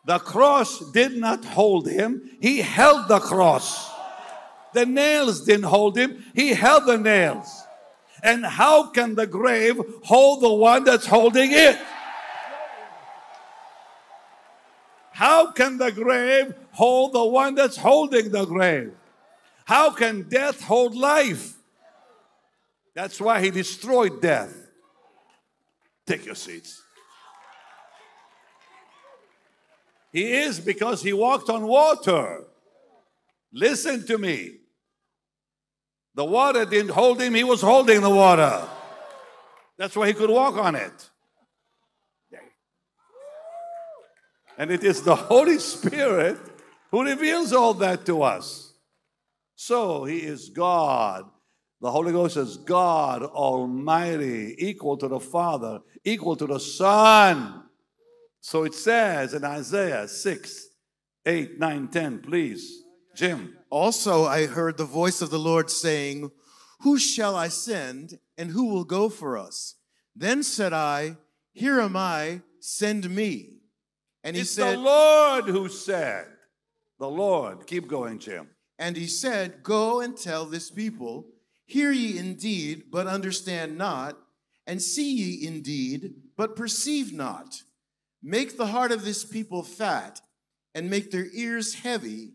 The 0.07 0.19
cross 0.19 0.79
did 0.91 1.17
not 1.17 1.43
hold 1.43 1.85
him, 1.85 2.31
he 2.39 2.59
held 2.59 3.09
the 3.09 3.19
cross. 3.19 3.91
The 4.73 4.85
nails 4.85 5.43
didn't 5.43 5.65
hold 5.65 5.97
him, 5.97 6.23
he 6.33 6.53
held 6.53 6.85
the 6.85 6.97
nails. 6.97 7.65
And 8.23 8.45
how 8.45 8.87
can 8.87 9.15
the 9.15 9.27
grave 9.27 9.79
hold 10.03 10.41
the 10.41 10.53
one 10.53 10.85
that's 10.85 11.05
holding 11.05 11.51
it? 11.51 11.77
How 15.17 15.49
can 15.51 15.79
the 15.79 15.91
grave 15.91 16.53
hold 16.73 17.13
the 17.13 17.25
one 17.25 17.55
that's 17.55 17.75
holding 17.75 18.29
the 18.29 18.45
grave? 18.45 18.93
How 19.65 19.89
can 19.89 20.29
death 20.29 20.61
hold 20.61 20.95
life? 20.95 21.55
That's 22.93 23.19
why 23.19 23.41
he 23.41 23.49
destroyed 23.49 24.21
death. 24.21 24.55
Take 26.05 26.23
your 26.23 26.35
seats. 26.35 26.83
He 30.13 30.33
is 30.33 30.59
because 30.59 31.01
he 31.01 31.13
walked 31.13 31.49
on 31.49 31.65
water. 31.65 32.43
Listen 33.51 34.05
to 34.05 34.19
me. 34.19 34.57
The 36.13 36.25
water 36.25 36.63
didn't 36.63 36.91
hold 36.91 37.19
him, 37.19 37.33
he 37.33 37.43
was 37.43 37.61
holding 37.61 38.01
the 38.01 38.11
water. 38.11 38.67
That's 39.79 39.95
why 39.95 40.05
he 40.05 40.13
could 40.13 40.29
walk 40.29 40.57
on 40.57 40.75
it. 40.75 41.09
And 44.57 44.71
it 44.71 44.83
is 44.83 45.03
the 45.03 45.15
Holy 45.15 45.59
Spirit 45.59 46.37
who 46.91 47.03
reveals 47.03 47.53
all 47.53 47.73
that 47.75 48.05
to 48.07 48.23
us. 48.23 48.73
So 49.55 50.05
he 50.05 50.19
is 50.19 50.49
God. 50.49 51.25
The 51.79 51.91
Holy 51.91 52.11
Ghost 52.11 52.37
is 52.37 52.57
God 52.57 53.21
Almighty, 53.21 54.55
equal 54.57 54.97
to 54.97 55.07
the 55.07 55.19
Father, 55.19 55.81
equal 56.03 56.35
to 56.35 56.47
the 56.47 56.59
Son. 56.59 57.63
So 58.41 58.63
it 58.63 58.73
says 58.73 59.33
in 59.33 59.43
Isaiah 59.43 60.07
6, 60.07 60.67
8, 61.25 61.59
9, 61.59 61.87
10, 61.89 62.19
please. 62.19 62.83
Jim. 63.15 63.57
Also, 63.69 64.25
I 64.25 64.45
heard 64.45 64.77
the 64.77 64.85
voice 64.85 65.21
of 65.21 65.29
the 65.29 65.39
Lord 65.39 65.69
saying, 65.69 66.31
Who 66.81 66.97
shall 66.97 67.35
I 67.35 67.47
send, 67.47 68.19
and 68.37 68.51
who 68.51 68.65
will 68.65 68.85
go 68.85 69.09
for 69.09 69.37
us? 69.37 69.75
Then 70.15 70.43
said 70.43 70.71
I, 70.71 71.17
Here 71.51 71.79
am 71.79 71.95
I, 71.95 72.41
send 72.59 73.09
me. 73.09 73.56
And 74.27 74.35
he 74.35 74.41
it's 74.41 74.51
said, 74.51 74.75
the 74.75 74.81
Lord 74.81 75.45
who 75.45 75.69
said, 75.69 76.27
the 76.99 77.07
Lord. 77.07 77.65
Keep 77.65 77.87
going, 77.87 78.19
Jim. 78.19 78.49
And 78.77 78.97
he 78.97 79.07
said, 79.07 79.63
Go 79.63 80.01
and 80.01 80.17
tell 80.17 80.43
this 80.43 80.69
people, 80.69 81.27
hear 81.65 81.93
ye 81.93 82.17
indeed, 82.17 82.91
but 82.91 83.07
understand 83.07 83.77
not, 83.77 84.17
and 84.65 84.81
see 84.81 85.13
ye 85.13 85.47
indeed, 85.47 86.15
but 86.35 86.57
perceive 86.57 87.13
not. 87.13 87.63
Make 88.21 88.57
the 88.57 88.67
heart 88.67 88.91
of 88.91 89.05
this 89.05 89.23
people 89.23 89.63
fat, 89.63 90.19
and 90.75 90.89
make 90.89 91.09
their 91.11 91.27
ears 91.33 91.75
heavy, 91.75 92.33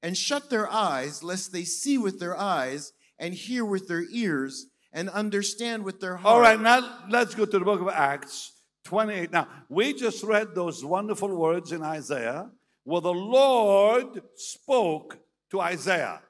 and 0.00 0.16
shut 0.16 0.48
their 0.48 0.70
eyes, 0.70 1.24
lest 1.24 1.52
they 1.52 1.64
see 1.64 1.98
with 1.98 2.20
their 2.20 2.38
eyes, 2.38 2.92
and 3.18 3.34
hear 3.34 3.64
with 3.64 3.88
their 3.88 4.04
ears, 4.12 4.66
and 4.92 5.10
understand 5.10 5.82
with 5.82 5.98
their 5.98 6.18
heart. 6.18 6.34
All 6.36 6.40
right, 6.40 6.60
now 6.60 7.00
let's 7.10 7.34
go 7.34 7.46
to 7.46 7.58
the 7.58 7.64
book 7.64 7.80
of 7.80 7.88
Acts. 7.88 8.52
28. 8.84 9.32
Now, 9.32 9.48
we 9.68 9.92
just 9.92 10.22
read 10.22 10.54
those 10.54 10.84
wonderful 10.84 11.34
words 11.34 11.72
in 11.72 11.82
Isaiah 11.82 12.50
where 12.84 13.00
the 13.00 13.12
Lord 13.12 14.22
spoke 14.34 15.18
to 15.50 15.60
Isaiah. 15.60 16.20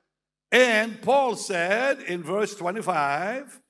And 0.51 1.01
Paul 1.01 1.37
said 1.37 2.01
in 2.01 2.23
verse 2.23 2.55
25, 2.55 3.63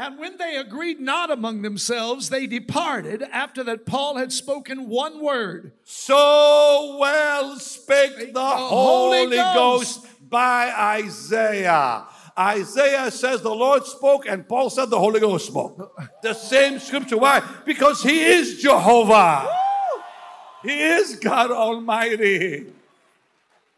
and 0.00 0.16
when 0.16 0.36
they 0.38 0.56
agreed 0.56 1.00
not 1.00 1.30
among 1.30 1.62
themselves, 1.62 2.30
they 2.30 2.46
departed 2.46 3.24
after 3.32 3.64
that 3.64 3.84
Paul 3.84 4.16
had 4.16 4.32
spoken 4.32 4.88
one 4.88 5.20
word. 5.20 5.72
So 5.82 6.96
well 7.00 7.58
spake 7.58 8.16
the, 8.16 8.32
the 8.32 8.40
Holy, 8.40 9.24
Holy 9.24 9.36
Ghost. 9.36 10.02
Ghost 10.02 10.30
by 10.30 10.72
Isaiah. 10.72 12.06
Isaiah 12.38 13.10
says 13.10 13.42
the 13.42 13.54
Lord 13.54 13.84
spoke, 13.84 14.26
and 14.26 14.48
Paul 14.48 14.70
said 14.70 14.90
the 14.90 14.98
Holy 14.98 15.18
Ghost 15.18 15.48
spoke. 15.48 15.92
The 16.22 16.34
same 16.34 16.78
scripture. 16.78 17.18
Why? 17.18 17.42
Because 17.66 18.02
He 18.02 18.24
is 18.24 18.62
Jehovah. 18.62 19.52
He 20.62 20.80
is 20.80 21.16
God 21.16 21.50
Almighty. 21.50 22.66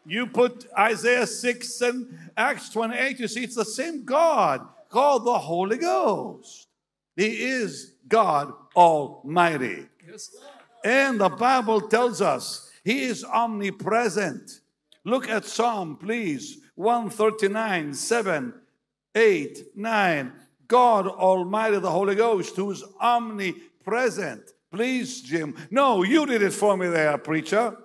You 0.05 0.27
put 0.27 0.67
Isaiah 0.77 1.27
6 1.27 1.81
and 1.81 2.17
Acts 2.35 2.69
28, 2.69 3.19
you 3.19 3.27
see, 3.27 3.43
it's 3.43 3.55
the 3.55 3.65
same 3.65 4.03
God 4.03 4.67
called 4.89 5.25
the 5.25 5.37
Holy 5.37 5.77
Ghost. 5.77 6.67
He 7.15 7.43
is 7.43 7.93
God 8.07 8.51
Almighty. 8.75 9.85
And 10.83 11.19
the 11.19 11.29
Bible 11.29 11.81
tells 11.81 12.21
us 12.21 12.71
He 12.83 13.03
is 13.03 13.23
omnipresent. 13.23 14.61
Look 15.03 15.29
at 15.29 15.45
Psalm, 15.45 15.97
please. 15.97 16.60
139, 16.75 17.93
7, 17.93 18.53
8, 19.15 19.63
9. 19.75 20.33
God 20.67 21.07
Almighty, 21.07 21.79
the 21.79 21.91
Holy 21.91 22.15
Ghost, 22.15 22.55
who's 22.55 22.83
omnipresent. 22.99 24.53
Please, 24.71 25.21
Jim. 25.21 25.55
No, 25.69 26.03
you 26.03 26.25
did 26.25 26.41
it 26.41 26.53
for 26.53 26.77
me 26.77 26.87
there, 26.87 27.17
preacher. 27.17 27.75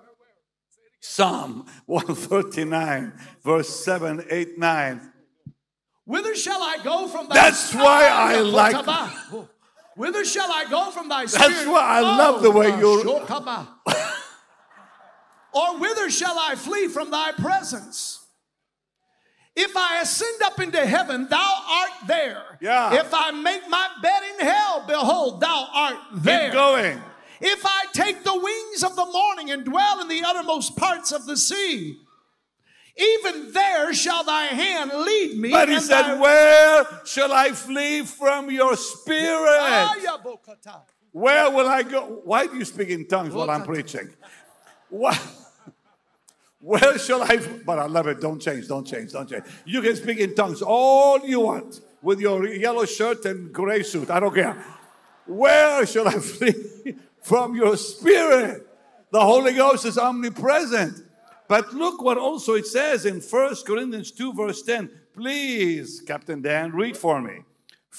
Psalm 1.01 1.65
139, 1.85 3.13
verse 3.43 3.69
7, 3.83 4.25
8, 4.29 4.57
9. 4.57 5.13
Whither 6.05 6.35
shall 6.35 6.63
I 6.63 6.77
go 6.83 7.07
from 7.09 7.27
thy 7.27 7.35
That's 7.35 7.73
why 7.75 8.07
I 8.07 8.39
oh, 8.39 8.43
like. 8.43 9.47
Whither 9.97 10.23
shall 10.23 10.49
I 10.49 10.65
go 10.69 10.91
from 10.91 11.09
thy 11.09 11.25
spirit? 11.25 11.49
That's 11.49 11.67
why 11.67 11.81
I 11.81 11.99
love 11.99 12.35
oh, 12.37 12.41
the 12.41 12.51
way 12.51 12.67
you. 12.67 13.03
or 15.53 15.79
whither 15.79 16.09
shall 16.09 16.39
I 16.39 16.55
flee 16.55 16.87
from 16.87 17.11
thy 17.11 17.33
presence? 17.33 18.26
If 19.59 19.75
I 19.75 20.01
ascend 20.01 20.39
up 20.43 20.59
into 20.59 20.85
heaven, 20.85 21.27
thou 21.27 21.63
art 21.67 22.07
there. 22.07 22.43
Yeah. 22.61 22.93
If 22.93 23.11
I 23.11 23.31
make 23.31 23.67
my 23.67 23.87
bed 24.03 24.21
in 24.33 24.45
hell, 24.45 24.83
behold, 24.87 25.41
thou 25.41 25.67
art 25.73 25.97
there. 26.13 26.49
Keep 26.49 26.53
going. 26.53 27.01
If 27.41 27.65
I 27.65 27.85
take 27.91 28.23
the 28.23 28.37
wings 28.39 28.83
of 28.83 28.95
the 28.95 29.05
morning 29.05 29.49
and 29.49 29.65
dwell 29.65 29.99
in 30.01 30.09
the 30.09 30.21
uttermost 30.23 30.75
parts 30.75 31.11
of 31.11 31.25
the 31.25 31.35
sea, 31.35 31.97
even 32.95 33.51
there 33.51 33.95
shall 33.95 34.23
thy 34.23 34.45
hand 34.45 34.91
lead 34.93 35.39
me. 35.39 35.49
But 35.49 35.69
he 35.69 35.79
said, 35.79 36.03
thy... 36.03 36.19
Where 36.19 36.85
shall 37.05 37.33
I 37.33 37.49
flee 37.49 38.03
from 38.03 38.51
your 38.51 38.75
spirit? 38.77 39.57
Ah, 39.59 39.95
Where 41.11 41.49
will 41.49 41.67
I 41.67 41.81
go? 41.81 42.21
Why 42.23 42.45
do 42.45 42.55
you 42.57 42.65
speak 42.65 42.89
in 42.89 43.07
tongues 43.07 43.33
while 43.33 43.49
I'm 43.49 43.63
preaching? 43.63 44.13
What? 44.89 45.19
Where 46.59 46.97
shall 46.97 47.21
I? 47.21 47.37
But 47.65 47.79
I 47.79 47.85
love 47.85 48.07
it. 48.07 48.19
Don't 48.19 48.41
change, 48.41 48.67
don't 48.67 48.85
change, 48.85 49.11
don't 49.11 49.29
change. 49.29 49.43
You 49.65 49.81
can 49.81 49.95
speak 49.95 50.17
in 50.19 50.35
tongues 50.35 50.61
all 50.61 51.19
you 51.19 51.41
want 51.41 51.81
with 52.01 52.19
your 52.19 52.47
yellow 52.47 52.85
shirt 52.85 53.25
and 53.25 53.53
gray 53.53 53.83
suit. 53.83 54.09
I 54.09 54.19
don't 54.19 54.33
care. 54.33 54.63
Where 55.25 55.85
shall 55.85 56.07
I 56.07 56.13
flee 56.19 56.95
from 57.21 57.55
your 57.55 57.77
spirit? 57.77 58.67
The 59.11 59.21
Holy 59.21 59.53
Ghost 59.53 59.85
is 59.85 59.97
omnipresent. 59.97 61.03
But 61.47 61.73
look 61.73 62.01
what 62.01 62.17
also 62.17 62.55
it 62.55 62.65
says 62.65 63.05
in 63.05 63.21
1 63.21 63.55
Corinthians 63.65 64.11
2, 64.11 64.33
verse 64.33 64.61
10. 64.63 64.89
Please, 65.13 66.01
Captain 66.05 66.41
Dan, 66.41 66.71
read 66.73 66.97
for 66.97 67.21
me. 67.21 67.43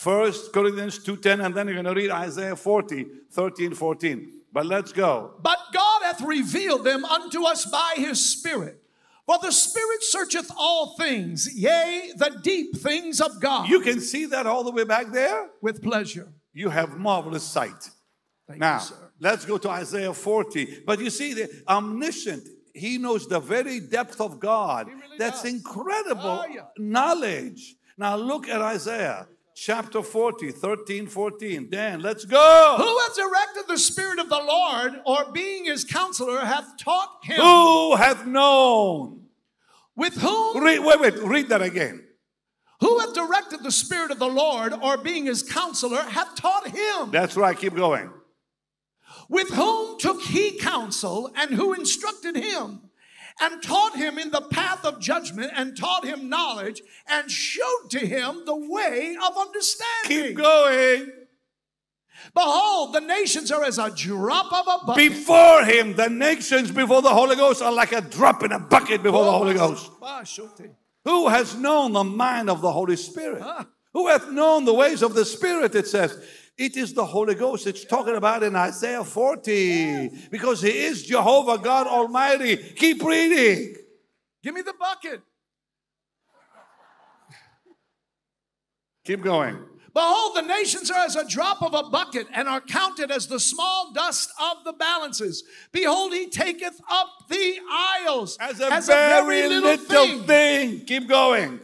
1 0.03 0.33
Corinthians 0.53 0.99
2:10, 1.05 1.45
and 1.45 1.55
then 1.55 1.67
you're 1.67 1.83
going 1.83 1.87
to 1.87 1.95
read 1.95 2.11
Isaiah 2.11 2.55
40, 2.55 3.07
13, 3.31 3.75
14. 3.75 4.38
But 4.59 4.67
let's 4.67 4.91
go. 4.91 5.35
But 5.41 5.57
God 5.73 6.03
hath 6.03 6.21
revealed 6.21 6.83
them 6.83 7.05
unto 7.05 7.45
us 7.47 7.65
by 7.65 7.93
his 7.95 8.19
Spirit. 8.33 8.83
For 9.25 9.39
the 9.41 9.53
Spirit 9.53 10.03
searcheth 10.03 10.51
all 10.59 10.97
things, 10.97 11.49
yea, 11.55 12.11
the 12.17 12.41
deep 12.43 12.77
things 12.77 13.21
of 13.21 13.41
God, 13.41 13.69
You 13.69 13.79
can 13.79 14.01
see 14.01 14.27
that 14.27 14.47
all 14.49 14.65
the 14.65 14.73
way 14.73 14.83
back 14.83 15.13
there. 15.13 15.49
with 15.63 15.81
pleasure. 15.81 16.33
You 16.53 16.71
have 16.71 16.99
marvelous 16.99 17.45
sight. 17.45 17.89
Thank 18.49 18.59
Now, 18.59 18.79
you, 18.81 18.87
sir. 18.87 19.13
let's 19.21 19.45
go 19.45 19.59
to 19.59 19.71
Isaiah 19.71 20.13
40. 20.13 20.83
But 20.85 20.99
you 20.99 21.11
see, 21.11 21.35
the 21.35 21.49
omniscient, 21.69 22.49
he 22.75 22.99
knows 22.99 23.29
the 23.29 23.39
very 23.39 23.79
depth 23.79 24.21
of 24.21 24.41
God. 24.41 24.89
really 24.89 25.19
That's 25.19 25.43
does. 25.43 25.53
incredible 25.53 26.43
ah, 26.43 26.47
yeah. 26.53 26.63
knowledge. 26.79 27.77
Now, 27.97 28.17
look 28.17 28.49
at 28.49 28.61
Isaiah 28.61 29.29
chapter 29.61 30.03
40, 30.03 30.53
13, 30.53 31.07
14. 31.09 31.69
Dan, 31.69 32.01
let's 32.01 32.25
go. 32.25 32.75
Who 32.79 32.85
has 32.85 33.17
directed 33.17 33.69
the 33.69 33.79
Spirit 33.79 34.21
of 34.21 34.29
the 34.29 34.39
Lord, 34.39 35.01
or 35.05 35.33
being 35.33 35.65
his 35.65 35.85
counselor, 35.85 36.41
hath 36.41 36.77
taught 36.79 37.19
him? 37.25 37.37
Who 37.37 37.97
hath 37.97 38.25
known? 38.25 39.25
With 39.97 40.15
whom? 40.15 40.63
Read, 40.63 40.79
wait, 40.79 41.01
wait, 41.01 41.19
read 41.19 41.49
that 41.49 41.63
again. 41.63 42.05
Who 42.81 43.01
hath 43.01 43.15
directed 43.15 43.65
the 43.65 43.73
Spirit 43.73 44.13
of 44.13 44.21
the 44.21 44.29
Lord, 44.29 44.73
or 44.73 44.97
being 44.97 45.27
his 45.27 45.43
counselor, 45.43 46.03
hath 46.03 46.37
taught 46.37 46.69
him? 46.69 47.11
That's 47.11 47.37
right, 47.37 47.59
keep 47.59 47.75
going. 47.75 48.11
With 49.29 49.49
whom 49.51 49.99
took 49.99 50.23
he 50.23 50.57
counsel, 50.59 51.33
and 51.35 51.51
who 51.51 51.75
instructed 51.75 52.37
him? 52.37 52.88
And 53.41 53.63
taught 53.63 53.97
him 53.97 54.19
in 54.19 54.31
the 54.31 54.41
path 54.41 54.85
of 54.85 55.01
judgment, 55.01 55.53
and 55.55 55.77
taught 55.77 56.05
him 56.05 56.29
knowledge, 56.29 56.83
and 57.07 57.31
showed 57.31 57.91
to 57.91 58.01
him 58.01 58.43
the 58.45 58.57
way 58.57 59.17
of 59.25 59.37
understanding. 59.37 60.27
Keep 60.27 60.37
going. 60.37 61.13
Behold, 62.35 62.95
the 62.95 63.01
nations 63.01 63.53
are 63.53 63.63
as 63.63 63.79
a 63.79 63.91
drop 63.91 64.53
of 64.53 64.67
a 64.67 64.87
bucket. 64.87 65.11
Before 65.11 65.65
him, 65.65 65.95
the 65.95 66.09
nations 66.09 66.73
before 66.73 67.01
the 67.01 67.15
Holy 67.15 67.37
Ghost 67.37 67.63
are 67.63 67.73
like 67.73 67.93
a 67.93 68.01
drop 68.01 68.43
in 68.43 68.51
a 68.51 68.59
bucket 68.59 69.03
before 69.05 69.25
the 69.25 69.33
Holy 69.33 69.55
Ghost. 69.55 69.89
Who 71.05 71.29
has 71.29 71.57
known 71.57 71.93
the 71.93 72.05
mind 72.05 72.51
of 72.51 72.61
the 72.61 72.73
Holy 72.73 72.97
Spirit? 72.97 73.43
Who 73.93 74.09
hath 74.09 74.31
known 74.31 74.65
the 74.65 74.75
ways 74.75 75.03
of 75.03 75.15
the 75.15 75.25
Spirit? 75.25 75.75
It 75.75 75.87
says. 75.87 76.21
It 76.59 76.77
is 76.77 76.93
the 76.93 77.05
Holy 77.05 77.37
Ghost. 77.37 77.69
It's 77.69 77.85
talking 77.85 78.17
about 78.17 78.43
in 78.43 78.57
Isaiah 78.57 79.05
40 79.05 80.29
because 80.31 80.61
He 80.61 80.71
is 80.71 81.05
Jehovah 81.05 81.57
God 81.57 81.87
Almighty. 81.87 82.57
Keep 82.57 83.05
reading. 83.05 83.77
Give 84.43 84.55
me 84.55 84.63
the 84.63 84.75
bucket. 84.79 85.23
Keep 89.05 89.23
going. 89.23 89.65
Behold, 89.95 90.37
the 90.37 90.43
nations 90.43 90.91
are 90.91 91.05
as 91.05 91.17
a 91.17 91.27
drop 91.27 91.63
of 91.63 91.75
a 91.75 91.89
bucket 91.91 92.27
and 92.35 92.47
are 92.47 92.61
counted 92.61 93.11
as 93.11 93.27
the 93.27 93.41
small 93.41 93.93
dust 93.93 94.31
of 94.41 94.65
the 94.65 94.73
balances. 94.73 95.45
Behold, 95.73 96.13
he 96.13 96.29
taketh 96.29 96.81
up 96.91 97.09
the 97.29 97.59
isles 97.71 98.37
As 98.39 98.61
a, 98.61 98.69
very, 98.81 99.49
little, 99.49 100.25
thing. 100.25 100.85
Keep 100.85 101.09
going. 101.09 101.61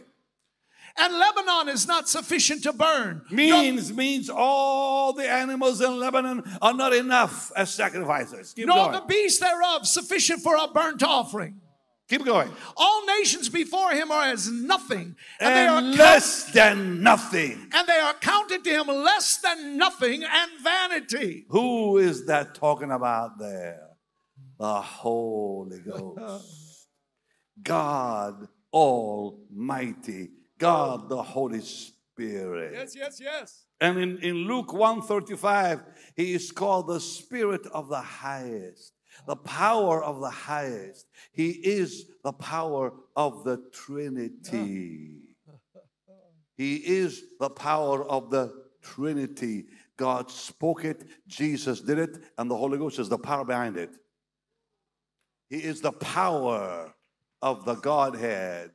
And 0.97 1.13
Lebanon 1.13 1.69
is 1.69 1.85
not 1.87 2.07
sufficient 2.07 2.63
to 2.63 2.71
burn. 2.73 3.21
Means 3.29 3.91
means 3.93 4.29
all 4.29 5.11
the 5.13 5.29
animals 5.29 5.81
in 5.81 5.99
Lebanon 5.99 6.43
are 6.61 6.73
not 6.73 6.93
enough 6.93 7.51
as 7.55 7.73
sacrifices. 7.73 8.53
Keep 8.53 8.67
Nor 8.67 8.77
going. 8.77 8.91
the 8.93 9.01
beasts 9.07 9.39
thereof 9.39 9.85
sufficient 9.85 10.41
for 10.41 10.55
a 10.55 10.67
burnt 10.69 11.03
offering. 11.03 11.59
Keep 12.07 12.23
going. 12.23 12.49
All 12.77 13.05
nations 13.17 13.49
before 13.49 13.91
him 13.91 14.11
are 14.11 14.25
as 14.27 14.47
nothing, 14.49 15.15
and, 15.39 15.55
they 15.55 15.65
are 15.67 15.77
And 15.79 15.87
count- 15.87 15.97
less 15.97 16.51
than 16.51 17.01
nothing. 17.01 17.67
and 17.73 17.87
they 17.87 17.97
are 17.99 18.13
counted 18.13 18.63
to 18.63 18.69
him 18.69 18.87
less 18.87 19.37
than 19.37 19.75
nothing 19.77 20.23
and 20.23 20.51
vanity. 20.63 21.45
Who 21.49 21.97
is 21.97 22.27
that 22.27 22.53
talking 22.55 22.91
about 22.91 23.39
there? 23.39 23.81
The 24.59 24.81
Holy 24.81 25.79
Ghost. 25.79 26.87
God 27.63 28.47
Almighty. 28.71 30.29
God 30.57 31.09
the 31.09 31.21
Holy 31.21 31.61
Spirit. 31.61 32.73
yes, 32.73 32.95
yes. 32.95 33.19
Yes. 33.21 33.65
And 33.81 33.97
in, 33.97 34.17
in 34.19 34.35
Luke 34.47 34.71
135, 34.71 35.81
he 36.15 36.33
is 36.33 36.51
called 36.51 36.87
the 36.87 36.99
Spirit 36.99 37.65
of 37.67 37.89
the 37.89 38.01
highest, 38.01 38.93
the 39.27 39.35
power 39.35 40.01
of 40.03 40.21
the 40.21 40.29
highest. 40.29 41.07
He 41.33 41.49
is 41.49 42.05
the 42.23 42.31
power 42.31 42.93
of 43.15 43.43
the 43.43 43.61
Trinity. 43.73 45.17
He 46.57 46.75
is 46.75 47.23
the 47.39 47.49
power 47.49 48.05
of 48.05 48.29
the 48.29 48.53
Trinity. 48.81 49.65
God 49.97 50.31
spoke 50.31 50.85
it, 50.85 51.03
Jesus 51.27 51.81
did 51.81 51.99
it, 51.99 52.17
and 52.37 52.49
the 52.49 52.55
Holy 52.55 52.77
Ghost 52.77 52.99
is 52.99 53.09
the 53.09 53.17
power 53.17 53.43
behind 53.43 53.77
it. 53.77 53.91
He 55.49 55.57
is 55.57 55.81
the 55.81 55.91
power 55.91 56.93
of 57.41 57.65
the 57.65 57.75
Godhead. 57.75 58.71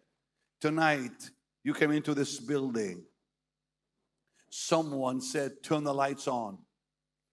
Tonight, 0.61 1.31
you 1.63 1.75
came 1.75 1.91
into 1.91 2.15
this 2.15 2.39
building. 2.41 3.05
Someone 4.51 5.21
said, 5.21 5.63
Turn 5.63 5.85
the 5.85 5.95
lights 5.95 6.27
on. 6.27 6.59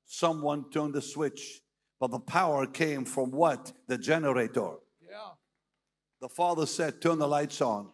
Someone 0.05 0.69
turned 0.71 0.93
the 0.93 1.01
switch. 1.01 1.61
But 1.99 2.11
the 2.11 2.19
power 2.19 2.67
came 2.67 3.05
from 3.05 3.31
what? 3.31 3.73
The 3.87 3.97
generator. 3.97 4.73
Yeah. 5.01 5.31
The 6.21 6.29
Father 6.29 6.65
said, 6.65 7.01
Turn 7.01 7.17
the 7.17 7.27
lights 7.27 7.61
on. 7.61 7.89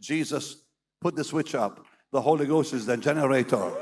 Jesus 0.00 0.62
put 1.00 1.16
the 1.16 1.24
switch 1.24 1.54
up. 1.54 1.84
The 2.12 2.20
Holy 2.20 2.46
Ghost 2.46 2.72
is 2.72 2.86
the 2.86 2.96
generator. 2.96 3.72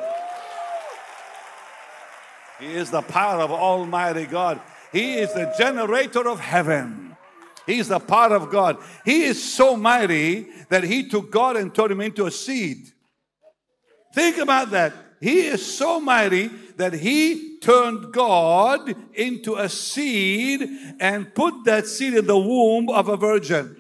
He 2.59 2.75
is 2.75 2.91
the 2.91 3.03
power 3.03 3.43
of 3.43 3.51
Almighty 3.53 4.25
God. 4.25 4.61
He 4.93 5.15
is 5.19 5.33
the 5.35 5.53
generator 5.59 6.27
of 6.27 6.41
heaven. 6.41 7.06
He's 7.67 7.89
the 7.89 7.99
power 7.99 8.35
of 8.35 8.51
God. 8.51 8.79
He 9.05 9.25
is 9.25 9.43
so 9.43 9.77
mighty 9.77 10.47
that 10.69 10.85
He 10.85 11.09
took 11.09 11.31
God 11.31 11.57
and 11.57 11.75
turned 11.75 11.93
Him 11.93 12.01
into 12.01 12.27
a 12.27 12.31
seed. 12.31 12.93
Think 14.15 14.39
about 14.39 14.71
that. 14.71 14.95
He 15.21 15.47
is 15.47 15.65
so 15.65 16.01
mighty 16.01 16.49
that 16.77 16.93
He 16.93 17.59
turned 17.59 18.13
God 18.13 18.95
into 19.15 19.57
a 19.57 19.69
seed 19.69 20.69
and 21.01 21.35
put 21.35 21.65
that 21.65 21.87
seed 21.87 22.15
in 22.15 22.27
the 22.27 22.39
womb 22.39 22.89
of 22.89 23.09
a 23.09 23.17
virgin. 23.17 23.76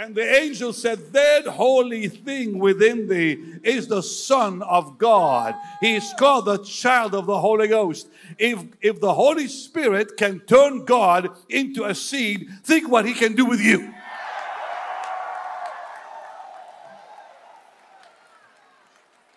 And 0.00 0.14
the 0.14 0.34
angel 0.34 0.72
said, 0.72 1.12
That 1.12 1.46
holy 1.46 2.08
thing 2.08 2.58
within 2.58 3.06
thee 3.06 3.58
is 3.62 3.86
the 3.86 4.02
Son 4.02 4.62
of 4.62 4.96
God. 4.96 5.54
He 5.82 5.94
is 5.94 6.14
called 6.18 6.46
the 6.46 6.56
child 6.64 7.14
of 7.14 7.26
the 7.26 7.38
Holy 7.38 7.68
Ghost. 7.68 8.08
If, 8.38 8.64
if 8.80 8.98
the 8.98 9.12
Holy 9.12 9.46
Spirit 9.46 10.16
can 10.16 10.40
turn 10.40 10.86
God 10.86 11.28
into 11.50 11.84
a 11.84 11.94
seed, 11.94 12.48
think 12.64 12.88
what 12.88 13.04
he 13.04 13.12
can 13.12 13.34
do 13.34 13.44
with 13.44 13.60
you. 13.60 13.92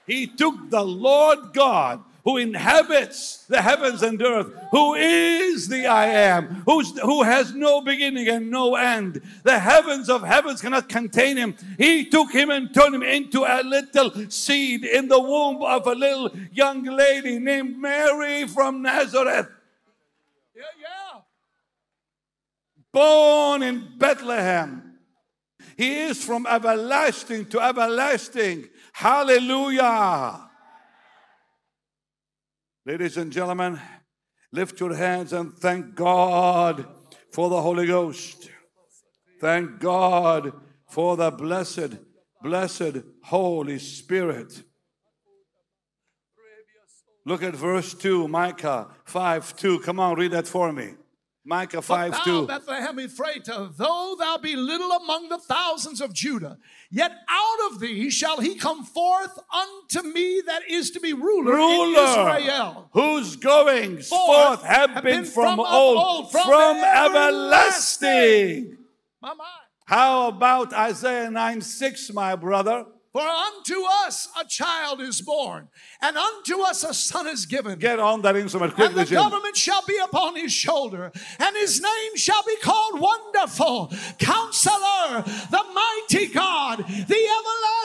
He 0.08 0.28
took 0.28 0.70
the 0.70 0.86
Lord 0.86 1.52
God 1.52 2.02
who 2.24 2.38
inhabits 2.38 3.46
the 3.48 3.62
heavens 3.62 4.02
and 4.02 4.22
earth, 4.22 4.48
who 4.72 4.94
is 4.96 5.68
the 5.68 5.86
I 5.86 6.06
am, 6.06 6.64
who's, 6.66 6.98
who 7.00 7.22
has 7.24 7.54
no 7.54 7.82
beginning 7.82 8.30
and 8.30 8.50
no 8.50 8.76
end. 8.76 9.22
The 9.44 9.60
heavens 9.60 10.10
of 10.10 10.24
heavens 10.24 10.62
cannot 10.62 10.88
contain 10.88 11.36
him. 11.36 11.56
He 11.78 12.06
took 12.06 12.32
him 12.32 12.50
and 12.50 12.74
turned 12.74 12.96
him 12.96 13.04
into 13.04 13.44
a 13.44 13.62
little 13.64 14.30
seed 14.30 14.86
in 14.86 15.10
the 15.10 15.20
womb 15.20 15.62
of 15.64 15.86
a 15.86 15.94
little 15.94 16.32
young 16.54 16.84
lady 16.86 17.40
named 17.40 17.78
Mary 17.78 18.48
from 18.48 18.82
Nazareth, 18.82 19.50
Yeah, 20.56 20.64
yeah. 20.82 21.20
born 22.94 23.64
in 23.64 23.98
Bethlehem. 23.98 24.94
He 25.76 26.00
is 26.04 26.24
from 26.24 26.48
everlasting 26.48 27.48
to 27.48 27.60
everlasting. 27.60 28.70
Hallelujah. 28.94 30.43
Ladies 32.86 33.16
and 33.16 33.32
gentlemen, 33.32 33.80
lift 34.52 34.78
your 34.82 34.94
hands 34.94 35.32
and 35.32 35.58
thank 35.58 35.96
God 35.96 36.86
for 37.32 37.50
the 37.50 37.62
Holy 37.62 37.88
Ghost. 37.88 38.50
Thank 39.40 39.80
God 39.80 40.52
for 40.90 41.16
the 41.16 41.32
blessed, 41.32 41.96
blessed 42.42 42.98
Holy 43.24 43.80
Spirit. 43.80 44.64
Look 47.26 47.42
at 47.42 47.56
verse 47.56 47.94
2, 47.94 48.28
Micah 48.28 48.90
5 49.06 49.56
2. 49.56 49.80
Come 49.80 50.02
on, 50.02 50.18
read 50.18 50.32
that 50.32 50.46
for 50.46 50.74
me. 50.74 50.96
Micah 51.46 51.82
5 51.82 52.12
Thou, 52.12 52.24
2. 52.24 52.48
Bethlehem 52.48 52.98
Ephratah, 52.98 53.76
though 53.76 54.16
thou 54.18 54.38
be 54.38 54.56
little 54.56 54.94
among 54.94 55.28
the 55.28 55.38
thousands 55.38 56.00
of 56.00 56.14
Judah, 56.14 56.58
yet 56.90 57.12
out 57.30 57.72
of 57.72 57.82
thee 57.82 58.10
shall 58.10 58.40
he 58.40 58.56
come 58.56 58.86
forth 58.86 59.38
unto 59.54 60.08
me 60.08 60.42
that 60.46 60.62
is 60.70 60.92
to 60.92 61.02
be 61.02 61.12
ruler, 61.12 61.60
in 61.60 61.92
Israel. 61.92 62.90
whose 62.94 63.36
goings 63.36 64.08
Forth 64.08 64.26
forth 64.26 64.64
have 64.64 64.92
have 64.92 65.04
been 65.04 65.24
been 65.24 65.26
from 65.26 65.58
from 65.58 65.60
old, 65.60 65.98
old, 65.98 66.32
from, 66.32 66.44
from 66.46 66.78
everlasting. 66.78 68.78
My, 69.22 69.34
my. 69.34 69.44
How 69.86 70.30
about 70.30 70.72
Isaiah 70.72 71.30
9 71.30 71.60
6, 71.60 72.14
my 72.14 72.38
brother? 72.38 72.86
For 73.14 73.22
unto 73.22 73.76
us 74.06 74.28
a 74.42 74.44
child 74.44 75.00
is 75.00 75.22
born, 75.22 75.68
and 76.02 76.18
unto 76.18 76.62
us 76.62 76.84
a 76.84 76.96
son 76.96 77.28
is 77.28 77.46
given. 77.46 77.78
Get 77.78 78.00
on 78.00 78.24
that 78.24 78.36
instrument 78.36 78.74
And 78.80 78.96
the 78.96 79.06
government 79.06 79.56
shall 79.56 79.84
be 79.86 80.00
upon 80.04 80.36
his 80.36 80.52
shoulder, 80.52 81.12
and 81.40 81.56
his 81.56 81.80
name 81.80 82.16
shall 82.16 82.42
be 82.42 82.56
called 82.56 83.00
Wonderful, 83.00 83.94
Counselor, 84.18 85.22
the 85.52 85.64
Mighty 85.76 86.26
God, 86.26 86.80
the 86.88 87.30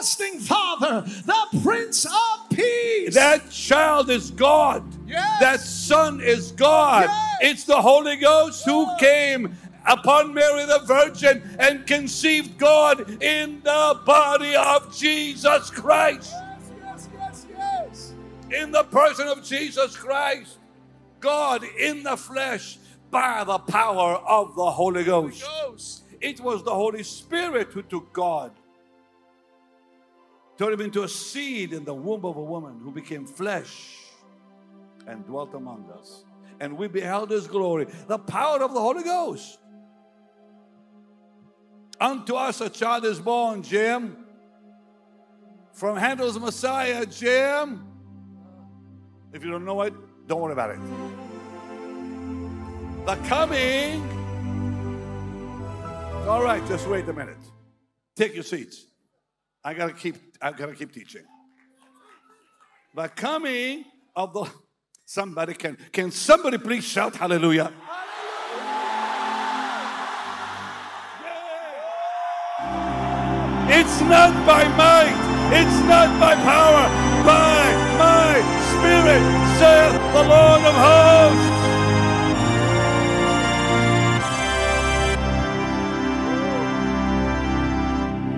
Everlasting 0.01 0.41
Father, 0.41 1.03
the 1.03 1.61
Prince 1.63 2.07
of 2.07 2.49
Peace. 2.49 3.15
That 3.15 3.51
child 3.51 4.09
is 4.09 4.31
God. 4.31 4.83
Yes. 5.07 5.41
That 5.41 5.61
son 5.61 6.23
is 6.23 6.53
God. 6.53 7.03
Yes. 7.03 7.37
It's 7.43 7.65
the 7.65 7.83
Holy 7.83 8.17
Ghost 8.17 8.65
who 8.65 8.87
came 8.99 9.55
upon 9.89 10.35
Mary 10.35 10.67
the 10.67 10.81
Virgin 10.85 11.57
and 11.59 11.87
conceived 11.87 12.59
God 12.59 13.23
in 13.23 13.61
the 13.63 14.01
body 14.05 14.55
of 14.55 14.97
Jesus 14.97 15.71
Christ. 15.71 16.33
yes, 16.85 17.09
yes, 17.15 17.47
yes. 17.57 18.15
In 18.51 18.71
the 18.71 18.85
person 18.85 19.27
of 19.27 19.43
Jesus 19.43 19.97
Christ. 19.97 20.59
God 21.21 21.65
in 21.65 22.03
the 22.03 22.17
flesh 22.17 22.79
by 23.11 23.45
the 23.45 23.59
power 23.59 24.17
of 24.17 24.55
the 24.55 24.71
Holy 24.71 25.05
Ghost. 25.05 25.45
Ghost. 25.63 26.05
It 26.21 26.41
was 26.41 26.63
the 26.63 26.75
Holy 26.75 27.03
Spirit 27.03 27.73
who 27.73 27.83
took 27.83 28.13
God, 28.13 28.53
turned 30.57 30.75
him 30.75 30.81
into 30.81 31.05
a 31.05 31.09
seed 31.09 31.73
in 31.73 31.85
the 31.85 31.95
womb 31.95 32.25
of 32.25 32.37
a 32.37 32.43
woman 32.43 32.81
who 32.83 32.91
became 32.91 33.25
flesh 33.27 33.97
and 35.07 35.25
dwelt 35.27 35.55
among 35.55 35.91
us. 35.97 36.25
And 36.61 36.77
we 36.77 36.89
beheld 36.89 37.31
his 37.31 37.47
glory, 37.47 37.87
the 38.09 38.19
power 38.19 38.63
of 38.63 38.75
the 38.75 38.81
Holy 38.81 39.05
Ghost. 39.05 39.59
Unto 42.01 42.35
us 42.35 42.61
a 42.61 42.71
child 42.71 43.05
is 43.05 43.19
born, 43.19 43.63
Jim. 43.63 44.17
From 45.73 45.97
Handel's 45.97 46.39
Messiah, 46.39 47.05
Jim. 47.07 47.85
If 49.33 49.45
you 49.45 49.51
don't 49.51 49.65
know 49.65 49.83
it, 49.83 49.95
don't 50.27 50.41
worry 50.41 50.53
about 50.53 50.71
it. 50.71 50.79
The 53.07 53.17
coming 53.29 54.19
all 56.29 56.43
right, 56.43 56.63
just 56.69 56.87
wait 56.87 57.09
a 57.09 57.13
minute. 57.15 57.39
Take 58.15 58.35
your 58.35 58.43
seats. 58.45 58.85
I 59.65 59.73
gotta 59.73 59.95
keep 59.95 60.17
I 60.43 60.53
gotta 60.53 60.75
keep 60.75 60.93
teaching. 60.93 61.23
The 62.95 63.09
coming 63.09 63.87
of 64.15 64.35
the 64.35 64.45
somebody 65.07 65.55
can 65.55 65.79
can 65.91 66.11
somebody 66.11 66.59
please 66.59 66.85
shout 66.85 67.17
hallelujah? 67.17 67.73
It's 73.71 74.01
not 74.01 74.33
by 74.47 74.67
might, 74.77 75.13
it's 75.53 75.81
not 75.85 76.19
by 76.19 76.35
power, 76.37 76.89
by 77.23 77.61
my 77.99 78.41
spirit, 78.71 79.23
saith 79.59 79.93
the 80.15 80.23
Lord 80.23 80.63
of 80.65 80.75
hosts. 80.75 81.59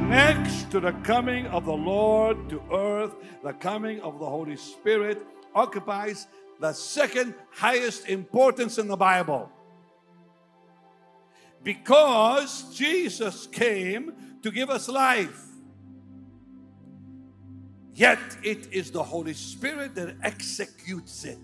Next 0.08 0.70
to 0.72 0.80
the 0.80 0.92
coming 1.04 1.46
of 1.46 1.64
the 1.64 1.72
Lord 1.72 2.48
to 2.48 2.60
earth, 2.72 3.14
the 3.44 3.52
coming 3.52 4.00
of 4.00 4.18
the 4.18 4.26
Holy 4.26 4.56
Spirit 4.56 5.24
occupies 5.54 6.26
the 6.58 6.72
second 6.72 7.34
highest 7.52 8.08
importance 8.08 8.78
in 8.78 8.88
the 8.88 8.96
Bible. 8.96 9.48
Because 11.62 12.74
Jesus 12.74 13.46
came 13.46 14.12
to 14.42 14.50
give 14.50 14.70
us 14.70 14.88
life. 14.88 15.46
Yet 17.94 18.18
it 18.42 18.72
is 18.72 18.90
the 18.90 19.02
Holy 19.02 19.34
Spirit 19.34 19.94
that 19.96 20.16
executes 20.22 21.24
it, 21.24 21.38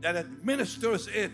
that 0.00 0.16
administers 0.16 1.08
it, 1.08 1.32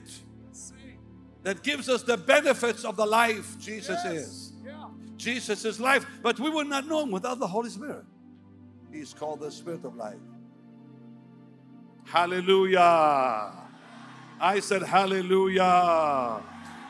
that 1.43 1.63
gives 1.63 1.89
us 1.89 2.03
the 2.03 2.17
benefits 2.17 2.85
of 2.85 2.97
the 2.97 3.07
life 3.07 3.57
Jesus 3.61 4.05
is. 4.05 4.53
Yeah. 4.65 4.89
Jesus 5.17 5.65
is 5.65 5.79
life, 5.79 6.05
but 6.23 6.41
we 6.41 6.51
would 6.51 6.67
not 6.67 6.89
know 6.89 7.03
him 7.03 7.13
without 7.13 7.39
the 7.39 7.47
Holy 7.47 7.71
Spirit. 7.71 8.05
He's 8.93 9.15
called 9.15 9.41
the 9.41 9.51
Spirit 9.51 9.85
of 9.85 9.95
life. 9.95 10.19
Hallelujah. 12.05 13.53
I 14.41 14.61
said, 14.61 14.83
Hallelujah. 14.83 16.43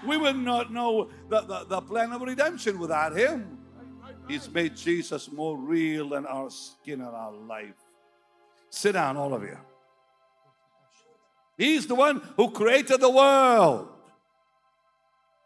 We 0.07 0.17
would 0.17 0.37
not 0.37 0.73
know 0.73 1.11
the, 1.29 1.41
the, 1.43 1.65
the 1.69 1.81
plan 1.81 2.13
of 2.13 2.23
redemption 2.23 2.79
without 2.79 3.17
him. 3.17 3.56
He's 4.29 4.51
made 4.51 4.77
Jesus 4.77 5.31
more 5.31 5.57
real 5.57 6.11
than 6.11 6.27
our 6.27 6.51
skin 6.51 7.01
and 7.01 7.15
our 7.15 7.33
life. 7.33 7.75
Sit 8.71 8.93
down, 8.93 9.17
all 9.17 9.33
of 9.35 9.43
you. 9.43 9.57
He's 11.57 11.87
the 11.87 11.95
one 11.95 12.21
who 12.37 12.51
created 12.51 13.01
the 13.01 13.11
world. 13.11 13.89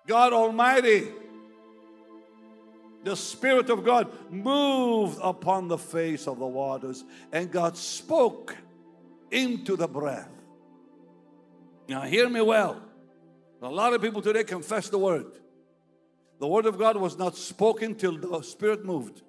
God 0.06 0.32
Almighty 0.32 1.08
the 3.02 3.16
Spirit 3.16 3.70
of 3.70 3.84
God 3.84 4.08
moved 4.30 5.18
upon 5.22 5.68
the 5.68 5.78
face 5.78 6.26
of 6.26 6.38
the 6.38 6.46
waters, 6.46 7.04
and 7.32 7.50
God 7.50 7.76
spoke 7.76 8.54
into 9.30 9.76
the 9.76 9.88
breath. 9.88 10.28
Now, 11.88 12.02
hear 12.02 12.28
me 12.28 12.40
well. 12.40 12.82
A 13.62 13.68
lot 13.68 13.94
of 13.94 14.02
people 14.02 14.22
today 14.22 14.44
confess 14.44 14.88
the 14.88 14.98
word. 14.98 15.26
The 16.40 16.48
word 16.48 16.64
of 16.64 16.78
God 16.78 16.96
was 16.96 17.18
not 17.18 17.36
spoken 17.36 17.94
till 17.94 18.16
the 18.16 18.40
Spirit 18.40 18.84
moved. 18.84 19.20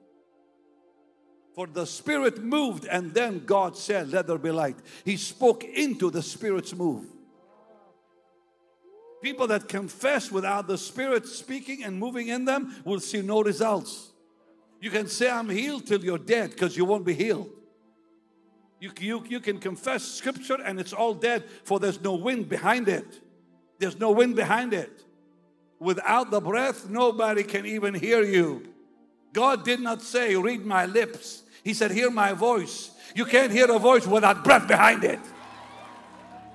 For 1.54 1.68
the 1.68 1.86
Spirit 1.86 2.42
moved, 2.42 2.86
and 2.86 3.14
then 3.14 3.44
God 3.46 3.76
said, 3.76 4.10
Let 4.10 4.28
there 4.28 4.38
be 4.38 4.52
light. 4.52 4.78
He 5.04 5.18
spoke 5.18 5.66
into 5.66 6.10
the 6.10 6.24
Spirit's 6.24 6.74
move. 6.74 7.06
People 9.22 9.46
that 9.48 9.68
confess 9.68 10.32
without 10.32 10.68
the 10.68 10.78
Spirit 10.78 11.28
speaking 11.28 11.84
and 11.84 12.00
moving 12.00 12.30
in 12.30 12.46
them 12.46 12.82
will 12.86 13.02
see 13.02 13.22
no 13.22 13.44
results. 13.44 14.12
You 14.80 14.90
can 14.90 15.08
say, 15.08 15.30
I'm 15.30 15.50
healed 15.50 15.86
till 15.86 16.04
you're 16.04 16.18
dead 16.18 16.52
because 16.52 16.78
you 16.78 16.86
won't 16.86 17.06
be 17.06 17.14
healed. 17.14 17.50
You, 18.80 18.92
you, 19.00 19.24
you 19.28 19.40
can 19.42 19.60
confess 19.60 20.04
scripture 20.04 20.58
and 20.64 20.80
it's 20.80 20.94
all 20.94 21.14
dead, 21.14 21.44
for 21.66 21.78
there's 21.78 22.02
no 22.02 22.16
wind 22.16 22.48
behind 22.48 22.88
it. 22.88 23.22
There's 23.78 24.00
no 24.00 24.12
wind 24.12 24.36
behind 24.36 24.74
it. 24.74 25.04
Without 25.82 26.30
the 26.30 26.40
breath, 26.40 26.88
nobody 26.88 27.42
can 27.42 27.66
even 27.66 27.96
hear 27.96 28.22
you. 28.22 28.62
God 29.34 29.66
did 29.66 29.80
not 29.80 30.04
say, 30.04 30.36
Read 30.36 30.64
my 30.64 30.86
lips. 30.86 31.42
He 31.64 31.74
said, 31.74 31.90
Hear 31.90 32.12
my 32.12 32.34
voice. 32.34 32.92
You 33.16 33.26
can't 33.26 33.52
hear 33.52 33.66
a 33.72 33.80
voice 33.80 34.06
without 34.06 34.44
breath 34.44 34.68
behind 34.68 35.04
it. 35.04 35.20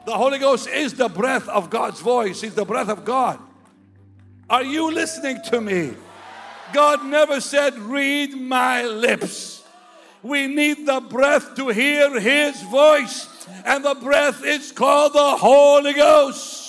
The 0.05 0.16
Holy 0.16 0.39
Ghost 0.39 0.68
is 0.68 0.95
the 0.95 1.09
breath 1.09 1.49
of 1.49 1.70
God's 1.70 1.99
voice, 2.01 2.41
He's 2.41 2.55
the 2.55 2.64
breath 2.64 2.89
of 2.89 3.05
God. 3.05 3.41
Are 4.49 4.62
you 4.62 4.93
listening 4.93 5.41
to 5.47 5.61
me? 5.61 5.95
God 6.72 7.05
never 7.05 7.41
said, 7.41 7.77
Read 7.81 8.33
my 8.33 8.85
lips. 8.85 9.64
We 10.22 10.47
need 10.47 10.87
the 10.87 11.01
breath 11.01 11.57
to 11.57 11.70
hear 11.70 12.20
His 12.20 12.62
voice, 12.62 13.27
and 13.64 13.85
the 13.85 13.97
breath 13.97 14.45
is 14.45 14.70
called 14.70 15.14
the 15.14 15.37
Holy 15.37 15.95
Ghost. 15.95 16.65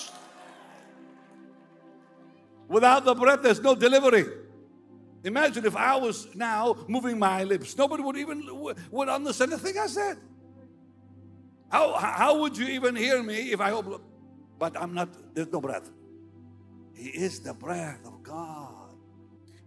Without 2.68 3.06
the 3.06 3.16
breath, 3.16 3.42
there's 3.42 3.62
no 3.62 3.76
delivery. 3.76 4.26
Imagine 5.24 5.66
if 5.66 5.76
I 5.76 5.96
was 5.96 6.34
now 6.36 6.76
moving 6.88 7.18
my 7.20 7.44
lips, 7.44 7.78
nobody 7.78 8.04
would 8.04 8.18
even 8.18 8.44
would 8.92 9.10
understand 9.10 9.52
the 9.52 9.58
thing 9.58 9.78
I 9.78 9.88
said. 9.88 10.18
How, 11.70 11.94
how 11.94 12.40
would 12.40 12.58
you 12.58 12.68
even 12.68 12.96
hear 12.96 13.22
me 13.22 13.52
if 13.52 13.60
I 13.60 13.72
hope? 13.72 14.02
But 14.58 14.80
I'm 14.80 14.94
not, 14.94 15.10
there's 15.36 15.52
no 15.52 15.60
breath. 15.60 15.90
He 16.94 17.10
is 17.10 17.42
the 17.42 17.54
breath 17.54 18.06
of 18.06 18.24
God. 18.24 18.96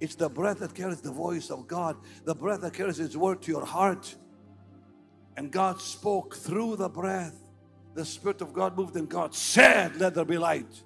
It's 0.01 0.15
the 0.15 0.29
breath 0.29 0.61
that 0.61 0.75
carries 0.75 1.01
the 1.01 1.13
voice 1.13 1.51
of 1.51 1.69
God, 1.69 1.97
the 2.25 2.35
breath 2.35 2.63
that 2.63 2.73
carries 2.73 2.97
His 2.97 3.17
word 3.17 3.43
to 3.43 3.53
your 3.53 3.67
heart. 3.67 4.15
And 5.37 5.53
God 5.53 5.81
spoke 5.81 6.37
through 6.37 6.77
the 6.77 6.89
breath. 6.89 7.37
The 7.95 8.05
Spirit 8.05 8.41
of 8.41 8.53
God 8.53 8.77
moved, 8.77 8.97
and 8.97 9.09
God 9.09 9.35
said, 9.35 9.97
Let 9.97 10.15
there 10.15 10.25
be 10.25 10.39
light. 10.39 10.83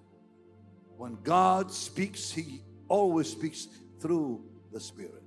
When 0.97 1.19
God 1.23 1.73
speaks, 1.73 2.31
He 2.31 2.63
always 2.89 3.31
speaks 3.31 3.69
through 4.01 4.45
the 4.73 4.81
Spirit. 4.81 5.23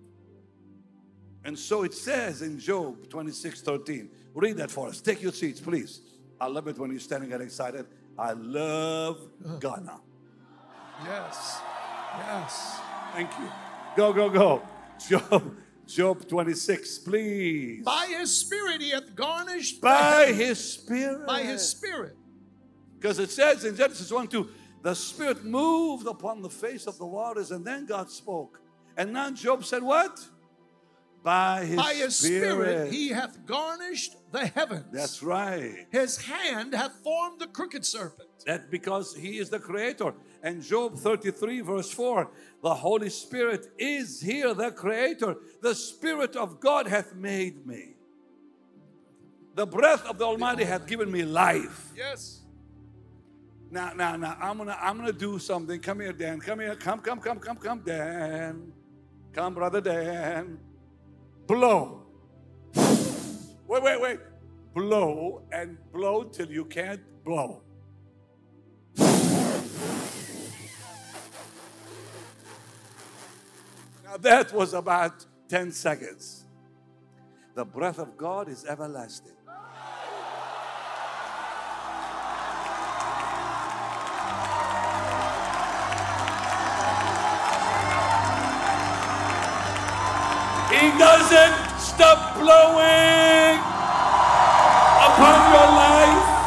And 1.43 1.57
so 1.57 1.83
it 1.83 1.93
says 1.93 2.41
in 2.41 2.59
Job 2.59 3.09
26 3.09 3.61
13. 3.61 4.09
Read 4.33 4.57
that 4.57 4.69
for 4.69 4.87
us. 4.87 5.01
Take 5.01 5.21
your 5.21 5.31
seats, 5.31 5.59
please. 5.59 6.01
I 6.39 6.47
love 6.47 6.67
it 6.67 6.77
when 6.77 6.91
you're 6.91 6.99
standing 6.99 7.31
and 7.33 7.41
excited. 7.41 7.85
I 8.19 8.33
love 8.33 9.19
Ghana. 9.59 9.99
Yes. 11.05 11.59
Yes. 12.17 12.79
Thank 13.13 13.31
you. 13.39 13.49
Go, 13.95 14.13
go, 14.13 14.29
go. 14.29 14.61
Job, 15.07 15.55
Job 15.87 16.27
26, 16.27 16.99
please. 16.99 17.83
By 17.85 18.07
his 18.19 18.35
spirit 18.35 18.81
he 18.81 18.89
hath 18.91 19.15
garnished 19.15 19.79
By 19.81 20.31
his 20.33 20.59
spirit. 20.73 21.25
by 21.25 21.41
his 21.43 21.67
spirit. 21.67 22.15
Because 22.99 23.19
it 23.19 23.29
says 23.31 23.63
in 23.63 23.75
Genesis 23.75 24.11
1 24.11 24.27
2, 24.27 24.49
the 24.87 24.95
spirit 24.95 25.43
moved 25.43 26.07
upon 26.07 26.41
the 26.41 26.49
face 26.49 26.87
of 26.87 26.97
the 26.97 27.05
waters, 27.05 27.51
and 27.51 27.65
then 27.65 27.85
God 27.85 28.09
spoke. 28.09 28.61
And 28.95 29.11
now 29.11 29.29
Job 29.31 29.65
said, 29.65 29.83
What? 29.83 30.25
By 31.21 31.65
his, 31.65 31.75
By 31.75 31.93
his 31.93 32.15
spirit. 32.15 32.53
spirit. 32.53 32.93
he 32.93 33.09
hath 33.09 33.45
garnished 33.45 34.15
the 34.31 34.47
heavens. 34.47 34.85
That's 34.93 35.21
right. 35.21 35.87
His 35.91 36.15
hand 36.15 36.73
hath 36.73 36.93
formed 37.03 37.41
the 37.41 37.47
crooked 37.47 37.85
serpent. 37.85 38.29
That 38.45 38.71
because 38.71 39.13
he 39.13 39.39
is 39.39 39.49
the 39.49 39.59
creator. 39.59 40.13
And 40.41 40.63
Job 40.63 40.95
33, 40.95 41.59
verse 41.59 41.91
4, 41.91 42.31
the 42.63 42.75
Holy 42.75 43.09
Spirit 43.09 43.67
is 43.77 44.21
here, 44.21 44.53
the 44.53 44.71
creator. 44.71 45.35
The 45.61 45.75
Spirit 45.75 46.37
of 46.37 46.61
God 46.61 46.87
hath 46.87 47.13
made 47.13 47.67
me. 47.67 47.95
The 49.53 49.67
breath 49.67 50.05
of 50.05 50.17
the 50.17 50.23
Almighty 50.23 50.63
hath 50.63 50.87
given 50.87 51.11
me 51.11 51.23
life. 51.25 51.91
Yes. 51.93 52.43
Now, 53.69 53.91
now, 53.93 54.15
now, 54.15 54.37
I'm 54.39 54.57
gonna 54.57 54.77
I'm 54.79 54.97
gonna 54.97 55.11
do 55.11 55.39
something. 55.39 55.79
Come 55.81 55.99
here, 55.99 56.13
Dan. 56.13 56.39
Come 56.39 56.59
here. 56.61 56.75
Come, 56.75 56.99
come, 56.99 57.19
come, 57.19 57.39
come, 57.39 57.57
come, 57.57 57.81
Dan. 57.85 58.71
Come, 59.33 59.53
brother 59.53 59.81
Dan. 59.81 60.59
Blow. 61.45 62.03
Wait, 63.67 63.83
wait, 63.83 64.01
wait. 64.01 64.19
Blow 64.73 65.43
and 65.51 65.77
blow 65.91 66.23
till 66.23 66.49
you 66.49 66.65
can't 66.65 67.01
blow. 67.25 67.61
Now 74.03 74.17
that 74.17 74.53
was 74.53 74.73
about 74.73 75.25
10 75.49 75.71
seconds. 75.71 76.45
The 77.55 77.65
breath 77.65 77.99
of 77.99 78.17
God 78.17 78.49
is 78.49 78.65
everlasting. 78.65 79.36
He 90.79 90.89
doesn't 90.99 91.79
stop 91.79 92.35
blowing 92.35 93.57
upon 95.09 95.37
your 95.51 95.69
life. 95.83 96.37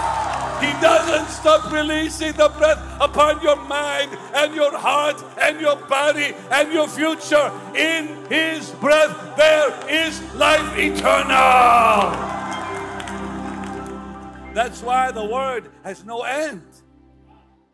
He 0.63 0.71
doesn't 0.81 1.29
stop 1.31 1.73
releasing 1.73 2.33
the 2.35 2.49
breath 2.51 2.79
upon 3.01 3.43
your 3.43 3.57
mind 3.57 4.17
and 4.35 4.55
your 4.55 4.77
heart 4.77 5.21
and 5.41 5.61
your 5.61 5.75
body 5.75 6.35
and 6.53 6.73
your 6.73 6.87
future. 6.87 7.51
In 7.75 8.25
His 8.27 8.71
breath, 8.73 9.37
there 9.37 9.75
is 9.89 10.21
life 10.35 10.79
eternal. 10.79 12.13
That's 14.55 14.81
why 14.83 15.11
the 15.11 15.25
Word 15.25 15.71
has 15.83 16.05
no 16.05 16.23
end. 16.23 16.63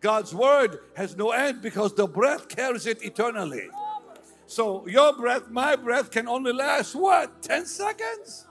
God's 0.01 0.35
Word 0.35 0.79
has 0.97 1.17
no 1.17 1.33
end 1.33 1.61
because 1.61 1.95
the 1.95 2.07
breath 2.07 2.49
carries 2.49 2.87
it 2.87 3.05
eternally. 3.05 3.69
So 4.47 4.87
your 4.87 5.13
breath, 5.13 5.51
my 5.51 5.77
breath 5.77 6.11
can 6.11 6.29
only 6.29 6.53
last 6.53 6.95
what? 6.95 7.43
10 7.43 7.67
seconds? 7.67 8.47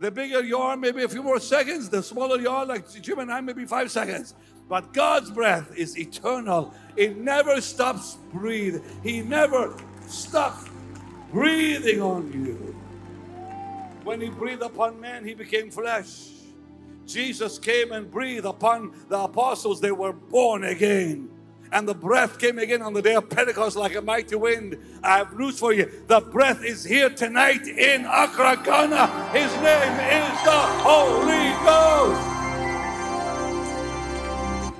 The 0.00 0.10
bigger 0.10 0.42
you 0.42 0.58
are, 0.58 0.76
maybe 0.76 1.02
a 1.02 1.08
few 1.08 1.22
more 1.22 1.40
seconds. 1.40 1.88
The 1.88 2.02
smaller 2.02 2.40
you 2.40 2.48
are, 2.48 2.64
like 2.64 2.90
Jim 3.02 3.18
and 3.18 3.32
I, 3.32 3.40
maybe 3.40 3.64
five 3.64 3.90
seconds. 3.90 4.34
But 4.68 4.92
God's 4.92 5.30
breath 5.30 5.72
is 5.76 5.98
eternal. 5.98 6.74
It 6.96 7.16
never 7.16 7.60
stops 7.60 8.18
breathing. 8.32 8.82
He 9.02 9.22
never 9.22 9.76
stops 10.06 10.68
breathing 11.32 12.00
on 12.00 12.32
you. 12.32 12.76
When 14.04 14.20
He 14.20 14.28
breathed 14.28 14.62
upon 14.62 15.00
man, 15.00 15.24
He 15.24 15.34
became 15.34 15.70
flesh. 15.70 16.28
Jesus 17.06 17.58
came 17.58 17.92
and 17.92 18.10
breathed 18.10 18.44
upon 18.44 18.94
the 19.08 19.18
apostles. 19.18 19.80
They 19.80 19.92
were 19.92 20.12
born 20.12 20.64
again. 20.64 21.30
And 21.70 21.86
the 21.86 21.94
breath 21.94 22.38
came 22.38 22.58
again 22.58 22.82
on 22.82 22.94
the 22.94 23.02
day 23.02 23.14
of 23.14 23.28
Pentecost 23.28 23.76
like 23.76 23.94
a 23.94 24.00
mighty 24.00 24.36
wind. 24.36 24.78
I 25.02 25.18
have 25.18 25.38
news 25.38 25.58
for 25.58 25.72
you. 25.72 25.90
The 26.06 26.20
breath 26.20 26.64
is 26.64 26.84
here 26.84 27.10
tonight 27.10 27.66
in 27.66 28.06
Accra, 28.06 28.60
Ghana. 28.64 29.30
His 29.32 29.52
name 29.56 30.00
is 30.00 30.44
the 30.44 30.60
Holy 30.84 31.52
Ghost. 31.64 32.38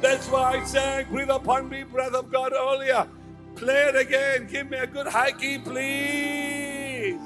That's 0.01 0.29
why 0.29 0.61
I 0.61 0.65
sang, 0.65 1.07
Breathe 1.11 1.29
upon 1.29 1.69
me, 1.69 1.83
breath 1.83 2.15
of 2.15 2.31
God 2.31 2.53
earlier. 2.53 3.07
Play 3.57 3.89
it 3.89 3.97
again. 3.97 4.47
Give 4.47 4.71
me 4.71 4.79
a 4.79 4.87
good 4.87 5.09
high 5.09 5.33
key, 5.33 5.59
please. 5.59 7.19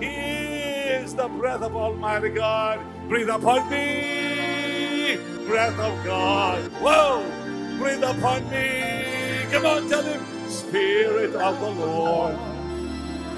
He 0.00 0.06
is 0.06 1.14
the 1.14 1.28
breath 1.28 1.62
of 1.62 1.74
Almighty 1.76 2.30
God. 2.30 2.80
Breathe 3.08 3.28
upon 3.28 3.68
me, 3.68 5.18
breath 5.46 5.78
of 5.78 6.04
God. 6.04 6.62
Whoa! 6.80 7.39
Breathe 7.80 8.04
upon 8.04 8.44
me. 8.50 9.46
Come 9.50 9.64
on, 9.64 9.88
tell 9.88 10.02
him, 10.02 10.22
Spirit 10.50 11.34
of 11.34 11.60
the 11.60 11.70
Lord. 11.70 12.36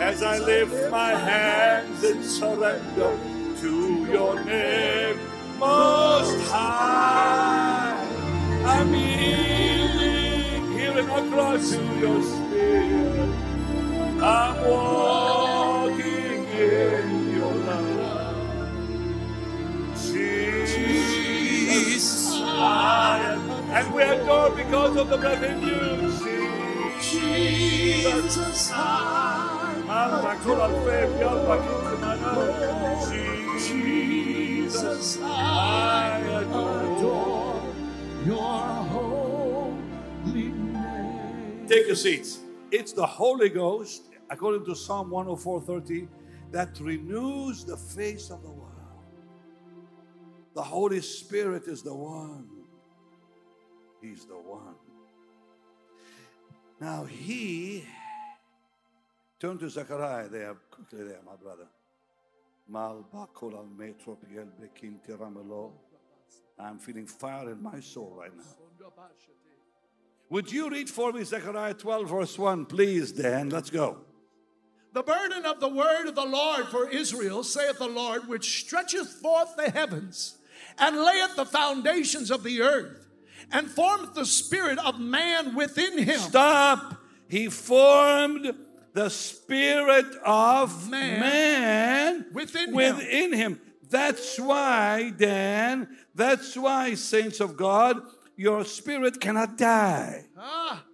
As 0.00 0.20
I 0.20 0.40
lift 0.40 0.90
my 0.90 1.14
hands 1.14 2.02
in 2.02 2.24
surrender 2.24 3.16
to 3.60 4.04
your 4.10 4.42
name, 4.42 5.16
most 5.60 6.50
high. 6.50 7.94
I'm 8.64 8.92
yielding 8.92 10.72
here 10.72 10.98
in 10.98 11.08
Accra 11.08 11.58
to 11.60 11.98
your 12.00 12.20
spirit. 12.24 13.30
I'm 14.20 14.68
walking 14.68 16.48
in 16.48 17.36
your 17.36 17.54
love. 17.54 18.74
Jesus, 19.94 22.32
I 22.34 23.34
am. 23.34 23.51
And 23.74 23.94
we 23.94 24.02
adore 24.02 24.50
because 24.50 24.96
of 24.96 25.08
the 25.08 25.16
breath 25.16 25.42
in 25.42 25.62
you. 25.62 26.12
Jesus, 27.00 28.70
I 28.72 29.52
Jesus, 33.58 35.18
I 35.22 36.18
adore. 36.42 37.62
your 38.26 38.38
holy 38.94 39.72
name. 40.34 41.66
Take 41.66 41.86
your 41.86 41.96
seats. 41.96 42.40
It's 42.70 42.92
the 42.92 43.06
Holy 43.06 43.48
Ghost, 43.48 44.10
according 44.30 44.64
to 44.66 44.74
Psalm 44.74 45.10
104:30, 45.10 46.08
that 46.50 46.78
renews 46.80 47.64
the 47.64 47.76
face 47.76 48.30
of 48.30 48.42
the 48.42 48.50
world. 48.50 48.72
The 50.54 50.62
Holy 50.62 51.00
Spirit 51.00 51.66
is 51.68 51.82
the 51.82 51.94
one. 51.94 52.51
He's 54.02 54.24
the 54.24 54.34
one. 54.34 54.74
Now 56.80 57.04
he 57.04 57.84
turn 59.38 59.58
to 59.58 59.70
Zechariah 59.70 60.28
there, 60.28 60.56
quickly 60.70 61.04
there, 61.04 61.20
my 61.24 61.36
brother. 61.36 61.68
I'm 66.58 66.78
feeling 66.78 67.06
fire 67.06 67.50
in 67.50 67.62
my 67.62 67.78
soul 67.78 68.16
right 68.18 68.36
now. 68.36 68.42
Would 70.30 70.50
you 70.50 70.68
read 70.68 70.90
for 70.90 71.12
me 71.12 71.22
Zechariah 71.22 71.74
12, 71.74 72.08
verse 72.08 72.38
1, 72.38 72.66
please, 72.66 73.12
Dan? 73.12 73.50
Let's 73.50 73.70
go. 73.70 73.98
The 74.92 75.02
burden 75.02 75.44
of 75.44 75.60
the 75.60 75.68
word 75.68 76.08
of 76.08 76.16
the 76.16 76.24
Lord 76.24 76.66
for 76.68 76.88
Israel, 76.88 77.44
saith 77.44 77.78
the 77.78 77.86
Lord, 77.86 78.26
which 78.26 78.62
stretcheth 78.62 79.08
forth 79.08 79.54
the 79.56 79.70
heavens 79.70 80.38
and 80.78 80.96
layeth 80.96 81.36
the 81.36 81.44
foundations 81.44 82.30
of 82.30 82.42
the 82.42 82.62
earth 82.62 83.11
and 83.50 83.70
formeth 83.70 84.14
the 84.14 84.26
spirit 84.26 84.78
of 84.78 85.00
man 85.00 85.54
within 85.54 85.98
him. 85.98 86.18
Stop. 86.18 86.96
He 87.28 87.48
formed 87.48 88.52
the 88.92 89.08
spirit 89.08 90.14
of 90.24 90.90
Man 90.90 91.20
man, 91.20 92.26
within 92.32 92.68
him. 92.68 92.74
within 92.74 93.32
him. 93.32 93.60
That's 93.88 94.38
why, 94.38 95.12
Dan, 95.16 95.88
that's 96.14 96.56
why, 96.56 96.94
saints 96.94 97.40
of 97.40 97.56
God, 97.56 98.00
your 98.36 98.64
spirit 98.64 99.20
cannot 99.20 99.56
die. 99.56 100.26
Ah. 100.38 100.84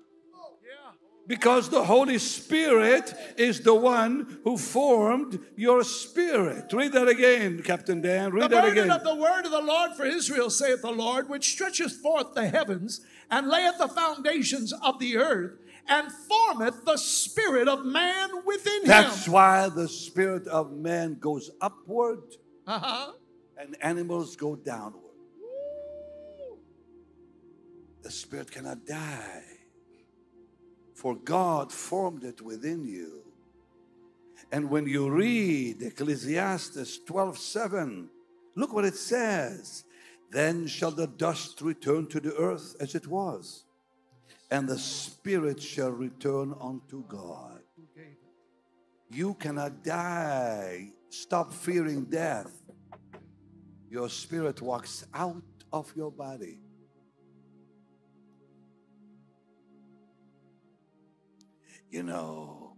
Because 1.28 1.68
the 1.68 1.84
Holy 1.84 2.16
Spirit 2.18 3.12
is 3.36 3.60
the 3.60 3.74
one 3.74 4.38
who 4.44 4.56
formed 4.56 5.38
your 5.56 5.84
spirit. 5.84 6.72
Read 6.72 6.92
that 6.92 7.06
again, 7.06 7.62
Captain 7.62 8.00
Dan. 8.00 8.32
Read 8.32 8.44
The 8.44 8.56
that 8.56 8.68
again. 8.72 8.90
of 8.90 9.04
the 9.04 9.14
word 9.14 9.44
of 9.44 9.50
the 9.52 9.60
Lord 9.60 9.92
for 9.94 10.06
Israel, 10.06 10.48
saith 10.48 10.80
the 10.80 10.90
Lord, 10.90 11.28
which 11.28 11.50
stretcheth 11.52 11.92
forth 11.92 12.32
the 12.34 12.48
heavens 12.48 13.02
and 13.30 13.46
layeth 13.46 13.76
the 13.76 13.88
foundations 13.88 14.72
of 14.82 14.98
the 14.98 15.18
earth 15.18 15.58
and 15.86 16.10
formeth 16.10 16.86
the 16.86 16.96
spirit 16.96 17.68
of 17.68 17.84
man 17.84 18.30
within 18.46 18.84
That's 18.84 19.06
him. 19.08 19.12
That's 19.12 19.28
why 19.28 19.68
the 19.68 19.86
spirit 19.88 20.46
of 20.46 20.72
man 20.72 21.18
goes 21.20 21.50
upward 21.60 22.20
Uh-huh. 22.66 23.12
and 23.58 23.76
animals 23.82 24.34
go 24.36 24.56
downward. 24.56 25.02
The 28.02 28.10
spirit 28.10 28.50
cannot 28.50 28.86
die, 28.86 29.42
for 30.98 31.14
God 31.14 31.72
formed 31.72 32.24
it 32.24 32.42
within 32.42 32.84
you. 32.84 33.22
And 34.50 34.68
when 34.68 34.88
you 34.88 35.08
read 35.08 35.80
Ecclesiastes 35.80 36.98
12 37.06 37.38
7, 37.38 38.10
look 38.56 38.72
what 38.72 38.84
it 38.84 38.96
says. 38.96 39.84
Then 40.32 40.66
shall 40.66 40.90
the 40.90 41.06
dust 41.06 41.60
return 41.60 42.08
to 42.08 42.18
the 42.18 42.34
earth 42.34 42.74
as 42.80 42.96
it 42.96 43.06
was, 43.06 43.64
and 44.50 44.68
the 44.68 44.78
spirit 44.78 45.62
shall 45.62 45.92
return 45.92 46.52
unto 46.60 47.06
God. 47.06 47.60
You 49.08 49.34
cannot 49.34 49.84
die. 49.84 50.90
Stop 51.10 51.52
fearing 51.52 52.06
death. 52.06 52.52
Your 53.88 54.08
spirit 54.08 54.60
walks 54.60 55.06
out 55.14 55.44
of 55.72 55.92
your 55.94 56.10
body. 56.10 56.58
You 61.90 62.02
know, 62.02 62.76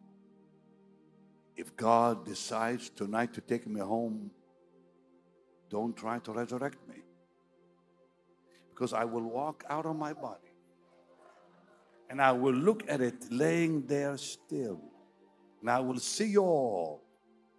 if 1.57 1.77
God 1.77 2.25
decides 2.25 2.91
tonight 2.91 3.35
to 3.35 3.41
take 3.41 3.67
me 3.67 3.81
home, 3.81 4.31
don't 5.69 5.97
try 5.97 6.19
to 6.21 6.33
resurrect 6.33 6.79
me. 6.89 6.97
Because 8.71 8.93
I 8.93 9.05
will 9.05 9.23
walk 9.23 9.65
out 9.69 9.87
of 9.87 9.97
my 9.97 10.13
body 10.13 10.51
and 12.11 12.21
I 12.21 12.33
will 12.33 12.55
look 12.55 12.83
at 12.89 13.01
it 13.01 13.31
laying 13.31 13.87
there 13.87 14.17
still. 14.17 14.81
And 15.61 15.71
I 15.71 15.79
will 15.79 15.99
see 15.99 16.27
you 16.27 16.43
all 16.43 17.03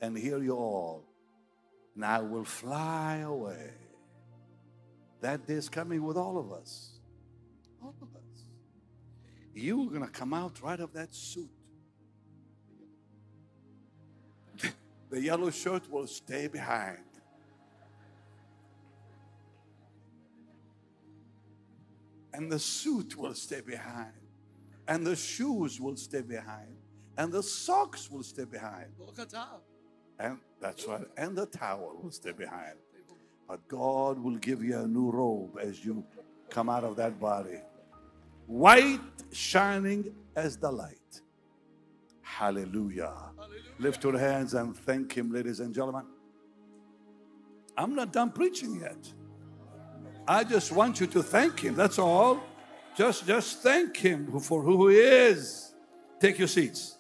and 0.02 0.18
hear 0.18 0.43
you 0.43 0.56
all. 0.56 1.06
And 1.95 2.04
I 2.04 2.20
will 2.20 2.43
fly 2.43 3.20
away. 3.20 3.72
That 5.22 5.47
day 5.47 5.54
is 5.54 5.70
coming 5.70 6.04
with 6.04 6.18
all 6.18 6.38
of 6.38 6.52
us. 6.52 6.99
All 7.82 7.95
of 8.02 8.10
us. 8.16 8.20
You 9.54 9.88
are 9.88 9.89
going 9.89 10.02
to 10.02 10.08
come 10.08 10.34
out 10.34 10.62
right 10.62 10.80
of 10.80 10.93
that 10.93 11.14
suit. 11.14 11.49
The 15.10 15.22
yellow 15.22 15.49
shirt 15.49 15.91
will 15.91 16.08
stay 16.08 16.47
behind. 16.47 17.04
And 22.34 22.49
the 22.49 22.60
suit 22.60 23.18
will 23.18 23.34
stay 23.34 23.60
behind. 23.60 24.14
And 24.88 25.06
the 25.06 25.18
shoes 25.18 25.82
will 25.82 25.97
stay 25.97 26.22
behind. 26.22 26.78
And 27.18 27.32
the 27.32 27.43
socks 27.43 28.10
will 28.10 28.24
stay 28.24 28.45
behind. 28.45 28.88
And 30.18 30.38
that's 30.62 30.88
right. 30.88 31.06
And 31.18 31.38
the 31.38 31.45
towel 31.45 31.99
will 32.02 32.12
stay 32.12 32.32
behind. 32.32 32.78
But 33.49 33.68
God 33.68 34.18
will 34.18 34.38
give 34.38 34.64
you 34.64 34.80
a 34.80 34.88
new 34.88 35.12
robe 35.12 35.58
as 35.62 35.84
you 35.84 36.06
come 36.49 36.70
out 36.70 36.86
of 36.86 36.95
that 36.95 37.20
body. 37.20 37.60
White 38.52 38.99
shining 39.32 40.14
as 40.36 40.58
the 40.58 40.70
light. 40.70 41.22
Hallelujah. 42.22 43.14
Lift 43.80 44.04
your 44.04 44.18
hands 44.18 44.54
and 44.56 44.76
thank 44.76 45.14
Him, 45.14 45.32
ladies 45.32 45.62
and 45.62 45.74
gentlemen. 45.74 46.04
I'm 47.78 47.95
not 47.95 48.12
done 48.12 48.30
preaching 48.32 48.82
yet. 48.82 48.97
I 50.28 50.43
just 50.43 50.74
want 50.74 50.99
you 50.99 51.08
to 51.08 51.24
thank 51.24 51.62
Him. 51.62 51.76
That's 51.76 51.97
all. 51.97 52.43
Just, 52.97 53.26
just 53.26 53.64
thank 53.64 53.95
Him 53.95 54.38
for 54.41 54.62
who 54.62 54.89
He 54.89 54.97
is. 54.97 55.74
Take 56.20 56.38
your 56.38 56.49
seats. 56.49 56.97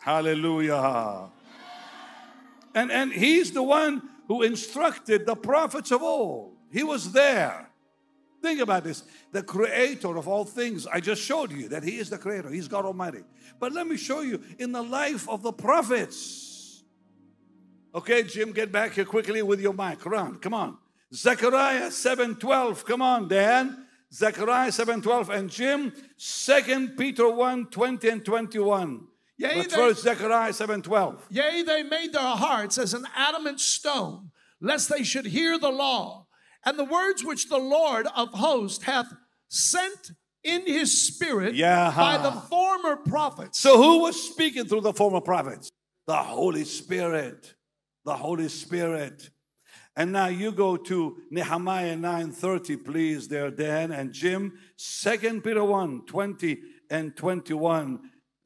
Hallelujah. 0.00 1.30
And, 2.74 2.92
and 2.92 3.10
He's 3.10 3.52
the 3.52 3.62
one 3.62 4.02
who 4.28 4.42
instructed 4.42 5.24
the 5.24 5.34
prophets 5.34 5.90
of 5.92 6.02
old. 6.02 6.58
He 6.70 6.82
was 6.82 7.12
there. 7.12 7.69
Think 8.42 8.60
about 8.60 8.84
this. 8.84 9.04
The 9.32 9.42
creator 9.42 10.16
of 10.16 10.26
all 10.26 10.44
things. 10.44 10.86
I 10.86 11.00
just 11.00 11.22
showed 11.22 11.52
you 11.52 11.68
that 11.68 11.82
He 11.82 11.98
is 11.98 12.10
the 12.10 12.18
creator. 12.18 12.48
He's 12.48 12.68
God 12.68 12.84
Almighty. 12.84 13.22
But 13.58 13.72
let 13.72 13.86
me 13.86 13.96
show 13.96 14.20
you 14.22 14.40
in 14.58 14.72
the 14.72 14.82
life 14.82 15.28
of 15.28 15.42
the 15.42 15.52
prophets. 15.52 16.82
Okay, 17.94 18.22
Jim, 18.22 18.52
get 18.52 18.70
back 18.70 18.92
here 18.92 19.04
quickly 19.04 19.42
with 19.42 19.60
your 19.60 19.74
mic. 19.74 20.04
Run, 20.06 20.38
come 20.38 20.54
on. 20.54 20.78
Zechariah 21.12 21.90
7:12. 21.90 22.84
Come 22.84 23.02
on, 23.02 23.28
Dan. 23.28 23.86
Zechariah 24.12 24.70
7:12 24.72 25.28
and 25.28 25.50
Jim, 25.50 25.92
2 26.16 26.96
Peter 26.96 27.28
1, 27.28 27.66
20 27.66 28.08
and 28.08 28.24
21. 28.24 29.06
Yea, 29.36 29.56
but 29.56 29.70
they- 29.70 29.76
first 29.76 30.02
Zechariah 30.02 30.52
7:12. 30.52 31.26
Yea, 31.30 31.62
they 31.62 31.82
made 31.82 32.12
their 32.12 32.22
hearts 32.36 32.78
as 32.78 32.94
an 32.94 33.06
adamant 33.14 33.60
stone, 33.60 34.30
lest 34.60 34.88
they 34.88 35.02
should 35.02 35.26
hear 35.26 35.58
the 35.58 35.70
law. 35.70 36.26
And 36.64 36.78
the 36.78 36.84
words 36.84 37.24
which 37.24 37.48
the 37.48 37.58
Lord 37.58 38.06
of 38.14 38.30
hosts 38.30 38.84
hath 38.84 39.12
sent 39.48 40.12
in 40.44 40.66
his 40.66 41.06
spirit 41.06 41.54
Yeah. 41.54 41.92
by 41.96 42.16
the 42.16 42.32
former 42.32 42.96
prophets. 42.96 43.58
So 43.58 43.76
who 43.82 44.00
was 44.00 44.20
speaking 44.22 44.64
through 44.66 44.82
the 44.82 44.92
former 44.92 45.20
prophets? 45.20 45.70
The 46.06 46.16
Holy 46.16 46.64
Spirit. 46.64 47.54
The 48.04 48.16
Holy 48.16 48.48
Spirit. 48.48 49.30
And 49.96 50.12
now 50.12 50.28
you 50.28 50.52
go 50.52 50.76
to 50.76 51.16
Nehemiah 51.30 51.96
9:30, 51.96 52.76
please, 52.76 53.28
there, 53.28 53.50
Dan 53.50 53.92
and 53.92 54.12
Jim. 54.12 54.58
2 54.78 55.42
Peter 55.42 55.64
1, 55.64 56.06
20 56.06 56.62
and 56.90 57.16
21. 57.16 58.00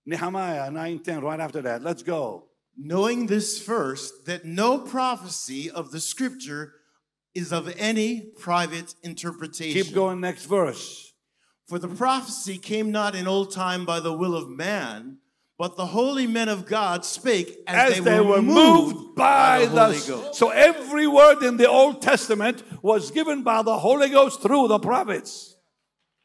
Nehemiah 0.07 0.71
9:10, 0.71 1.23
right 1.23 1.41
after 1.41 1.62
that. 1.62 1.83
Let's 1.83 2.03
go. 2.03 2.49
Knowing 2.77 3.27
this 3.27 3.61
first, 3.62 4.25
that 4.27 4.45
no 4.45 4.79
prophecy 4.79 5.71
of 5.71 5.93
the 5.93 6.01
scripture 6.01 6.73
is 7.35 7.53
of 7.53 7.72
any 7.78 8.20
private 8.39 8.95
interpretation. 9.03 9.82
Keep 9.82 9.95
going, 9.95 10.20
next 10.20 10.45
verse. 10.47 11.12
For 11.68 11.78
the 11.78 11.89
prophecy 11.89 12.59
came 12.59 12.93
not 12.93 13.14
in 13.14 13.26
old 13.26 13.51
time 13.53 13.85
by 13.85 14.01
the 14.01 14.12
will 14.12 14.37
of 14.37 14.49
man, 14.49 15.18
but 15.59 15.76
the 15.76 15.87
holy 15.87 16.26
men 16.26 16.49
of 16.49 16.66
God 16.66 17.05
spake 17.05 17.57
as, 17.66 17.99
As 17.99 18.05
they 18.05 18.20
were 18.20 18.43
moved 18.43 19.14
by 19.16 19.66
the, 19.66 19.85
Holy 19.85 20.01
Ghost. 20.01 20.35
so 20.35 20.51
every 20.51 21.07
word 21.07 21.43
in 21.43 21.57
the 21.57 21.68
Old 21.68 22.03
Testament 22.03 22.62
was 22.82 23.11
given 23.11 23.43
by 23.43 23.62
the 23.62 23.78
Holy 23.78 24.11
Ghost 24.11 24.43
through 24.43 24.68
the 24.68 24.78
prophets. 24.78 25.57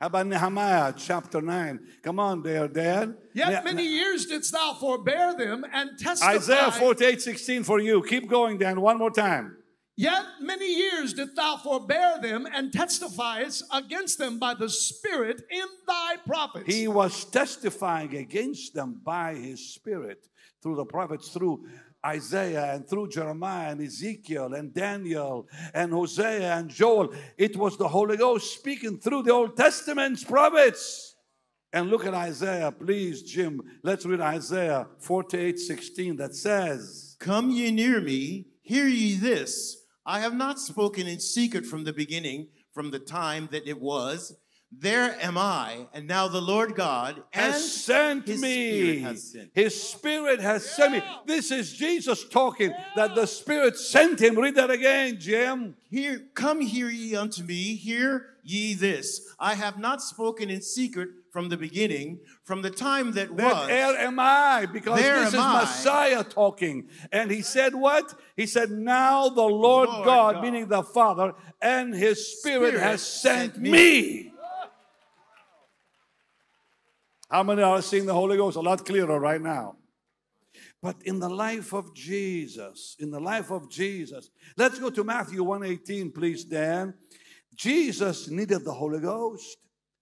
How 0.01 0.07
about 0.07 0.27
Nehemiah 0.27 0.93
chapter 0.95 1.41
9? 1.41 1.79
Come 2.03 2.19
on 2.19 2.41
there, 2.41 2.67
Dan. 2.67 3.17
Yet 3.33 3.49
Ne- 3.65 3.71
many 3.73 3.85
years 3.85 4.25
didst 4.25 4.53
thou 4.53 4.73
forbear 4.73 5.35
them 5.37 5.65
and 5.73 5.91
testify. 5.99 6.35
Isaiah 6.35 6.71
48, 6.71 7.21
16 7.21 7.63
for 7.63 7.79
you. 7.79 8.01
Keep 8.03 8.29
going, 8.29 8.57
Dan, 8.57 8.79
one 8.81 8.97
more 8.97 9.11
time. 9.11 9.57
Yet 9.99 10.23
many 10.39 10.77
years 10.77 11.11
didst 11.11 11.35
thou 11.35 11.57
forbear 11.57 12.21
them 12.21 12.47
and 12.55 12.71
testifiest 12.71 13.63
against 13.69 14.17
them 14.17 14.39
by 14.39 14.53
the 14.53 14.69
Spirit 14.69 15.41
in 15.51 15.65
thy 15.85 16.15
prophets. 16.25 16.73
He 16.73 16.87
was 16.87 17.25
testifying 17.25 18.15
against 18.15 18.73
them 18.73 19.01
by 19.03 19.35
his 19.35 19.73
spirit 19.73 20.25
through 20.63 20.77
the 20.77 20.85
prophets, 20.85 21.27
through 21.27 21.65
Isaiah 22.05 22.75
and 22.75 22.87
through 22.87 23.09
Jeremiah 23.09 23.71
and 23.71 23.81
Ezekiel 23.81 24.53
and 24.53 24.73
Daniel 24.73 25.49
and 25.73 25.91
Hosea 25.91 26.53
and 26.53 26.69
Joel. 26.69 27.13
It 27.37 27.57
was 27.57 27.75
the 27.75 27.89
Holy 27.89 28.15
Ghost 28.15 28.53
speaking 28.53 28.99
through 28.99 29.23
the 29.23 29.33
Old 29.33 29.57
Testament's 29.57 30.23
prophets. 30.23 31.13
And 31.73 31.89
look 31.89 32.05
at 32.05 32.13
Isaiah, 32.13 32.71
please, 32.71 33.21
Jim. 33.23 33.61
Let's 33.83 34.05
read 34.05 34.21
Isaiah 34.21 34.87
48 34.99 35.59
16 35.59 36.15
that 36.15 36.35
says, 36.35 37.17
Come 37.19 37.49
ye 37.49 37.69
near 37.71 37.99
me, 37.99 38.45
hear 38.61 38.87
ye 38.87 39.17
this. 39.17 39.78
I 40.09 40.21
have 40.21 40.33
not 40.33 40.59
spoken 40.59 41.05
in 41.05 41.19
secret 41.19 41.67
from 41.67 41.83
the 41.83 41.93
beginning, 41.93 42.47
from 42.73 42.89
the 42.89 42.97
time 42.97 43.47
that 43.51 43.67
it 43.67 43.79
was. 43.79 44.35
There 44.71 45.15
am 45.21 45.37
I, 45.37 45.85
and 45.93 46.07
now 46.07 46.27
the 46.27 46.41
Lord 46.41 46.73
God 46.73 47.21
has 47.29 47.71
sent 47.71 48.25
his 48.25 48.41
me. 48.41 48.71
Spirit 48.71 49.01
has 49.01 49.31
sent. 49.31 49.51
His 49.53 49.83
spirit 49.83 50.39
has 50.41 50.67
sent 50.67 50.93
me. 50.93 51.03
This 51.27 51.51
is 51.51 51.73
Jesus 51.73 52.27
talking 52.27 52.73
that 52.95 53.13
the 53.13 53.27
spirit 53.27 53.77
sent 53.77 54.19
him. 54.19 54.35
Read 54.35 54.55
that 54.55 54.71
again, 54.71 55.19
Jim. 55.19 55.75
Hear, 55.91 56.23
come 56.33 56.61
hear 56.61 56.89
ye 56.89 57.15
unto 57.15 57.43
me, 57.43 57.75
hear 57.75 58.25
ye 58.41 58.73
this. 58.73 59.21
I 59.39 59.53
have 59.53 59.77
not 59.77 60.01
spoken 60.01 60.49
in 60.49 60.63
secret 60.63 61.09
from 61.31 61.49
the 61.49 61.57
beginning, 61.57 62.19
from 62.43 62.61
the 62.61 62.69
time 62.69 63.11
that 63.13 63.35
That 63.37 63.53
was. 63.55 63.69
air 63.69 63.97
am 63.97 64.19
I, 64.19 64.65
because 64.71 64.99
There 64.99 65.19
this 65.21 65.33
is 65.33 65.39
I. 65.39 65.61
Messiah 65.61 66.23
talking. 66.23 66.89
And 67.11 67.29
he 67.31 67.41
said 67.41 67.75
what? 67.75 68.13
He 68.35 68.45
said, 68.45 68.71
Now 68.71 69.29
the 69.29 69.41
Lord, 69.41 69.89
Lord 69.89 70.05
God, 70.05 70.33
God. 70.35 70.43
meaning 70.43 70.67
the 70.67 70.83
Father, 70.83 71.33
and 71.61 71.93
his 71.93 72.39
Spirit, 72.39 72.69
Spirit 72.69 72.81
has 72.81 73.01
sent, 73.01 73.53
sent 73.53 73.63
me. 73.63 73.71
me. 73.71 74.33
How 77.29 77.43
many 77.43 77.61
are 77.61 77.81
seeing 77.81 78.05
the 78.07 78.13
Holy 78.13 78.37
Ghost? 78.37 78.57
A 78.57 78.61
lot 78.61 78.83
clearer 78.85 79.19
right 79.19 79.41
now. 79.41 79.75
But 80.81 80.95
in 81.03 81.19
the 81.19 81.29
life 81.29 81.73
of 81.73 81.93
Jesus, 81.93 82.95
in 82.99 83.11
the 83.11 83.19
life 83.19 83.51
of 83.51 83.69
Jesus, 83.69 84.29
let's 84.57 84.79
go 84.79 84.89
to 84.89 85.03
Matthew 85.03 85.43
118, 85.43 86.11
please, 86.11 86.43
Dan. 86.45 86.93
Jesus 87.55 88.29
needed 88.29 88.63
the 88.63 88.73
Holy 88.73 88.99
Ghost. 88.99 89.57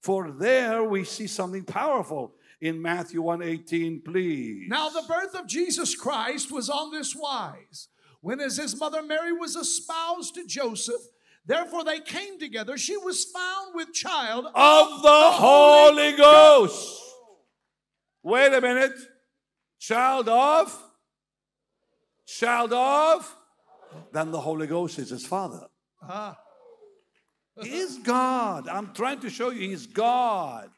For 0.08 0.32
there 0.32 0.86
we 0.86 1.04
see 1.04 1.28
something 1.28 1.66
powerful 1.66 2.34
in 2.62 2.82
Matthew 2.82 3.22
118, 3.22 4.04
please. 4.04 4.70
Now, 4.70 4.88
the 4.88 5.04
birth 5.06 5.36
of 5.36 5.48
Jesus 5.48 5.96
Christ 5.96 6.50
was 6.50 6.70
on 6.70 6.94
this 6.94 7.14
wise. 7.14 7.90
When 8.22 8.40
as 8.40 8.56
his 8.56 8.80
mother 8.80 9.04
Mary 9.04 9.34
was 9.34 9.58
espoused 9.58 10.36
to 10.36 10.48
Joseph, 10.48 11.02
therefore 11.46 11.84
they 11.84 12.00
came 12.00 12.40
together, 12.40 12.78
she 12.78 12.96
was 12.96 13.26
found 13.26 13.76
with 13.76 13.92
child 13.92 14.46
of 14.46 15.02
the 15.02 15.32
Holy 15.34 16.16
Ghost. 16.16 17.04
Wait 18.24 18.54
a 18.54 18.62
minute. 18.62 18.98
Child 19.78 20.30
of? 20.30 20.84
Child 22.26 22.72
of? 22.72 23.36
Then 24.14 24.32
the 24.32 24.40
Holy 24.40 24.68
Ghost 24.68 25.00
is 25.00 25.10
his 25.10 25.26
father. 25.26 25.68
Ah. 26.02 26.38
He 27.62 27.70
is 27.70 27.98
God. 27.98 28.68
I'm 28.68 28.94
trying 28.94 29.20
to 29.22 29.30
show 29.30 29.50
you 29.50 29.70
he's 29.70 29.88
God. 29.88 30.70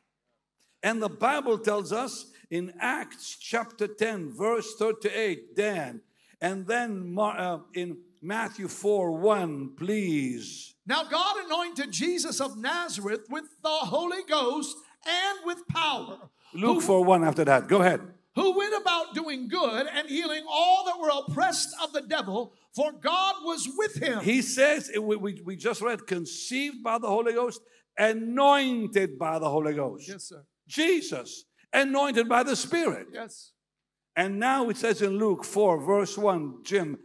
And 0.81 1.01
the 1.01 1.09
Bible 1.09 1.57
tells 1.57 1.91
us 1.91 2.27
in 2.49 2.73
Acts 2.79 3.37
chapter 3.39 3.87
10, 3.87 4.31
verse 4.31 4.75
38, 4.75 5.55
Dan, 5.55 6.01
and 6.41 6.65
then 6.65 7.13
Mar- 7.13 7.37
uh, 7.37 7.59
in 7.73 7.97
Matthew 8.21 8.67
4 8.67 9.11
1, 9.11 9.75
please. 9.75 10.75
Now 10.85 11.03
God 11.03 11.35
anointed 11.45 11.91
Jesus 11.91 12.39
of 12.39 12.57
Nazareth 12.57 13.25
with 13.29 13.45
the 13.61 13.69
Holy 13.69 14.23
Ghost 14.27 14.77
and 15.05 15.39
with 15.45 15.67
power. 15.67 16.17
Luke 16.53 16.75
who, 16.75 16.81
4 16.81 17.03
1 17.05 17.23
after 17.23 17.45
that. 17.45 17.67
Go 17.67 17.81
ahead. 17.81 18.01
Who 18.35 18.57
went 18.57 18.73
about 18.79 19.15
doing 19.15 19.47
good 19.47 19.87
and 19.87 20.07
healing 20.07 20.43
all 20.49 20.85
that 20.85 20.99
were 20.99 21.11
oppressed 21.27 21.75
of 21.83 21.93
the 21.93 22.01
devil, 22.01 22.53
for 22.75 22.91
God 22.91 23.35
was 23.43 23.67
with 23.77 23.95
him. 23.95 24.19
He 24.19 24.41
says, 24.41 24.91
we, 24.99 25.15
we, 25.15 25.41
we 25.43 25.55
just 25.55 25.81
read, 25.81 26.05
conceived 26.07 26.83
by 26.83 26.99
the 26.99 27.07
Holy 27.07 27.33
Ghost, 27.33 27.61
anointed 27.97 29.17
by 29.17 29.39
the 29.39 29.49
Holy 29.49 29.73
Ghost. 29.73 30.07
yes, 30.07 30.29
sir. 30.29 30.43
Jesus, 30.67 31.45
anointed 31.73 32.29
by 32.29 32.43
the 32.43 32.55
Spirit. 32.55 33.07
Yes. 33.11 33.51
And 34.15 34.39
now 34.39 34.69
it 34.69 34.77
says 34.77 35.01
in 35.01 35.17
Luke 35.17 35.43
4, 35.43 35.81
verse 35.81 36.17
1, 36.17 36.63
Jim, 36.63 36.99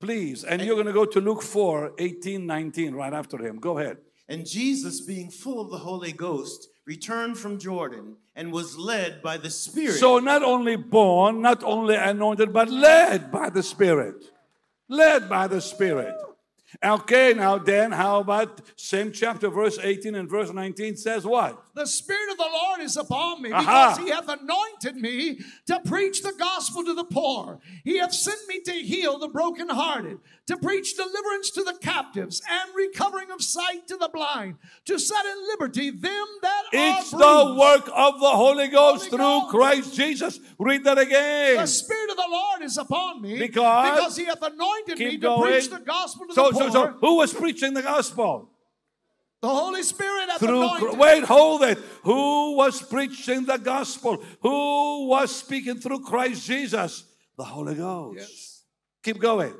please. 0.00 0.44
And 0.44 0.62
you're 0.62 0.76
going 0.76 0.86
to 0.86 0.92
go 0.92 1.04
to 1.04 1.20
Luke 1.20 1.42
4, 1.42 1.92
18, 1.98 2.46
19, 2.46 2.94
right 2.94 3.12
after 3.12 3.36
him. 3.38 3.58
Go 3.58 3.78
ahead. 3.78 3.98
And 4.28 4.46
Jesus, 4.46 5.00
being 5.02 5.30
full 5.30 5.60
of 5.60 5.70
the 5.70 5.78
Holy 5.78 6.12
Ghost, 6.12 6.68
returned 6.86 7.36
from 7.36 7.58
Jordan 7.58 8.16
and 8.34 8.52
was 8.52 8.76
led 8.76 9.22
by 9.22 9.36
the 9.36 9.50
Spirit. 9.50 9.94
So 9.94 10.18
not 10.18 10.42
only 10.42 10.76
born, 10.76 11.42
not 11.42 11.62
only 11.62 11.96
anointed, 11.96 12.52
but 12.52 12.70
led 12.70 13.30
by 13.30 13.50
the 13.50 13.62
Spirit. 13.62 14.24
Led 14.88 15.28
by 15.28 15.46
the 15.46 15.60
Spirit. 15.60 16.14
Okay, 16.82 17.34
now 17.34 17.58
then, 17.58 17.92
how 17.92 18.20
about 18.20 18.62
same 18.76 19.12
chapter, 19.12 19.50
verse 19.50 19.78
18 19.78 20.14
and 20.14 20.28
verse 20.28 20.52
19 20.52 20.96
says 20.96 21.26
what? 21.26 21.62
The 21.74 21.86
Spirit 21.86 22.30
of 22.32 22.36
the 22.36 22.48
Lord 22.52 22.80
is 22.82 22.98
upon 22.98 23.40
me 23.40 23.50
Aha. 23.50 23.94
because 23.94 24.04
He 24.04 24.10
hath 24.12 24.28
anointed 24.28 24.94
me 24.96 25.40
to 25.66 25.80
preach 25.80 26.22
the 26.22 26.34
gospel 26.38 26.84
to 26.84 26.92
the 26.92 27.04
poor. 27.04 27.60
He 27.82 27.96
hath 27.96 28.12
sent 28.12 28.46
me 28.46 28.60
to 28.60 28.72
heal 28.72 29.18
the 29.18 29.28
brokenhearted, 29.28 30.18
to 30.48 30.56
preach 30.58 30.94
deliverance 30.96 31.50
to 31.52 31.64
the 31.64 31.72
captives, 31.80 32.42
and 32.50 32.74
recovering 32.76 33.30
of 33.30 33.40
sight 33.42 33.88
to 33.88 33.96
the 33.96 34.10
blind, 34.12 34.56
to 34.84 34.98
set 34.98 35.24
at 35.24 35.36
liberty 35.48 35.88
them 35.88 36.26
that 36.42 36.62
It's 36.72 36.96
are 36.96 37.00
It's 37.00 37.10
the 37.12 37.56
work 37.58 37.88
of 37.94 38.20
the 38.20 38.30
Holy 38.30 38.68
Ghost 38.68 39.08
Holy 39.10 39.40
through. 39.40 39.48
Christ 39.50 39.94
Jesus. 39.94 40.40
Read 40.58 40.84
that 40.84 40.98
again. 40.98 41.56
The 41.56 41.66
Spirit 41.66 42.10
of 42.10 42.16
the 42.16 42.28
Lord 42.30 42.62
is 42.62 42.76
upon 42.76 43.22
me 43.22 43.38
Because- 43.38 43.90
because 43.96 44.16
He 44.18 44.24
hath 44.26 44.42
anointed 44.42 44.98
me 44.98 45.12
to 45.12 45.16
going. 45.16 45.50
preach 45.52 45.70
the 45.70 45.78
gospel 45.78 46.26
to 46.26 46.34
So, 46.34 46.50
the 46.50 46.58
so, 46.58 46.68
so, 46.70 46.86
who 47.00 47.16
was 47.16 47.32
preaching 47.32 47.72
the 47.72 47.82
gospel? 47.82 48.50
The 49.42 49.48
Holy 49.48 49.82
Spirit 49.82 50.30
hath 50.30 50.38
Through 50.38 50.62
anointed. 50.62 50.98
wait, 50.98 51.24
hold 51.24 51.62
it. 51.64 51.76
Who 52.04 52.56
was 52.56 52.80
preaching 52.80 53.44
the 53.44 53.58
gospel? 53.58 54.22
Who 54.40 55.08
was 55.08 55.34
speaking 55.34 55.78
through 55.80 56.00
Christ 56.00 56.46
Jesus? 56.46 57.04
The 57.36 57.44
Holy 57.44 57.74
Ghost. 57.74 58.18
Yes. 58.18 58.62
Keep 59.02 59.18
going. 59.18 59.52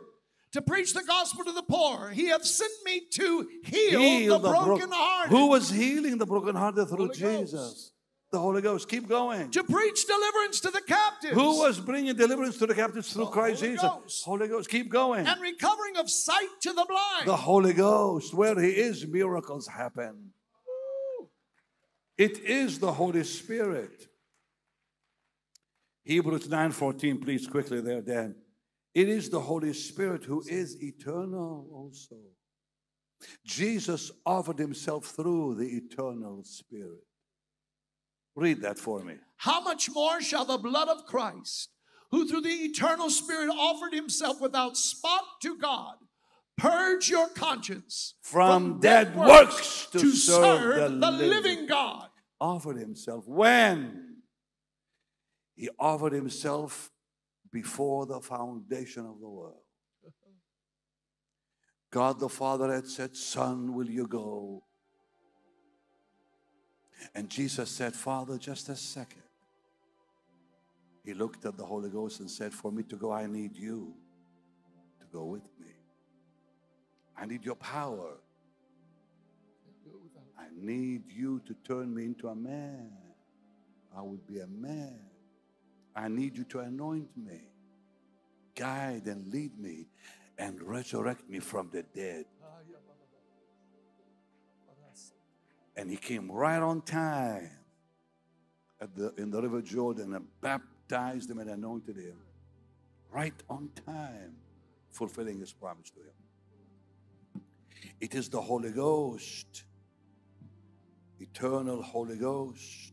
to 0.52 0.62
preach 0.62 0.94
the 0.94 1.02
gospel 1.02 1.44
to 1.44 1.52
the 1.52 1.62
poor. 1.64 2.10
He 2.10 2.28
hath 2.28 2.44
sent 2.44 2.70
me 2.84 3.02
to 3.14 3.48
heal, 3.64 4.00
Heal 4.00 4.38
the, 4.38 4.48
bro- 4.50 4.64
brokenhearted. 4.66 5.30
Who 5.30 5.48
was 5.48 5.68
healing 5.70 6.18
the 6.18 6.26
brokenhearted 6.26 6.88
through 6.88 7.06
Holy 7.08 7.14
Jesus? 7.18 7.50
Ghost. 7.52 7.91
The 8.32 8.40
Holy 8.40 8.62
Ghost. 8.62 8.88
Keep 8.88 9.08
going. 9.08 9.50
to 9.50 9.62
preach 9.62 10.06
deliverance 10.06 10.58
to 10.60 10.70
the 10.70 10.80
captives. 10.80 11.34
Who 11.34 11.58
was 11.58 11.78
bringing 11.78 12.16
deliverance 12.16 12.56
to 12.58 12.66
the 12.66 12.74
captives 12.74 13.12
through 13.12 13.26
The 13.26 13.30
Christ 13.30 13.60
Holy 13.60 13.72
Jesus? 13.72 13.90
Ghost. 13.90 14.24
Holy 14.24 14.48
Ghost. 14.48 14.70
Keep 14.70 14.88
going. 14.90 15.26
and 15.26 15.40
recovering 15.40 15.98
of 15.98 16.08
sight 16.10 16.48
to 16.62 16.72
the 16.72 16.86
blind. 16.88 17.26
The 17.26 17.36
Holy 17.36 17.74
Ghost. 17.74 18.32
Where 18.32 18.58
He 18.58 18.70
is, 18.70 19.06
miracles 19.06 19.68
happen. 19.68 20.30
It 22.16 22.38
is 22.38 22.78
the 22.78 22.92
Holy 22.92 23.22
Spirit. 23.24 24.08
Hebrews 26.04 26.48
9:14, 26.48 27.20
please 27.22 27.46
quickly 27.46 27.80
there, 27.80 28.00
Dan. 28.00 28.34
It 28.94 29.08
is 29.08 29.28
the 29.28 29.40
Holy 29.40 29.74
Spirit 29.74 30.24
who 30.24 30.42
is 30.46 30.82
eternal 30.82 31.68
also. 31.72 32.16
Jesus 33.44 34.10
offered 34.24 34.58
himself 34.58 35.06
through 35.06 35.54
the 35.56 35.68
eternal 35.76 36.42
Spirit. 36.44 37.04
Read 38.34 38.62
that 38.62 38.78
for 38.78 39.02
me. 39.02 39.14
How 39.36 39.60
much 39.60 39.90
more 39.90 40.20
shall 40.20 40.44
the 40.44 40.58
blood 40.58 40.88
of 40.88 41.04
Christ, 41.06 41.70
who 42.10 42.26
through 42.26 42.42
the 42.42 42.48
eternal 42.48 43.10
Spirit 43.10 43.50
offered 43.50 43.92
himself 43.94 44.40
without 44.40 44.76
spot 44.76 45.24
to 45.42 45.58
God, 45.58 45.96
purge 46.56 47.10
your 47.10 47.28
conscience 47.28 48.14
From 48.22 48.80
dead 48.80 49.16
works 49.16 49.88
to 49.92 50.12
serve 50.12 51.00
the 51.00 51.10
living. 51.10 51.30
living 51.30 51.66
God? 51.66 52.08
Offered 52.40 52.78
himself 52.78 53.26
when? 53.26 54.16
He 55.54 55.68
offered 55.78 56.12
himself 56.12 56.90
before 57.52 58.06
the 58.06 58.20
foundation 58.20 59.04
of 59.06 59.20
the 59.20 59.28
world. 59.28 59.60
God 61.90 62.18
the 62.18 62.28
Father 62.28 62.72
had 62.72 62.86
said, 62.86 63.14
Son, 63.14 63.74
will 63.74 63.88
you 63.88 64.06
go? 64.06 64.64
And 67.14 67.28
Jesus 67.28 67.70
said, 67.70 67.94
Father, 67.94 68.38
just 68.38 68.68
a 68.68 68.76
second. 68.76 69.22
He 71.04 71.14
looked 71.14 71.44
at 71.44 71.56
the 71.56 71.64
Holy 71.64 71.90
Ghost 71.90 72.20
and 72.20 72.30
said, 72.30 72.52
For 72.52 72.70
me 72.70 72.84
to 72.84 72.96
go, 72.96 73.12
I 73.12 73.26
need 73.26 73.56
you 73.56 73.92
to 75.00 75.06
go 75.12 75.24
with 75.24 75.42
me. 75.60 75.72
I 77.16 77.26
need 77.26 77.44
your 77.44 77.56
power. 77.56 78.14
I 80.38 80.44
need 80.54 81.02
you 81.08 81.40
to 81.46 81.54
turn 81.66 81.94
me 81.94 82.04
into 82.04 82.28
a 82.28 82.34
man. 82.34 82.90
I 83.96 84.00
will 84.02 84.20
be 84.26 84.38
a 84.38 84.46
man. 84.46 84.98
I 85.94 86.08
need 86.08 86.36
you 86.38 86.44
to 86.44 86.60
anoint 86.60 87.08
me, 87.16 87.40
guide 88.54 89.06
and 89.06 89.30
lead 89.32 89.58
me, 89.58 89.88
and 90.38 90.62
resurrect 90.62 91.28
me 91.28 91.38
from 91.38 91.68
the 91.70 91.82
dead. 91.82 92.24
And 95.76 95.90
he 95.90 95.96
came 95.96 96.30
right 96.30 96.60
on 96.60 96.82
time 96.82 97.50
at 98.80 98.94
the, 98.94 99.14
in 99.16 99.30
the 99.30 99.40
River 99.40 99.62
Jordan 99.62 100.14
and 100.14 100.26
baptized 100.40 101.30
him 101.30 101.38
and 101.38 101.50
anointed 101.50 101.96
him. 101.96 102.16
Right 103.10 103.34
on 103.48 103.70
time, 103.86 104.36
fulfilling 104.90 105.38
his 105.38 105.52
promise 105.52 105.90
to 105.90 106.00
him. 106.00 107.42
It 108.00 108.14
is 108.14 108.28
the 108.28 108.40
Holy 108.40 108.70
Ghost, 108.70 109.64
eternal 111.20 111.82
Holy 111.82 112.16
Ghost, 112.16 112.92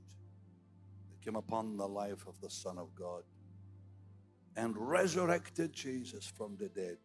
that 1.10 1.24
came 1.24 1.36
upon 1.36 1.78
the 1.78 1.88
life 1.88 2.28
of 2.28 2.40
the 2.42 2.50
Son 2.50 2.78
of 2.78 2.94
God 2.96 3.24
and 4.56 4.76
resurrected 4.78 5.74
Jesus 5.74 6.32
from 6.36 6.58
the 6.58 6.68
dead. 6.70 6.98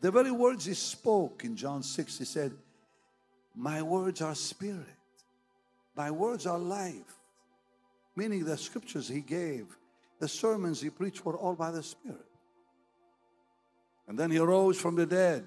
The 0.00 0.10
very 0.10 0.30
words 0.30 0.64
he 0.64 0.74
spoke 0.74 1.44
in 1.44 1.56
John 1.56 1.82
6, 1.82 2.18
he 2.18 2.24
said, 2.24 2.52
My 3.54 3.82
words 3.82 4.20
are 4.22 4.34
spirit, 4.34 4.86
my 5.96 6.10
words 6.10 6.46
are 6.46 6.58
life. 6.58 7.18
Meaning 8.14 8.44
the 8.44 8.58
scriptures 8.58 9.08
he 9.08 9.20
gave, 9.22 9.66
the 10.18 10.28
sermons 10.28 10.82
he 10.82 10.90
preached 10.90 11.24
were 11.24 11.36
all 11.36 11.54
by 11.54 11.70
the 11.70 11.82
Spirit. 11.82 12.26
And 14.06 14.18
then 14.18 14.30
he 14.30 14.38
rose 14.38 14.78
from 14.78 14.96
the 14.96 15.06
dead. 15.06 15.46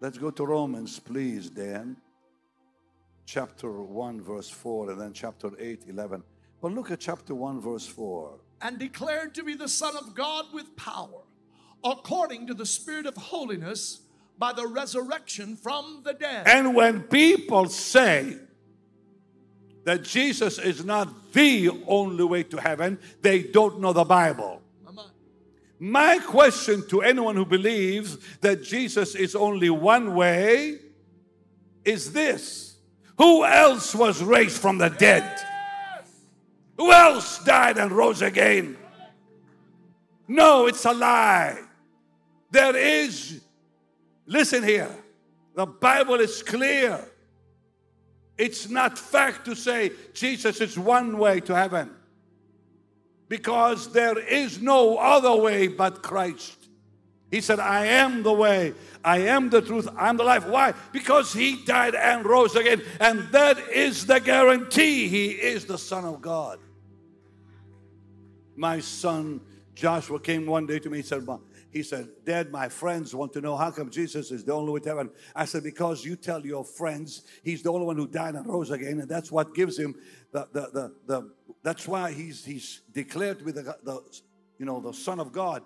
Let's 0.00 0.16
go 0.16 0.30
to 0.30 0.46
Romans, 0.46 1.00
please, 1.00 1.50
Dan. 1.50 1.96
Chapter 3.26 3.70
1, 3.70 4.20
verse 4.20 4.48
4, 4.48 4.90
and 4.92 5.00
then 5.00 5.12
chapter 5.12 5.50
8, 5.58 5.84
11. 5.88 6.22
But 6.62 6.72
look 6.72 6.90
at 6.92 7.00
chapter 7.00 7.34
1, 7.34 7.60
verse 7.60 7.86
4. 7.86 8.38
and 8.62 8.78
declared 8.78 9.34
to 9.34 9.42
be 9.42 9.54
the 9.54 9.68
Son 9.68 9.96
of 9.96 10.14
God 10.14 10.46
with 10.54 10.76
power, 10.76 11.22
according 11.82 12.46
to 12.46 12.54
the 12.54 12.64
Spirit 12.64 13.06
of 13.06 13.16
holiness, 13.16 14.00
by 14.38 14.52
the 14.52 14.66
resurrection 14.66 15.56
from 15.56 16.02
the 16.04 16.12
dead. 16.12 16.46
And 16.46 16.74
when 16.74 17.02
people 17.02 17.68
say 17.68 18.36
that 19.84 20.02
Jesus 20.02 20.58
is 20.58 20.84
not 20.84 21.32
the 21.32 21.70
only 21.86 22.24
way 22.24 22.42
to 22.44 22.60
heaven, 22.60 22.98
they 23.22 23.42
don't 23.42 23.80
know 23.80 23.92
the 23.92 24.04
Bible. 24.04 24.62
My 25.78 26.18
question 26.18 26.86
to 26.88 27.02
anyone 27.02 27.36
who 27.36 27.44
believes 27.44 28.16
that 28.40 28.62
Jesus 28.62 29.14
is 29.14 29.34
only 29.34 29.68
one 29.70 30.14
way 30.14 30.78
is 31.84 32.12
this 32.12 32.76
Who 33.18 33.44
else 33.44 33.94
was 33.94 34.22
raised 34.22 34.60
from 34.60 34.78
the 34.78 34.88
dead? 34.88 35.40
Who 36.76 36.90
else 36.90 37.42
died 37.44 37.78
and 37.78 37.92
rose 37.92 38.22
again? 38.22 38.76
No, 40.26 40.66
it's 40.66 40.84
a 40.84 40.92
lie. 40.92 41.60
There 42.50 42.76
is, 42.76 43.42
listen 44.26 44.62
here, 44.62 44.90
the 45.54 45.66
Bible 45.66 46.14
is 46.14 46.42
clear. 46.42 47.04
It's 48.36 48.68
not 48.68 48.98
fact 48.98 49.44
to 49.44 49.54
say 49.54 49.92
Jesus 50.12 50.60
is 50.60 50.78
one 50.78 51.18
way 51.18 51.40
to 51.40 51.54
heaven 51.54 51.90
because 53.28 53.92
there 53.92 54.18
is 54.18 54.60
no 54.60 54.96
other 54.98 55.34
way 55.36 55.68
but 55.68 56.02
Christ. 56.02 56.56
He 57.30 57.40
said, 57.40 57.58
I 57.58 57.86
am 57.86 58.22
the 58.22 58.32
way, 58.32 58.74
I 59.04 59.18
am 59.18 59.50
the 59.50 59.60
truth, 59.60 59.88
I'm 59.96 60.16
the 60.16 60.24
life. 60.24 60.46
Why? 60.46 60.72
Because 60.92 61.32
He 61.32 61.64
died 61.64 61.94
and 61.94 62.24
rose 62.24 62.54
again. 62.54 62.82
And 63.00 63.20
that 63.32 63.58
is 63.70 64.06
the 64.06 64.20
guarantee 64.20 65.08
He 65.08 65.30
is 65.30 65.64
the 65.64 65.78
Son 65.78 66.04
of 66.04 66.20
God. 66.20 66.58
My 68.56 68.78
son 68.80 69.40
Joshua 69.74 70.20
came 70.20 70.46
one 70.46 70.66
day 70.66 70.78
to 70.78 70.88
me. 70.88 70.98
and 70.98 71.06
said, 71.06 71.26
he 71.74 71.82
said, 71.82 72.08
Dad, 72.24 72.52
my 72.52 72.68
friends 72.68 73.16
want 73.16 73.32
to 73.32 73.40
know 73.40 73.56
how 73.56 73.72
come 73.72 73.90
Jesus 73.90 74.30
is 74.30 74.44
the 74.44 74.52
only 74.52 74.72
way 74.72 74.78
to 74.78 74.88
heaven. 74.90 75.10
I 75.34 75.44
said, 75.44 75.64
Because 75.64 76.04
you 76.04 76.14
tell 76.14 76.46
your 76.46 76.64
friends 76.64 77.24
he's 77.42 77.64
the 77.64 77.72
only 77.72 77.84
one 77.84 77.96
who 77.96 78.06
died 78.06 78.36
and 78.36 78.46
rose 78.46 78.70
again, 78.70 79.00
and 79.00 79.08
that's 79.08 79.32
what 79.32 79.56
gives 79.56 79.76
him 79.76 79.96
the 80.30 80.48
the 80.52 80.60
the, 80.72 80.94
the 81.06 81.30
that's 81.64 81.88
why 81.88 82.12
he's 82.12 82.44
he's 82.44 82.82
declared 82.92 83.40
to 83.40 83.44
be 83.44 83.50
the, 83.50 83.76
the 83.82 84.00
you 84.56 84.64
know 84.64 84.80
the 84.80 84.92
Son 84.92 85.18
of 85.18 85.32
God. 85.32 85.64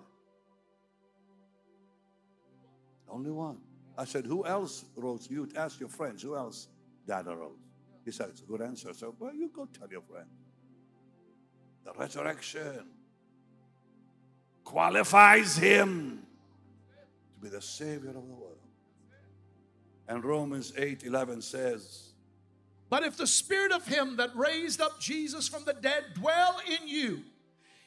Only 3.07 3.29
one. 3.29 3.59
I 3.95 4.05
said, 4.05 4.25
Who 4.25 4.47
else 4.47 4.85
rose? 4.95 5.27
You 5.29 5.47
ask 5.55 5.79
your 5.79 5.89
friends, 5.89 6.23
who 6.23 6.35
else 6.35 6.69
died 7.07 7.27
and 7.27 7.39
rose? 7.39 7.59
He 8.03 8.09
said, 8.09 8.29
It's 8.31 8.41
a 8.41 8.45
good 8.45 8.63
answer. 8.63 8.95
So, 8.95 9.13
well, 9.19 9.35
you 9.35 9.51
go 9.55 9.67
tell 9.67 9.87
your 9.91 10.01
friend. 10.01 10.27
The 11.85 11.93
resurrection 11.93 12.87
qualifies 14.63 15.57
him 15.57 16.23
to 17.33 17.39
be 17.41 17.49
the 17.49 17.61
Savior 17.61 18.09
of 18.09 18.15
the 18.15 18.21
world. 18.21 18.57
And 20.07 20.23
Romans 20.23 20.73
8 20.75 21.03
11 21.03 21.41
says, 21.41 22.09
But 22.89 23.03
if 23.03 23.15
the 23.15 23.27
Spirit 23.27 23.71
of 23.71 23.87
Him 23.87 24.17
that 24.17 24.35
raised 24.35 24.81
up 24.81 24.99
Jesus 24.99 25.47
from 25.47 25.65
the 25.65 25.73
dead 25.73 26.03
dwell 26.15 26.59
in 26.67 26.87
you, 26.87 27.21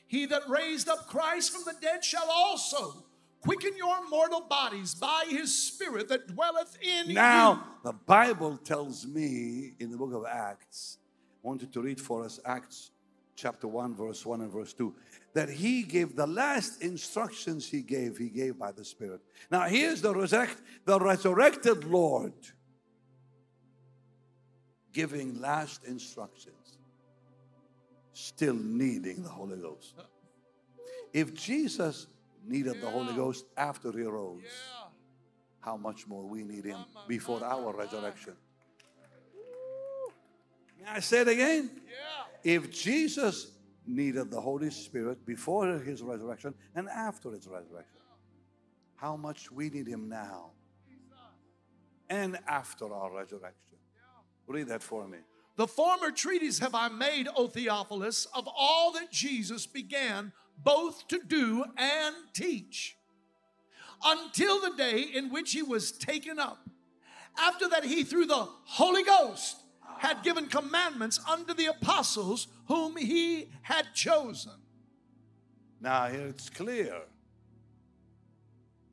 he 0.07 0.27
that 0.27 0.49
raised 0.49 0.89
up 0.89 1.09
Christ 1.09 1.53
from 1.53 1.63
the 1.65 1.75
dead 1.81 2.05
shall 2.05 2.31
also 2.31 3.05
quicken 3.41 3.77
your 3.77 4.09
mortal 4.09 4.43
bodies 4.43 4.95
by 4.95 5.25
his 5.29 5.53
Spirit 5.53 6.09
that 6.09 6.29
dwelleth 6.29 6.79
in 6.81 7.13
now, 7.13 7.51
you. 7.51 7.59
Now, 7.59 7.67
the 7.83 7.93
Bible 7.93 8.57
tells 8.57 9.05
me 9.05 9.73
in 9.81 9.91
the 9.91 9.97
book 9.97 10.13
of 10.13 10.25
Acts, 10.25 10.99
I 11.43 11.49
wanted 11.49 11.73
to 11.73 11.83
read 11.83 12.01
for 12.01 12.25
us 12.25 12.39
Acts 12.45 12.92
chapter 13.35 13.67
1, 13.67 13.95
verse 13.95 14.25
1 14.25 14.41
and 14.41 14.53
verse 14.53 14.73
2 14.73 14.95
that 15.35 15.49
he 15.49 15.83
gave 15.83 16.15
the 16.15 16.27
last 16.27 16.83
instructions 16.83 17.69
he 17.69 17.81
gave, 17.81 18.19
he 18.19 18.29
gave 18.29 18.59
by 18.59 18.71
the 18.71 18.85
Spirit. 18.85 19.21
Now, 19.51 19.63
here's 19.63 20.03
the, 20.03 20.15
resurrect, 20.15 20.61
the 20.85 20.99
resurrected 20.99 21.85
Lord 21.85 22.35
giving 24.93 25.41
last 25.41 25.85
instructions, 25.85 26.79
still 28.13 28.55
needing 28.55 29.23
the 29.23 29.29
Holy 29.31 29.57
Ghost. 29.57 29.95
If 31.15 31.35
Jesus 31.35 32.09
needed 32.47 32.81
the 32.81 32.91
Holy 32.91 33.15
Ghost 33.15 33.47
after 33.57 33.91
he 33.93 34.03
rose, 34.03 34.43
how 35.61 35.77
much 35.77 36.07
more 36.07 36.25
we 36.25 36.43
need 36.43 36.65
him 36.65 36.85
before 37.09 37.43
our 37.43 37.75
resurrection. 37.75 38.35
I 40.89 41.01
say 41.01 41.21
it 41.21 41.29
again. 41.29 41.71
If 42.45 42.71
Jesus 42.71 43.53
needed 43.87 44.31
the 44.31 44.41
Holy 44.41 44.71
Spirit 44.71 45.25
before 45.27 45.79
his 45.79 46.03
resurrection 46.03 46.55
and 46.75 46.89
after 46.89 47.31
his 47.31 47.47
resurrection. 47.47 48.01
How 48.97 49.17
much 49.17 49.51
we 49.51 49.71
need 49.71 49.89
him 49.89 50.09
now 50.09 50.51
and 52.09 52.39
after 52.47 52.93
our 52.93 53.11
resurrection. 53.11 53.79
Read 54.47 54.69
that 54.69 54.83
for 54.83 55.09
me. 55.09 55.19
The 55.57 55.67
former 55.67 56.11
treaties 56.11 56.59
have 56.59 56.75
I 56.75 56.89
made, 56.89 57.29
O 57.35 57.47
Theophilus, 57.47 58.27
of 58.35 58.49
all 58.55 58.93
that 58.93 59.11
Jesus 59.11 59.67
began 59.67 60.33
both 60.63 61.09
to 61.09 61.21
do 61.27 61.65
and 61.77 62.15
teach, 62.35 62.97
until 64.05 64.61
the 64.61 64.77
day 64.77 65.01
in 65.01 65.31
which 65.31 65.53
he 65.53 65.63
was 65.63 65.93
taken 65.93 66.39
up. 66.39 66.69
After 67.39 67.69
that, 67.69 67.85
he, 67.85 68.05
through 68.05 68.27
the 68.27 68.47
Holy 68.65 69.03
Ghost, 69.03 69.62
had 70.03 70.25
given 70.25 70.49
commandments 70.49 71.21
unto 71.31 71.55
the 71.55 71.67
apostles 71.67 72.49
whom 72.67 72.97
he 72.97 73.49
had 73.63 73.87
chosen. 73.95 74.51
Now, 75.81 76.07
it's 76.07 76.51
clear. 76.51 76.97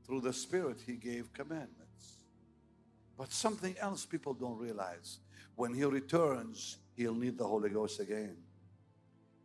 Through 0.06 0.22
the 0.22 0.31
Spirit, 0.31 0.77
he 0.86 0.94
gave 0.94 1.34
commandments. 1.34 2.18
But 3.18 3.34
something 3.34 3.76
else 3.80 4.06
people 4.06 4.36
don't 4.36 4.60
realize. 4.60 5.18
When 5.56 5.73
he 5.73 5.84
returns, 5.84 6.77
he'll 6.95 7.15
need 7.15 7.40
the 7.40 7.48
Holy 7.48 7.72
Ghost 7.72 7.99
again 7.99 8.38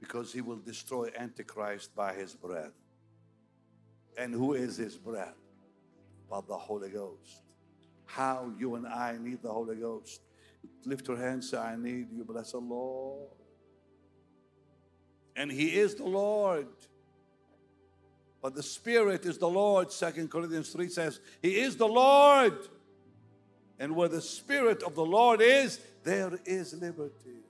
because 0.00 0.34
he 0.34 0.42
will 0.42 0.58
destroy 0.58 1.08
Antichrist 1.18 1.96
by 1.96 2.12
his 2.12 2.34
breath. 2.34 2.76
And 4.18 4.34
who 4.34 4.52
is 4.52 4.76
his 4.76 4.96
breath? 4.96 5.40
But 6.28 6.46
the 6.46 6.58
Holy 6.58 6.90
Ghost. 6.90 7.40
How 8.04 8.52
you 8.58 8.74
and 8.74 8.86
I 8.86 9.16
need 9.18 9.40
the 9.42 9.50
Holy 9.50 9.76
Ghost. 9.76 10.20
Lift 10.86 11.08
your 11.08 11.16
hands, 11.16 11.50
say, 11.50 11.58
I 11.58 11.76
need 11.76 12.10
you. 12.12 12.24
Bless 12.24 12.52
the 12.52 12.58
Lord. 12.58 13.28
And 15.36 15.50
He 15.50 15.76
is 15.76 15.94
the 15.94 16.04
Lord. 16.04 16.68
But 18.42 18.54
the 18.54 18.62
Spirit 18.62 19.24
is 19.24 19.38
the 19.38 19.48
Lord. 19.48 19.90
Second 19.90 20.30
Corinthians 20.30 20.70
3 20.70 20.88
says, 20.88 21.20
He 21.40 21.56
is 21.60 21.76
the 21.76 21.88
Lord. 21.88 22.58
And 23.78 23.96
where 23.96 24.08
the 24.08 24.20
Spirit 24.20 24.82
of 24.82 24.94
the 24.94 25.04
Lord 25.04 25.40
is, 25.40 25.80
there 26.04 26.38
is 26.44 26.74
liberty. 26.74 27.40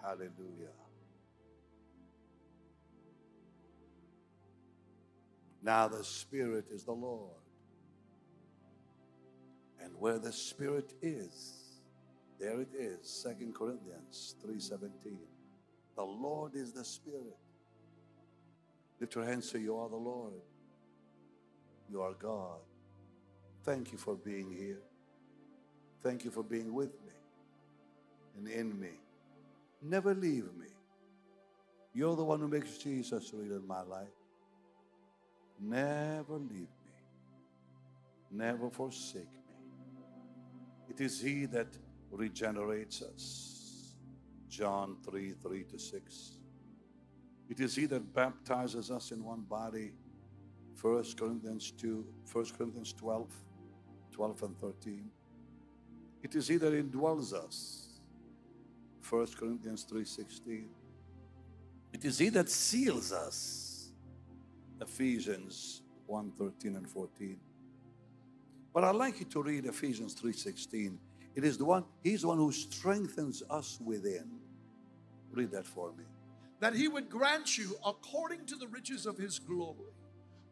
Hallelujah. 0.00 0.72
Now 5.62 5.88
the 5.88 6.04
Spirit 6.04 6.66
is 6.70 6.84
the 6.84 6.92
Lord. 6.92 7.34
Where 9.98 10.18
the 10.18 10.32
Spirit 10.32 10.92
is, 11.02 11.54
there 12.38 12.60
it 12.60 12.68
is, 12.78 13.08
Second 13.08 13.54
Corinthians 13.54 14.36
3:17. 14.44 15.18
The 15.96 16.04
Lord 16.04 16.54
is 16.54 16.72
the 16.72 16.84
Spirit. 16.84 17.36
Lift 19.00 19.14
your 19.14 19.24
hands, 19.24 19.50
say, 19.50 19.60
You 19.60 19.76
are 19.76 19.88
the 19.88 19.96
Lord. 19.96 20.34
You 21.90 22.02
are 22.02 22.12
God. 22.14 22.60
Thank 23.64 23.92
you 23.92 23.98
for 23.98 24.14
being 24.14 24.52
here. 24.52 24.82
Thank 26.02 26.24
you 26.24 26.30
for 26.30 26.42
being 26.42 26.72
with 26.72 26.92
me 27.04 27.12
and 28.36 28.48
in 28.48 28.78
me. 28.78 28.92
Never 29.82 30.14
leave 30.14 30.54
me. 30.56 30.66
You're 31.92 32.16
the 32.16 32.24
one 32.24 32.40
who 32.40 32.48
makes 32.48 32.78
Jesus 32.78 33.32
real 33.34 33.56
in 33.56 33.66
my 33.66 33.82
life. 33.82 34.08
Never 35.60 36.34
leave 36.34 36.68
me. 36.84 36.92
Never 38.30 38.70
forsake 38.70 39.32
me. 39.32 39.37
It 40.88 41.00
is 41.00 41.20
He 41.20 41.46
that 41.46 41.68
regenerates 42.10 43.02
us. 43.02 43.94
John 44.48 44.96
3 45.04 45.32
3 45.32 45.64
to 45.64 45.78
6. 45.78 46.30
It 47.48 47.60
is 47.60 47.76
He 47.76 47.86
that 47.86 48.12
baptizes 48.14 48.90
us 48.90 49.10
in 49.10 49.22
one 49.24 49.42
body. 49.42 49.92
1 50.80 51.04
Corinthians 51.16 51.72
2, 51.72 52.06
1 52.32 52.44
Corinthians 52.56 52.92
12, 52.92 53.28
12 54.12 54.42
and 54.42 54.58
13. 54.58 55.10
It 56.22 56.34
is 56.34 56.48
He 56.48 56.56
that 56.56 56.72
indwells 56.72 57.32
us. 57.32 58.00
1 59.08 59.26
Corinthians 59.38 59.84
3 59.84 60.04
16. 60.04 60.68
It 61.92 62.04
is 62.04 62.18
He 62.18 62.28
that 62.30 62.48
seals 62.48 63.12
us. 63.12 63.90
Ephesians 64.80 65.82
1 66.06 66.32
13 66.38 66.76
and 66.76 66.88
14. 66.88 67.36
But 68.78 68.84
I'd 68.84 68.94
like 68.94 69.18
you 69.18 69.26
to 69.26 69.42
read 69.42 69.66
Ephesians 69.66 70.14
3:16. 70.14 71.00
It 71.34 71.42
is 71.42 71.58
the 71.58 71.64
one, 71.64 71.84
He's 72.04 72.20
the 72.20 72.28
one 72.28 72.38
who 72.38 72.52
strengthens 72.52 73.42
us 73.50 73.80
within. 73.80 74.38
Read 75.32 75.50
that 75.50 75.66
for 75.66 75.90
me. 75.94 76.04
That 76.60 76.76
he 76.76 76.86
would 76.86 77.10
grant 77.10 77.58
you, 77.58 77.76
according 77.84 78.46
to 78.46 78.54
the 78.54 78.68
riches 78.68 79.04
of 79.04 79.18
his 79.18 79.40
glory, 79.40 79.90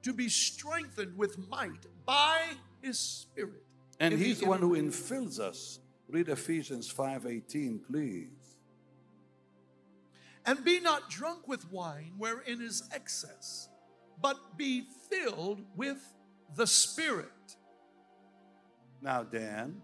to 0.02 0.12
be 0.12 0.28
strengthened 0.28 1.16
with 1.16 1.38
might 1.48 1.86
by 2.04 2.56
his 2.82 2.98
Spirit. 2.98 3.64
And 4.00 4.12
He's 4.12 4.40
the 4.40 4.46
one 4.46 4.58
who 4.58 4.74
infills 4.74 5.38
us. 5.38 5.78
Read 6.08 6.28
Ephesians 6.28 6.92
5:18, 6.92 7.78
please. 7.78 8.56
And 10.44 10.64
be 10.64 10.80
not 10.80 11.08
drunk 11.08 11.46
with 11.46 11.70
wine, 11.70 12.14
wherein 12.18 12.60
is 12.60 12.82
excess, 12.90 13.68
but 14.20 14.58
be 14.58 14.88
filled 15.08 15.64
with 15.76 16.12
the 16.56 16.66
Spirit. 16.66 17.56
Now, 19.00 19.22
Dan, 19.22 19.82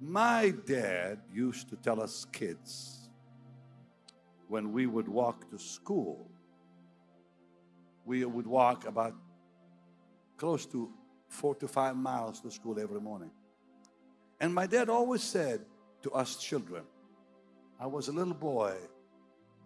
my 0.00 0.50
dad 0.66 1.20
used 1.32 1.68
to 1.70 1.76
tell 1.76 2.00
us 2.00 2.26
kids 2.32 3.08
when 4.48 4.72
we 4.72 4.86
would 4.86 5.08
walk 5.08 5.50
to 5.50 5.58
school, 5.58 6.30
we 8.04 8.24
would 8.24 8.46
walk 8.46 8.86
about 8.86 9.14
close 10.36 10.64
to 10.66 10.90
four 11.28 11.54
to 11.56 11.68
five 11.68 11.96
miles 11.96 12.40
to 12.40 12.50
school 12.50 12.78
every 12.80 13.00
morning. 13.00 13.30
And 14.40 14.54
my 14.54 14.66
dad 14.66 14.88
always 14.88 15.22
said 15.22 15.60
to 16.02 16.12
us 16.12 16.36
children, 16.36 16.84
I 17.78 17.86
was 17.86 18.08
a 18.08 18.12
little 18.12 18.34
boy 18.34 18.74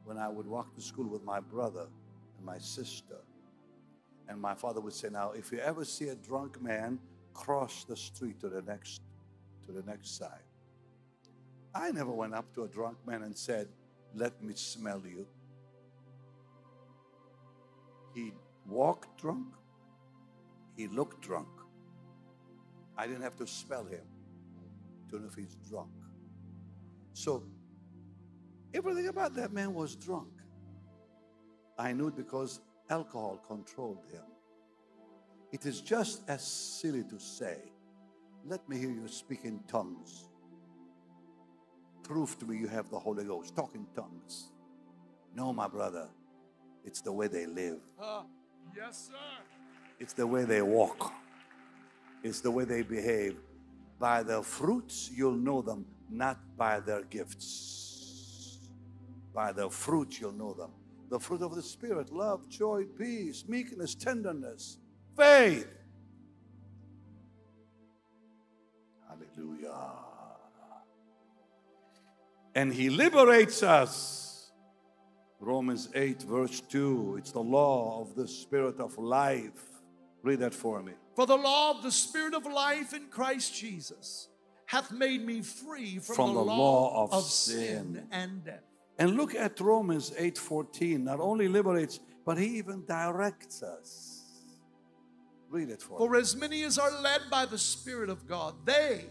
when 0.04 0.18
I 0.18 0.28
would 0.28 0.46
walk 0.46 0.74
to 0.74 0.80
school 0.82 1.06
with 1.06 1.22
my 1.22 1.40
brother 1.40 1.86
and 2.36 2.46
my 2.46 2.58
sister. 2.58 3.16
And 4.28 4.40
my 4.40 4.54
father 4.54 4.80
would 4.80 4.94
say, 4.94 5.08
Now, 5.10 5.32
if 5.32 5.52
you 5.52 5.58
ever 5.58 5.84
see 5.84 6.08
a 6.08 6.14
drunk 6.14 6.60
man, 6.60 6.98
cross 7.34 7.84
the 7.84 7.96
street 7.96 8.40
to 8.40 8.48
the 8.48 8.62
next 8.62 9.00
to 9.66 9.72
the 9.72 9.82
next 9.82 10.18
side. 10.18 10.44
I 11.74 11.90
never 11.90 12.10
went 12.10 12.34
up 12.34 12.52
to 12.54 12.64
a 12.64 12.68
drunk 12.68 12.98
man 13.06 13.22
and 13.22 13.36
said, 13.36 13.68
Let 14.14 14.42
me 14.42 14.54
smell 14.54 15.02
you. 15.06 15.26
He 18.14 18.32
walked 18.66 19.20
drunk, 19.20 19.46
he 20.76 20.88
looked 20.88 21.22
drunk. 21.22 21.48
I 22.96 23.06
didn't 23.06 23.22
have 23.22 23.36
to 23.36 23.46
smell 23.46 23.84
him 23.84 24.04
to 25.10 25.18
know 25.18 25.26
if 25.26 25.34
he's 25.34 25.56
drunk. 25.68 25.90
So 27.14 27.44
everything 28.74 29.08
about 29.08 29.34
that 29.36 29.52
man 29.52 29.72
was 29.74 29.96
drunk. 29.96 30.28
I 31.78 31.92
knew 31.92 32.08
it 32.08 32.16
because 32.16 32.60
alcohol 32.90 33.42
controlled 33.46 34.04
him. 34.12 34.22
It 35.52 35.66
is 35.66 35.80
just 35.80 36.22
as 36.28 36.42
silly 36.42 37.04
to 37.04 37.18
say, 37.18 37.58
Let 38.44 38.66
me 38.68 38.78
hear 38.78 38.90
you 38.90 39.06
speak 39.08 39.44
in 39.44 39.60
tongues. 39.68 40.28
Prove 42.02 42.38
to 42.38 42.46
me 42.46 42.56
you 42.56 42.66
have 42.68 42.90
the 42.90 42.98
Holy 42.98 43.24
Ghost. 43.24 43.54
Talk 43.54 43.74
in 43.74 43.86
tongues. 43.94 44.48
No, 45.34 45.52
my 45.52 45.68
brother. 45.68 46.08
It's 46.84 47.00
the 47.00 47.12
way 47.12 47.28
they 47.28 47.46
live, 47.46 47.80
Uh, 48.02 48.22
yes, 48.76 49.08
sir. 49.08 49.44
it's 50.00 50.12
the 50.14 50.26
way 50.26 50.44
they 50.44 50.62
walk, 50.62 51.12
it's 52.24 52.40
the 52.40 52.50
way 52.50 52.64
they 52.64 52.82
behave. 52.82 53.36
By 54.00 54.24
their 54.24 54.42
fruits, 54.42 55.08
you'll 55.14 55.36
know 55.36 55.62
them, 55.62 55.86
not 56.10 56.38
by 56.56 56.80
their 56.80 57.02
gifts. 57.04 58.58
By 59.32 59.52
their 59.52 59.70
fruit, 59.70 60.18
you'll 60.20 60.32
know 60.32 60.54
them. 60.54 60.72
The 61.08 61.20
fruit 61.20 61.40
of 61.42 61.54
the 61.54 61.62
Spirit 61.62 62.12
love, 62.12 62.48
joy, 62.48 62.84
peace, 62.98 63.44
meekness, 63.46 63.94
tenderness, 63.94 64.78
faith. 65.16 65.68
Hallelujah. 69.08 69.80
And 72.54 72.72
He 72.72 72.90
liberates 72.90 73.62
us. 73.62 74.50
Romans 75.40 75.88
8, 75.94 76.22
verse 76.22 76.60
2. 76.60 77.16
It's 77.18 77.32
the 77.32 77.40
law 77.40 78.00
of 78.00 78.14
the 78.14 78.28
Spirit 78.28 78.78
of 78.78 78.96
life. 78.96 79.64
Read 80.22 80.38
that 80.40 80.54
for 80.54 80.82
me. 80.82 80.92
For 81.16 81.26
the 81.26 81.36
law 81.36 81.72
of 81.76 81.82
the 81.82 81.90
Spirit 81.90 82.34
of 82.34 82.46
life 82.46 82.94
in 82.94 83.06
Christ 83.08 83.54
Jesus 83.54 84.28
hath 84.66 84.92
made 84.92 85.26
me 85.26 85.42
free 85.42 85.98
from, 85.98 86.14
From 86.14 86.34
the, 86.34 86.44
the 86.44 86.44
law, 86.44 87.04
of 87.04 87.12
of 87.12 87.24
sin. 87.24 87.56
sin 87.94 88.06
and 88.12 88.44
death. 88.44 88.62
And 88.98 89.16
look 89.16 89.34
at 89.34 89.58
Romans 89.60 90.12
8:14. 90.12 91.02
Not 91.02 91.18
only 91.18 91.48
liberates, 91.48 91.98
but 92.24 92.38
he 92.38 92.58
even 92.58 92.84
directs 92.86 93.62
us. 93.62 94.21
Read 95.52 95.68
it 95.68 95.82
for, 95.82 95.98
For 95.98 96.16
as 96.16 96.34
many 96.34 96.62
as 96.64 96.78
are 96.78 96.90
led 97.02 97.20
by 97.30 97.44
the 97.44 97.58
Spirit 97.58 98.08
of 98.08 98.26
God, 98.26 98.54
they 98.64 99.04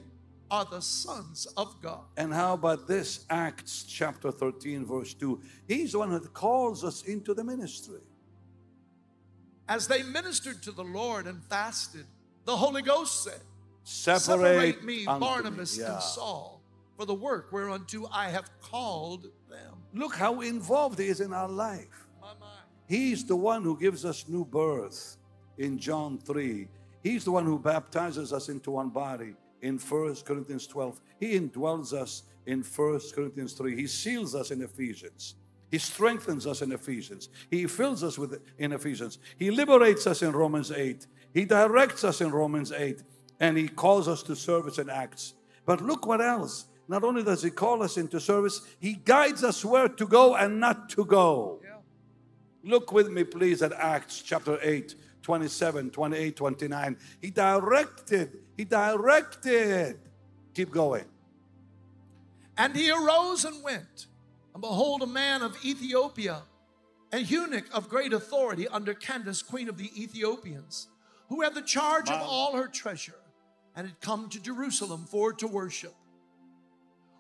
are 0.49 0.65
the 0.65 0.81
sons 0.81 1.45
of 1.55 1.79
God. 1.83 2.01
And 2.17 2.33
how 2.33 2.55
about 2.55 2.87
this 2.87 3.25
Acts 3.29 3.83
chapter 3.83 4.31
13, 4.31 4.83
verse 4.83 5.13
2? 5.13 5.39
He's 5.67 5.91
the 5.91 5.99
one 5.99 6.09
that 6.09 6.33
calls 6.33 6.83
us 6.83 7.03
into 7.03 7.35
the 7.35 7.43
ministry. 7.43 8.01
As 9.69 9.87
they 9.87 10.01
ministered 10.01 10.63
to 10.63 10.71
the 10.71 10.83
Lord 10.83 11.27
and 11.27 11.43
fasted, 11.45 12.07
the 12.45 12.57
Holy 12.57 12.81
Ghost 12.81 13.23
said, 13.23 13.41
Separate, 13.83 14.21
Separate 14.21 14.83
me, 14.83 15.05
Barnabas 15.05 15.77
me. 15.77 15.83
Yeah. 15.83 15.93
and 15.93 16.01
Saul, 16.01 16.63
for 16.97 17.05
the 17.05 17.13
work 17.13 17.51
whereunto 17.51 18.09
I 18.11 18.31
have 18.31 18.49
called 18.61 19.27
them. 19.47 19.75
Look 19.93 20.15
how 20.15 20.41
involved 20.41 20.97
he 20.97 21.05
is 21.05 21.21
in 21.21 21.33
our 21.33 21.49
life. 21.49 22.07
My, 22.19 22.29
my. 22.39 22.47
He's 22.87 23.25
the 23.25 23.35
one 23.35 23.61
who 23.61 23.77
gives 23.77 24.05
us 24.05 24.27
new 24.27 24.43
birth 24.43 25.17
in 25.57 25.77
John 25.77 26.17
3. 26.17 26.67
He's 27.03 27.23
the 27.23 27.31
one 27.31 27.45
who 27.45 27.57
baptizes 27.57 28.31
us 28.33 28.49
into 28.49 28.71
one 28.71 28.89
body 28.89 29.35
in 29.61 29.77
1 29.77 30.15
Corinthians 30.25 30.67
12. 30.67 31.01
He 31.19 31.39
indwells 31.39 31.93
us 31.93 32.23
in 32.45 32.61
1 32.63 32.99
Corinthians 33.13 33.53
3. 33.53 33.75
He 33.75 33.87
seals 33.87 34.35
us 34.35 34.51
in 34.51 34.61
Ephesians. 34.61 35.35
He 35.69 35.77
strengthens 35.77 36.45
us 36.45 36.61
in 36.61 36.71
Ephesians. 36.71 37.29
He 37.49 37.65
fills 37.65 38.03
us 38.03 38.17
with 38.17 38.41
in 38.57 38.73
Ephesians. 38.73 39.19
He 39.37 39.51
liberates 39.51 40.05
us 40.05 40.21
in 40.21 40.31
Romans 40.31 40.71
8. 40.71 41.07
He 41.33 41.45
directs 41.45 42.03
us 42.03 42.19
in 42.19 42.31
Romans 42.31 42.71
8. 42.71 43.01
And 43.39 43.57
he 43.57 43.67
calls 43.67 44.07
us 44.07 44.21
to 44.23 44.35
service 44.35 44.77
in 44.77 44.89
Acts. 44.89 45.33
But 45.65 45.81
look 45.81 46.05
what 46.05 46.21
else. 46.21 46.65
Not 46.87 47.03
only 47.03 47.23
does 47.23 47.41
he 47.41 47.49
call 47.49 47.83
us 47.83 47.97
into 47.97 48.19
service, 48.19 48.61
he 48.79 48.93
guides 48.93 49.43
us 49.43 49.63
where 49.63 49.87
to 49.87 50.05
go 50.05 50.35
and 50.35 50.59
not 50.59 50.89
to 50.89 51.05
go. 51.05 51.61
Yeah. 51.63 51.77
Look 52.63 52.91
with 52.91 53.09
me, 53.09 53.23
please, 53.23 53.61
at 53.61 53.71
Acts 53.71 54.21
chapter 54.21 54.59
8, 54.61 54.93
27, 55.21 55.91
28, 55.91 56.35
29. 56.35 56.97
He 57.21 57.29
directed, 57.29 58.37
he 58.57 58.65
directed. 58.65 59.99
Keep 60.53 60.71
going. 60.71 61.05
And 62.57 62.75
he 62.75 62.91
arose 62.91 63.45
and 63.45 63.63
went. 63.63 64.07
And 64.53 64.61
behold, 64.61 65.01
a 65.01 65.07
man 65.07 65.41
of 65.41 65.55
Ethiopia, 65.63 66.43
a 67.11 67.19
eunuch 67.19 67.65
of 67.73 67.89
great 67.89 68.13
authority 68.13 68.67
under 68.67 68.93
Candace, 68.93 69.41
queen 69.41 69.69
of 69.69 69.77
the 69.77 69.89
Ethiopians, 70.01 70.87
who 71.29 71.41
had 71.41 71.55
the 71.55 71.61
charge 71.61 72.09
of 72.09 72.21
all 72.21 72.55
her 72.55 72.67
treasure, 72.67 73.15
and 73.75 73.87
had 73.87 74.01
come 74.01 74.27
to 74.29 74.41
Jerusalem 74.41 75.05
for 75.09 75.31
to 75.33 75.47
worship, 75.47 75.95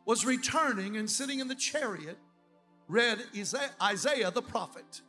was 0.05 0.25
returning 0.25 0.97
and 0.97 1.09
sitting 1.09 1.39
in 1.39 1.47
the 1.47 1.55
chariot, 1.55 2.17
read 2.87 3.19
Isa- 3.33 3.71
Isaiah 3.81 4.31
the 4.31 4.41
prophet. 4.41 5.01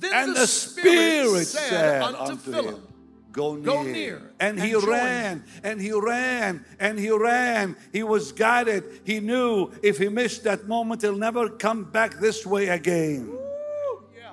Then 0.00 0.12
And 0.14 0.30
the, 0.34 0.40
the 0.40 0.46
Spirit 0.46 1.46
said, 1.46 1.68
said 1.68 2.02
unto, 2.02 2.20
unto 2.20 2.52
Philip, 2.52 2.74
him, 2.74 2.90
Go 3.32 3.54
near. 3.54 3.64
Go 3.64 3.82
near 3.82 4.32
And 4.40 4.60
he 4.60 4.72
join 4.72 4.88
ran, 4.88 5.44
and 5.62 5.80
he 5.80 5.92
ran, 5.92 6.64
and 6.80 6.98
he 6.98 7.10
ran. 7.10 7.76
He 7.92 8.02
was 8.02 8.32
guided. 8.32 9.02
He 9.04 9.20
knew 9.20 9.70
if 9.82 9.98
he 9.98 10.08
missed 10.08 10.44
that 10.44 10.66
moment, 10.66 11.02
he'll 11.02 11.16
never 11.16 11.48
come 11.50 11.84
back 11.84 12.14
this 12.14 12.44
way 12.44 12.68
again. 12.68 13.28
Woo, 13.28 14.02
yeah. 14.16 14.32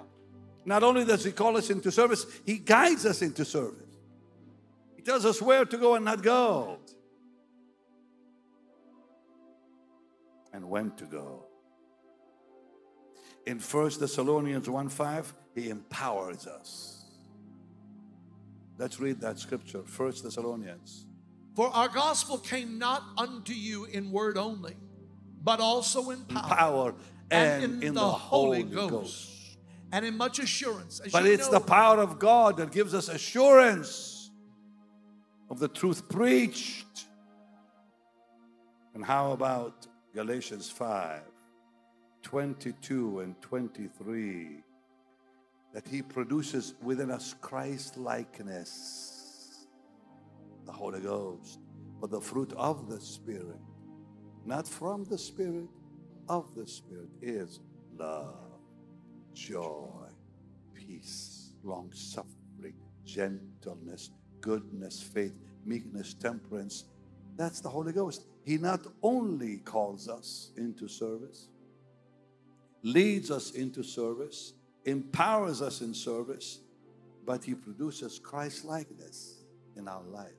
Not 0.66 0.84
only 0.84 1.06
does 1.06 1.24
he 1.24 1.32
call 1.32 1.58
us 1.58 1.70
into 1.70 1.92
service, 1.92 2.26
he 2.46 2.58
guides 2.58 3.06
us 3.06 3.22
into 3.22 3.46
service. 3.46 3.84
He 4.96 5.02
tells 5.04 5.26
us 5.26 5.42
where 5.42 5.66
to 5.66 5.78
go 5.78 5.96
and 5.96 6.06
not 6.06 6.24
go. 6.24 6.80
And 10.54 10.70
when 10.70 10.92
to 10.96 11.06
go. 11.06 11.44
In 13.46 13.60
1 13.60 13.92
Thessalonians 14.00 14.68
1 14.68 14.90
5, 14.90 15.34
he 15.58 15.70
empowers 15.70 16.46
us. 16.46 17.04
Let's 18.78 19.00
read 19.00 19.20
that 19.22 19.40
scripture, 19.40 19.82
First 19.84 20.24
Thessalonians. 20.24 21.06
For 21.56 21.70
our 21.70 21.88
gospel 21.88 22.38
came 22.38 22.78
not 22.78 23.02
unto 23.18 23.54
you 23.54 23.86
in 23.86 24.12
word 24.12 24.38
only, 24.38 24.76
but 25.44 25.60
also 25.60 26.12
in 26.12 26.24
power, 26.26 26.56
Power 26.56 26.96
and, 27.32 27.84
in, 27.84 27.96
the, 27.96 28.02
Holy 28.02 28.62
Ghost. 28.62 28.92
Ghost, 28.92 29.58
and 29.92 30.06
in 30.06 30.16
much 30.16 30.38
assurance. 30.38 31.00
As 31.00 31.12
But 31.12 31.26
it's 31.26 31.48
know, 31.48 31.54
the 31.58 31.66
power 31.66 31.98
of 31.98 32.20
God 32.20 32.58
that 32.58 32.72
gives 32.72 32.94
us 32.94 33.10
assurance 33.10 34.30
of 35.50 35.58
the 35.58 35.68
truth 35.68 36.08
preached. 36.08 37.06
And 38.94 39.04
how 39.04 39.32
about 39.32 39.88
Galatians 40.14 40.70
5 40.70 41.22
22 42.22 43.22
and 43.22 43.42
23? 43.42 44.64
That 45.78 45.88
He 45.88 46.02
produces 46.02 46.74
within 46.82 47.12
us 47.12 47.36
Christ 47.40 47.98
likeness, 47.98 49.68
the 50.66 50.72
Holy 50.72 51.02
Ghost, 51.02 51.60
but 52.02 52.10
the 52.10 52.20
fruit 52.20 52.52
of 52.54 52.90
the 52.90 53.00
Spirit, 53.00 53.60
not 54.44 54.68
from 54.68 55.04
the 55.04 55.20
Spirit, 55.20 55.68
of 56.30 56.56
the 56.56 56.66
Spirit, 56.66 57.10
is 57.22 57.60
love 57.96 58.60
joy, 59.36 60.08
peace, 60.74 61.52
long 61.64 61.92
suffering, 61.94 62.74
gentleness, 63.06 64.10
goodness, 64.42 65.00
faith, 65.00 65.36
meekness, 65.64 66.16
temperance. 66.16 66.86
That's 67.36 67.60
the 67.60 67.70
Holy 67.70 67.94
Ghost. 67.94 68.26
He 68.44 68.58
not 68.58 68.82
only 69.04 69.58
calls 69.58 70.10
us 70.10 70.50
into 70.58 70.88
service, 70.88 71.50
leads 72.82 73.30
us 73.30 73.52
into 73.52 73.84
service, 73.84 74.54
empowers 74.88 75.62
us 75.62 75.82
in 75.82 75.94
service, 75.94 76.60
but 77.26 77.44
He 77.44 77.54
produces 77.54 78.20
Christ 78.20 78.66
likeness 78.66 79.44
in 79.76 79.88
our 79.88 80.04
life. 80.04 80.32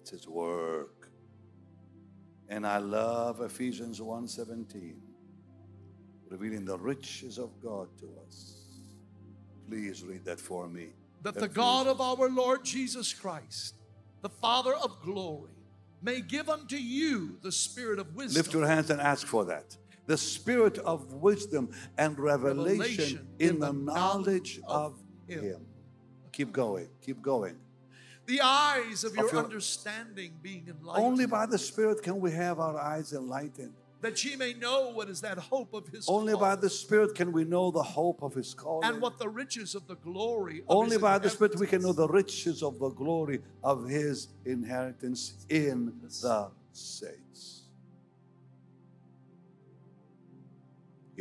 It's 0.00 0.10
His 0.10 0.26
work. 0.26 1.10
And 2.48 2.66
I 2.66 2.78
love 2.78 3.40
Ephesians 3.40 4.00
1:17 4.00 4.96
revealing 6.28 6.64
the 6.64 6.78
riches 6.78 7.38
of 7.38 7.50
God 7.62 7.88
to 7.98 8.08
us. 8.26 8.54
Please 9.68 10.02
read 10.02 10.24
that 10.24 10.40
for 10.40 10.66
me. 10.66 10.88
that 11.22 11.34
the 11.34 11.46
God 11.46 11.86
of 11.86 12.00
our 12.00 12.28
Lord 12.28 12.64
Jesus 12.64 13.12
Christ, 13.12 13.76
the 14.22 14.28
Father 14.28 14.74
of 14.74 15.00
glory, 15.02 15.52
may 16.02 16.20
give 16.20 16.48
unto 16.48 16.74
you 16.74 17.38
the 17.42 17.52
spirit 17.52 18.00
of 18.00 18.16
wisdom. 18.16 18.40
Lift 18.40 18.52
your 18.52 18.66
hands 18.66 18.90
and 18.90 19.00
ask 19.00 19.26
for 19.26 19.44
that. 19.44 19.76
The 20.12 20.18
spirit 20.18 20.76
of 20.76 21.10
wisdom 21.14 21.70
and 21.96 22.18
revelation, 22.18 22.68
Revelation 22.68 23.28
in 23.38 23.58
the 23.60 23.72
knowledge 23.72 24.60
of 24.68 25.00
him. 25.26 25.42
him. 25.42 25.66
Keep 26.32 26.52
going, 26.52 26.90
keep 27.00 27.22
going. 27.22 27.56
The 28.26 28.42
eyes 28.42 29.04
of 29.04 29.16
your, 29.16 29.30
your- 29.32 29.42
understanding 29.42 30.34
being 30.42 30.68
enlightened. 30.68 31.06
Only 31.06 31.24
by 31.24 31.46
the 31.46 31.56
Spirit 31.56 32.02
can 32.02 32.20
we 32.20 32.30
have 32.32 32.60
our 32.60 32.78
eyes 32.78 33.14
enlightened. 33.14 33.72
that 34.02 34.22
ye 34.22 34.36
may 34.36 34.52
know 34.52 34.90
what 34.90 35.08
is 35.08 35.22
that 35.22 35.38
hope 35.38 35.72
of 35.72 35.88
his 35.88 36.06
Only 36.06 36.34
by 36.34 36.56
the 36.56 36.68
Spirit 36.68 37.14
can 37.14 37.32
we 37.32 37.44
know 37.44 37.70
the 37.70 37.82
hope 37.82 38.22
of 38.22 38.34
His 38.34 38.52
calling. 38.52 38.86
and 38.90 39.00
what 39.00 39.18
the 39.18 39.30
riches 39.30 39.74
of 39.74 39.86
the 39.86 39.96
glory 39.96 40.58
of 40.58 40.64
Only 40.68 40.98
by 40.98 41.16
the 41.18 41.30
Spirit 41.30 41.58
we 41.58 41.66
can 41.66 41.80
know 41.80 41.94
the 41.94 42.08
riches 42.08 42.62
of 42.62 42.78
the 42.78 42.90
glory 42.90 43.40
of 43.64 43.88
His 43.88 44.28
inheritance 44.44 45.46
in 45.48 45.94
the 46.20 46.50
saints. 46.72 47.51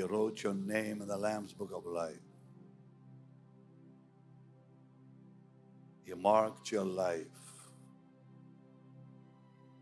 He 0.01 0.07
wrote 0.07 0.41
your 0.41 0.55
name 0.55 1.03
in 1.03 1.07
the 1.07 1.15
Lamb's 1.15 1.53
Book 1.53 1.71
of 1.75 1.85
Life. 1.85 2.15
He 6.03 6.11
marked 6.15 6.71
your 6.71 6.85
life. 6.85 7.27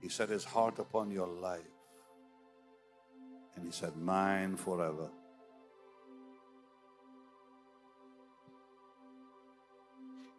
He 0.01 0.09
set 0.09 0.27
His 0.27 0.43
heart 0.43 0.77
upon 0.77 1.09
your 1.09 1.29
life. 1.29 1.61
And 3.55 3.63
He 3.63 3.71
said, 3.71 3.95
Mine 3.95 4.57
forever. 4.57 5.09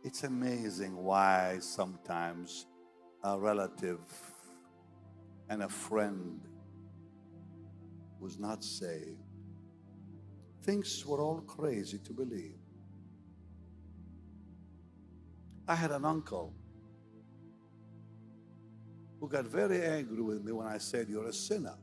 It's 0.04 0.24
amazing 0.24 0.94
why 0.94 1.56
sometimes 1.60 2.66
a 3.24 3.38
relative 3.38 4.00
and 5.48 5.62
a 5.62 5.70
friend 5.70 6.42
who's 8.20 8.38
not 8.38 8.62
saved 8.62 9.29
thinks 10.62 11.04
we're 11.04 11.22
all 11.22 11.40
crazy 11.40 11.98
to 11.98 12.12
believe. 12.12 12.58
I 15.66 15.74
had 15.74 15.90
an 15.92 16.04
uncle 16.04 16.52
who 19.20 19.28
got 19.28 19.44
very 19.44 19.82
angry 19.84 20.22
with 20.22 20.42
me 20.42 20.52
when 20.52 20.66
I 20.66 20.78
said, 20.78 21.08
You're 21.08 21.28
a 21.28 21.32
sinner. 21.32 21.74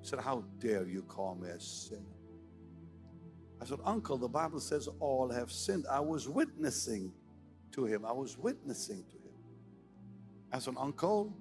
He 0.00 0.06
said, 0.06 0.20
How 0.20 0.44
dare 0.58 0.86
you 0.86 1.02
call 1.02 1.34
me 1.34 1.48
a 1.48 1.60
sinner? 1.60 2.02
I 3.60 3.64
said, 3.64 3.78
Uncle, 3.84 4.18
the 4.18 4.28
Bible 4.28 4.58
says 4.58 4.88
all 4.98 5.30
have 5.30 5.52
sinned. 5.52 5.86
I 5.90 6.00
was 6.00 6.28
witnessing 6.28 7.12
to 7.72 7.84
him. 7.86 8.04
I 8.04 8.12
was 8.12 8.36
witnessing 8.36 9.04
to 9.10 9.16
him. 9.16 9.34
I 10.52 10.58
said, 10.58 10.74
Uncle, 10.76 11.32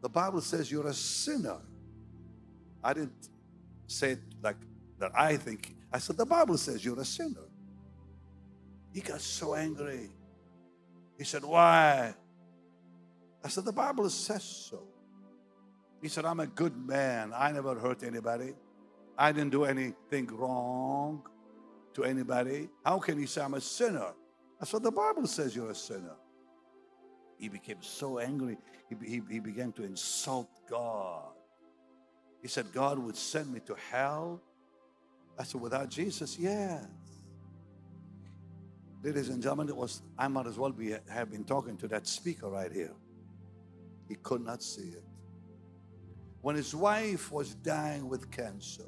the 0.00 0.08
Bible 0.08 0.40
says 0.40 0.72
you're 0.72 0.86
a 0.86 0.94
sinner. 0.94 1.58
I 2.82 2.94
didn't 2.94 3.28
say 3.86 4.12
it 4.12 4.20
like 4.42 4.56
that 4.98 5.12
I 5.14 5.36
think. 5.36 5.74
I 5.92 5.98
said, 5.98 6.16
The 6.16 6.26
Bible 6.26 6.58
says 6.58 6.84
you're 6.84 7.00
a 7.00 7.04
sinner. 7.04 7.48
He 8.92 9.00
got 9.00 9.20
so 9.20 9.54
angry. 9.54 10.10
He 11.18 11.24
said, 11.24 11.44
Why? 11.44 12.14
I 13.42 13.48
said, 13.48 13.64
The 13.64 13.72
Bible 13.72 14.08
says 14.10 14.42
so. 14.42 14.82
He 16.02 16.08
said, 16.08 16.26
I'm 16.26 16.40
a 16.40 16.46
good 16.46 16.76
man. 16.76 17.32
I 17.34 17.50
never 17.50 17.74
hurt 17.74 18.02
anybody. 18.02 18.52
I 19.16 19.32
didn't 19.32 19.50
do 19.50 19.64
anything 19.64 20.26
wrong 20.26 21.22
to 21.94 22.04
anybody. 22.04 22.68
How 22.84 22.98
can 22.98 23.18
you 23.18 23.26
say 23.26 23.40
I'm 23.40 23.54
a 23.54 23.60
sinner? 23.60 24.12
I 24.60 24.64
said, 24.64 24.82
the 24.82 24.90
Bible 24.90 25.26
says 25.26 25.54
you're 25.54 25.70
a 25.70 25.74
sinner. 25.74 26.16
He 27.38 27.48
became 27.48 27.78
so 27.80 28.18
angry, 28.18 28.58
he, 28.88 28.96
he, 29.08 29.22
he 29.30 29.40
began 29.40 29.72
to 29.72 29.84
insult 29.84 30.48
God. 30.68 31.32
He 32.42 32.48
said, 32.48 32.72
God 32.72 32.98
would 32.98 33.16
send 33.16 33.52
me 33.52 33.60
to 33.60 33.76
hell. 33.90 34.40
I 35.38 35.44
said, 35.44 35.60
without 35.60 35.88
Jesus, 35.88 36.38
yes. 36.38 36.84
Ladies 39.02 39.28
and 39.28 39.42
gentlemen, 39.42 39.68
it 39.68 39.76
was 39.76 40.00
I 40.18 40.28
might 40.28 40.46
as 40.46 40.58
well 40.58 40.70
be 40.70 40.94
have 41.10 41.30
been 41.30 41.44
talking 41.44 41.76
to 41.78 41.88
that 41.88 42.06
speaker 42.06 42.48
right 42.48 42.72
here. 42.72 42.94
He 44.08 44.14
could 44.14 44.42
not 44.42 44.62
see 44.62 44.88
it. 44.88 45.04
When 46.40 46.56
his 46.56 46.74
wife 46.74 47.30
was 47.30 47.54
dying 47.54 48.08
with 48.08 48.30
cancer, 48.30 48.84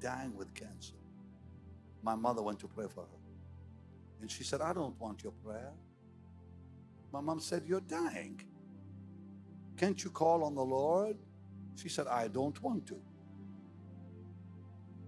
dying 0.00 0.36
with 0.36 0.54
cancer, 0.54 0.94
my 2.02 2.14
mother 2.14 2.42
went 2.42 2.60
to 2.60 2.68
pray 2.68 2.86
for 2.88 3.00
her. 3.00 3.18
And 4.20 4.30
she 4.30 4.44
said, 4.44 4.60
I 4.60 4.72
don't 4.72 4.98
want 5.00 5.24
your 5.24 5.32
prayer. 5.44 5.72
My 7.12 7.20
mom 7.20 7.40
said, 7.40 7.64
You're 7.66 7.80
dying. 7.80 8.40
Can't 9.76 10.02
you 10.04 10.10
call 10.10 10.44
on 10.44 10.54
the 10.54 10.64
Lord? 10.64 11.16
She 11.74 11.88
said, 11.88 12.06
I 12.06 12.28
don't 12.28 12.60
want 12.62 12.86
to. 12.86 13.00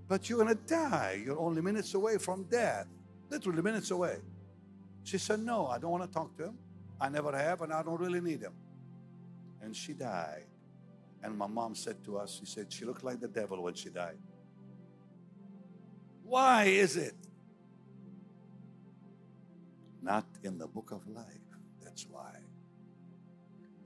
But 0.06 0.28
you're 0.28 0.43
going 0.43 0.56
to 0.56 0.62
die. 0.62 1.22
You're 1.24 1.39
only 1.39 1.62
minutes 1.62 1.94
away 1.94 2.18
from 2.18 2.44
death, 2.44 2.86
literally 3.31 3.62
minutes 3.62 3.90
away. 3.90 4.18
She 5.05 5.18
said, 5.18 5.40
No, 5.40 5.66
I 5.66 5.78
don't 5.78 5.90
want 5.90 6.05
to 6.05 6.12
talk 6.12 6.36
to 6.39 6.44
him. 6.44 6.59
I 7.01 7.09
never 7.09 7.36
have, 7.36 7.62
and 7.62 7.72
I 7.72 7.82
don't 7.82 8.01
really 8.01 8.20
need 8.20 8.40
him. 8.40 8.52
And 9.62 9.74
she 9.74 9.93
died. 9.93 10.47
And 11.22 11.36
my 11.36 11.47
mom 11.47 11.74
said 11.74 12.05
to 12.05 12.18
us, 12.18 12.39
She 12.39 12.47
said, 12.47 12.72
She 12.72 12.85
looked 12.85 13.05
like 13.05 13.20
the 13.20 13.28
devil 13.28 13.62
when 13.62 13.74
she 13.74 13.89
died. 13.89 14.18
Why 16.22 16.64
is 16.64 16.97
it? 16.97 17.14
Not 20.02 20.26
in 20.43 20.59
the 20.59 20.66
book 20.66 20.90
of 20.90 21.06
life. 21.09 21.26
That's 21.82 22.06
why. 22.10 22.36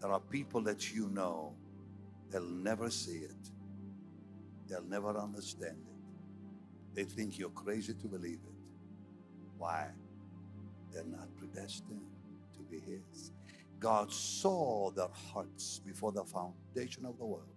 There 0.01 0.11
are 0.11 0.21
people 0.21 0.61
that 0.63 0.93
you 0.93 1.09
know, 1.09 1.55
they'll 2.31 2.43
never 2.43 2.91
see 2.91 3.19
it, 3.19 3.51
they'll 4.69 4.83
never 4.83 5.17
understand. 5.17 5.88
They 6.99 7.05
think 7.05 7.39
you're 7.39 7.51
crazy 7.51 7.95
to 7.95 8.09
believe 8.09 8.41
it. 8.45 8.55
Why? 9.57 9.87
They're 10.93 11.05
not 11.05 11.29
predestined 11.37 12.03
to 12.55 12.61
be 12.69 12.81
His. 12.81 13.31
God 13.79 14.13
saw 14.13 14.91
their 14.91 15.07
hearts 15.33 15.81
before 15.87 16.11
the 16.11 16.25
foundation 16.25 17.07
of 17.07 17.17
the 17.17 17.25
world. 17.25 17.55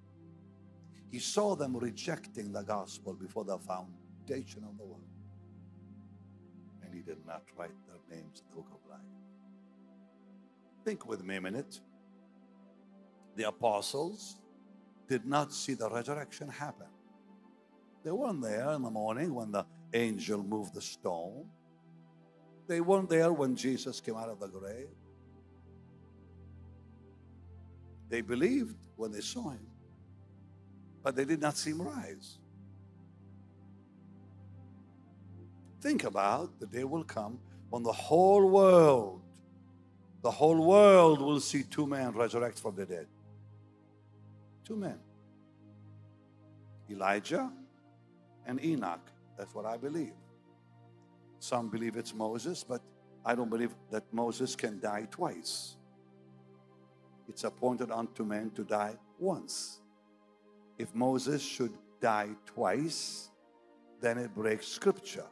He 1.09 1.17
saw 1.17 1.55
them 1.55 1.75
rejecting 1.75 2.51
the 2.51 2.61
gospel 2.61 3.13
before 3.13 3.43
the 3.43 3.57
foundation 3.57 4.63
of 4.63 4.77
the 4.77 4.85
world. 4.85 5.09
And 6.83 6.93
He 6.93 7.01
did 7.01 7.25
not 7.25 7.41
write 7.57 7.71
their 7.87 8.15
names 8.15 8.43
in 8.43 8.49
the 8.51 8.55
book 8.57 8.67
of 8.71 8.91
life. 8.91 8.99
Think 10.85 11.07
with 11.07 11.23
me 11.23 11.37
a 11.37 11.41
minute. 11.41 11.79
The 13.35 13.47
apostles 13.47 14.35
did 15.07 15.25
not 15.25 15.51
see 15.51 15.73
the 15.73 15.89
resurrection 15.89 16.47
happen. 16.47 16.90
They 18.03 18.11
weren't 18.11 18.41
there 18.41 18.71
in 18.71 18.81
the 18.81 18.89
morning 18.89 19.33
when 19.33 19.51
the 19.51 19.65
angel 19.93 20.43
moved 20.43 20.73
the 20.73 20.81
stone. 20.81 21.45
They 22.67 22.81
weren't 22.81 23.09
there 23.09 23.31
when 23.31 23.55
Jesus 23.55 23.99
came 23.99 24.15
out 24.15 24.29
of 24.29 24.39
the 24.39 24.47
grave. 24.47 24.87
They 28.09 28.21
believed 28.21 28.75
when 28.95 29.11
they 29.11 29.21
saw 29.21 29.51
him, 29.51 29.65
but 31.03 31.15
they 31.15 31.25
did 31.25 31.41
not 31.41 31.57
see 31.57 31.71
him 31.71 31.81
rise. 31.81 32.37
Think 35.79 36.03
about 36.03 36.59
the 36.59 36.67
day 36.67 36.83
will 36.83 37.03
come 37.03 37.39
when 37.69 37.83
the 37.83 37.91
whole 37.91 38.49
world, 38.49 39.21
the 40.21 40.29
whole 40.29 40.65
world 40.65 41.21
will 41.21 41.39
see 41.39 41.63
two 41.63 41.87
men 41.87 42.11
resurrect 42.11 42.59
from 42.59 42.75
the 42.75 42.85
dead. 42.85 43.07
Two 44.65 44.75
men. 44.75 44.99
Elijah 46.89 47.51
and 48.45 48.63
Enoch. 48.63 49.11
That's 49.37 49.53
what 49.53 49.65
I 49.65 49.77
believe. 49.77 50.13
Some 51.39 51.69
believe 51.69 51.95
it's 51.95 52.13
Moses, 52.13 52.63
but 52.63 52.81
I 53.25 53.35
don't 53.35 53.49
believe 53.49 53.73
that 53.91 54.03
Moses 54.13 54.55
can 54.55 54.79
die 54.79 55.07
twice. 55.09 55.75
It's 57.27 57.43
appointed 57.43 57.91
unto 57.91 58.23
men 58.23 58.51
to 58.51 58.63
die 58.63 58.95
once. 59.19 59.79
If 60.77 60.93
Moses 60.93 61.41
should 61.41 61.73
die 61.99 62.29
twice, 62.45 63.29
then 64.01 64.17
it 64.17 64.33
breaks 64.33 64.67
scripture. 64.67 65.27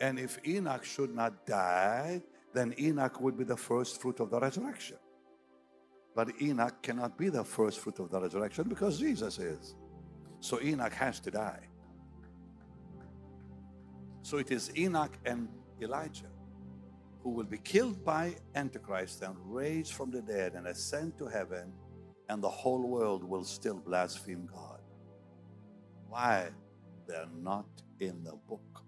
And 0.00 0.18
if 0.18 0.38
Enoch 0.46 0.84
should 0.84 1.14
not 1.14 1.46
die, 1.46 2.22
then 2.52 2.74
Enoch 2.78 3.20
would 3.20 3.38
be 3.38 3.44
the 3.44 3.56
first 3.56 4.00
fruit 4.00 4.20
of 4.20 4.30
the 4.30 4.40
resurrection. 4.40 4.96
But 6.14 6.42
Enoch 6.42 6.82
cannot 6.82 7.16
be 7.16 7.28
the 7.28 7.44
first 7.44 7.78
fruit 7.80 8.00
of 8.00 8.10
the 8.10 8.20
resurrection 8.20 8.68
because 8.68 8.98
Jesus 8.98 9.38
is. 9.38 9.74
So 10.40 10.60
Enoch 10.60 10.92
has 10.94 11.20
to 11.20 11.30
die. 11.30 11.69
So 14.22 14.38
it 14.38 14.50
is 14.50 14.70
Enoch 14.76 15.16
and 15.24 15.48
Elijah 15.80 16.30
who 17.22 17.30
will 17.30 17.44
be 17.44 17.58
killed 17.58 18.04
by 18.04 18.34
Antichrist 18.54 19.22
and 19.22 19.36
raised 19.44 19.92
from 19.92 20.10
the 20.10 20.22
dead 20.22 20.54
and 20.54 20.66
ascend 20.66 21.18
to 21.18 21.26
heaven, 21.26 21.72
and 22.28 22.42
the 22.42 22.48
whole 22.48 22.82
world 22.88 23.22
will 23.22 23.44
still 23.44 23.78
blaspheme 23.78 24.48
God. 24.50 24.80
Why? 26.08 26.48
They're 27.06 27.28
not 27.42 27.66
in 27.98 28.24
the 28.24 28.36
book. 28.48 28.84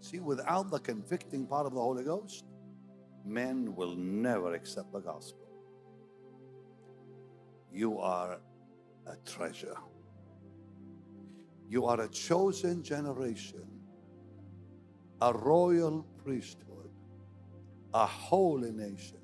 See, 0.00 0.20
without 0.20 0.70
the 0.70 0.78
convicting 0.78 1.46
part 1.46 1.66
of 1.66 1.74
the 1.74 1.80
Holy 1.80 2.04
Ghost, 2.04 2.44
men 3.24 3.74
will 3.74 3.94
never 3.96 4.54
accept 4.54 4.92
the 4.92 5.00
gospel. 5.00 5.48
You 7.72 7.98
are 7.98 8.38
a 9.06 9.16
treasure. 9.28 9.76
You 11.72 11.86
are 11.86 12.02
a 12.02 12.08
chosen 12.08 12.82
generation, 12.82 13.64
a 15.22 15.32
royal 15.32 16.04
priesthood, 16.22 16.90
a 17.94 18.04
holy 18.04 18.72
nation, 18.72 19.22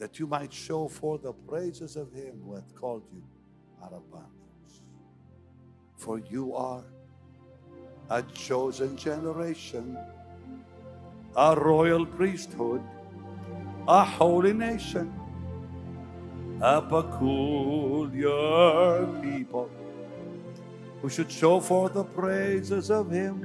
that 0.00 0.18
you 0.18 0.26
might 0.26 0.52
show 0.52 0.88
forth 0.88 1.22
the 1.22 1.34
praises 1.34 1.94
of 1.94 2.12
him 2.12 2.40
who 2.44 2.54
hath 2.56 2.74
called 2.74 3.04
you 3.12 3.22
out 3.84 3.92
of 3.92 4.10
bondage. 4.10 4.82
For 5.98 6.18
you 6.18 6.56
are 6.56 6.82
a 8.10 8.24
chosen 8.34 8.96
generation, 8.96 9.96
a 11.36 11.54
royal 11.54 12.04
priesthood, 12.04 12.82
a 13.86 14.04
holy 14.04 14.52
nation, 14.52 15.14
a 16.60 16.82
peculiar 16.82 18.26
people 19.22 19.70
who 21.02 21.08
should 21.08 21.30
show 21.30 21.58
forth 21.58 21.94
the 21.94 22.04
praises 22.04 22.90
of 22.90 23.10
him 23.10 23.42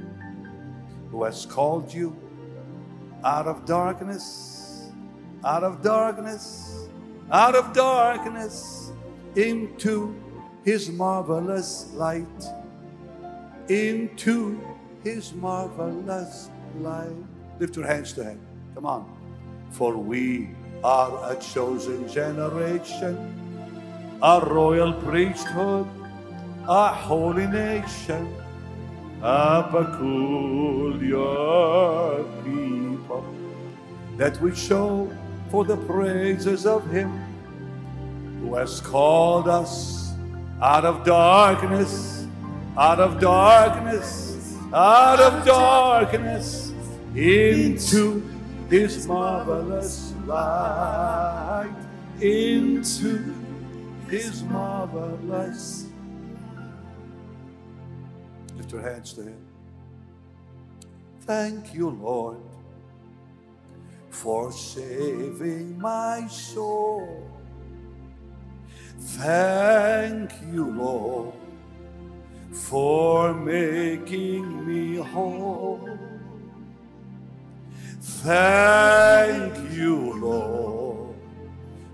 who 1.10 1.24
has 1.24 1.44
called 1.44 1.92
you 1.92 2.16
out 3.24 3.48
of 3.48 3.66
darkness, 3.66 4.90
out 5.44 5.64
of 5.64 5.82
darkness, 5.82 6.88
out 7.32 7.56
of 7.56 7.72
darkness 7.72 8.92
into 9.34 10.14
his 10.64 10.88
marvelous 10.90 11.92
light, 11.94 12.44
into 13.68 14.60
his 15.02 15.32
marvelous 15.32 16.50
light. 16.78 17.16
Lift 17.58 17.76
your 17.76 17.86
hands 17.86 18.12
to 18.12 18.22
him. 18.22 18.40
Come 18.74 18.86
on. 18.86 19.16
For 19.72 19.96
we 19.96 20.50
are 20.84 21.32
a 21.32 21.36
chosen 21.36 22.08
generation, 22.08 24.18
a 24.22 24.40
royal 24.46 24.92
priesthood, 24.92 25.88
a 26.68 26.88
holy 26.88 27.46
nation, 27.46 28.28
a 29.22 29.62
peculiar 29.70 31.14
people, 32.44 33.24
that 34.18 34.38
we 34.42 34.54
show 34.54 35.10
for 35.50 35.64
the 35.64 35.78
praises 35.78 36.66
of 36.66 36.86
Him 36.90 37.10
who 38.42 38.54
has 38.54 38.82
called 38.82 39.48
us 39.48 40.12
out 40.60 40.84
of 40.84 41.06
darkness, 41.06 42.26
out 42.76 43.00
of 43.00 43.18
darkness, 43.18 44.54
out 44.74 45.20
of 45.20 45.46
darkness 45.46 46.74
into 47.14 48.22
His 48.68 49.06
marvelous 49.06 50.12
light, 50.26 51.74
into 52.20 53.34
His 54.10 54.42
marvelous. 54.42 55.87
Lift 58.68 58.84
your 58.84 58.92
hands 58.92 59.12
to 59.14 59.22
Him. 59.22 59.46
Thank 61.22 61.72
you, 61.72 61.88
Lord, 61.88 62.36
for 64.10 64.52
saving 64.52 65.78
my 65.78 66.26
soul. 66.28 67.30
Thank 68.98 70.32
you, 70.52 70.70
Lord, 70.70 71.32
for 72.52 73.32
making 73.32 74.66
me 74.66 74.96
whole. 74.96 75.98
Thank 78.02 79.72
you, 79.72 80.12
Lord, 80.20 81.16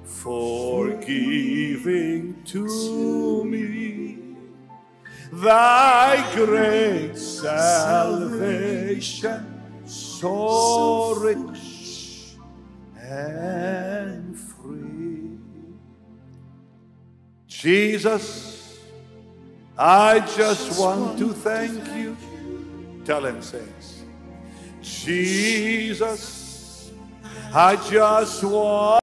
for 0.03 0.89
giving 0.97 2.43
to 2.47 3.45
me 3.45 4.24
thy 5.43 6.35
great 6.35 7.17
salvation, 7.17 8.45
so 9.85 11.15
rich 11.17 12.37
and 12.99 14.39
free. 14.39 15.39
Jesus, 17.47 18.79
I 19.77 20.21
just 20.21 20.79
want 20.79 21.19
to 21.19 21.33
thank 21.33 21.87
you. 21.97 22.17
Tell 23.05 23.25
him, 23.25 23.43
saints. 23.43 24.03
Jesus, 24.83 26.45
I 27.53 27.77
just 27.91 28.43
want 28.45 28.85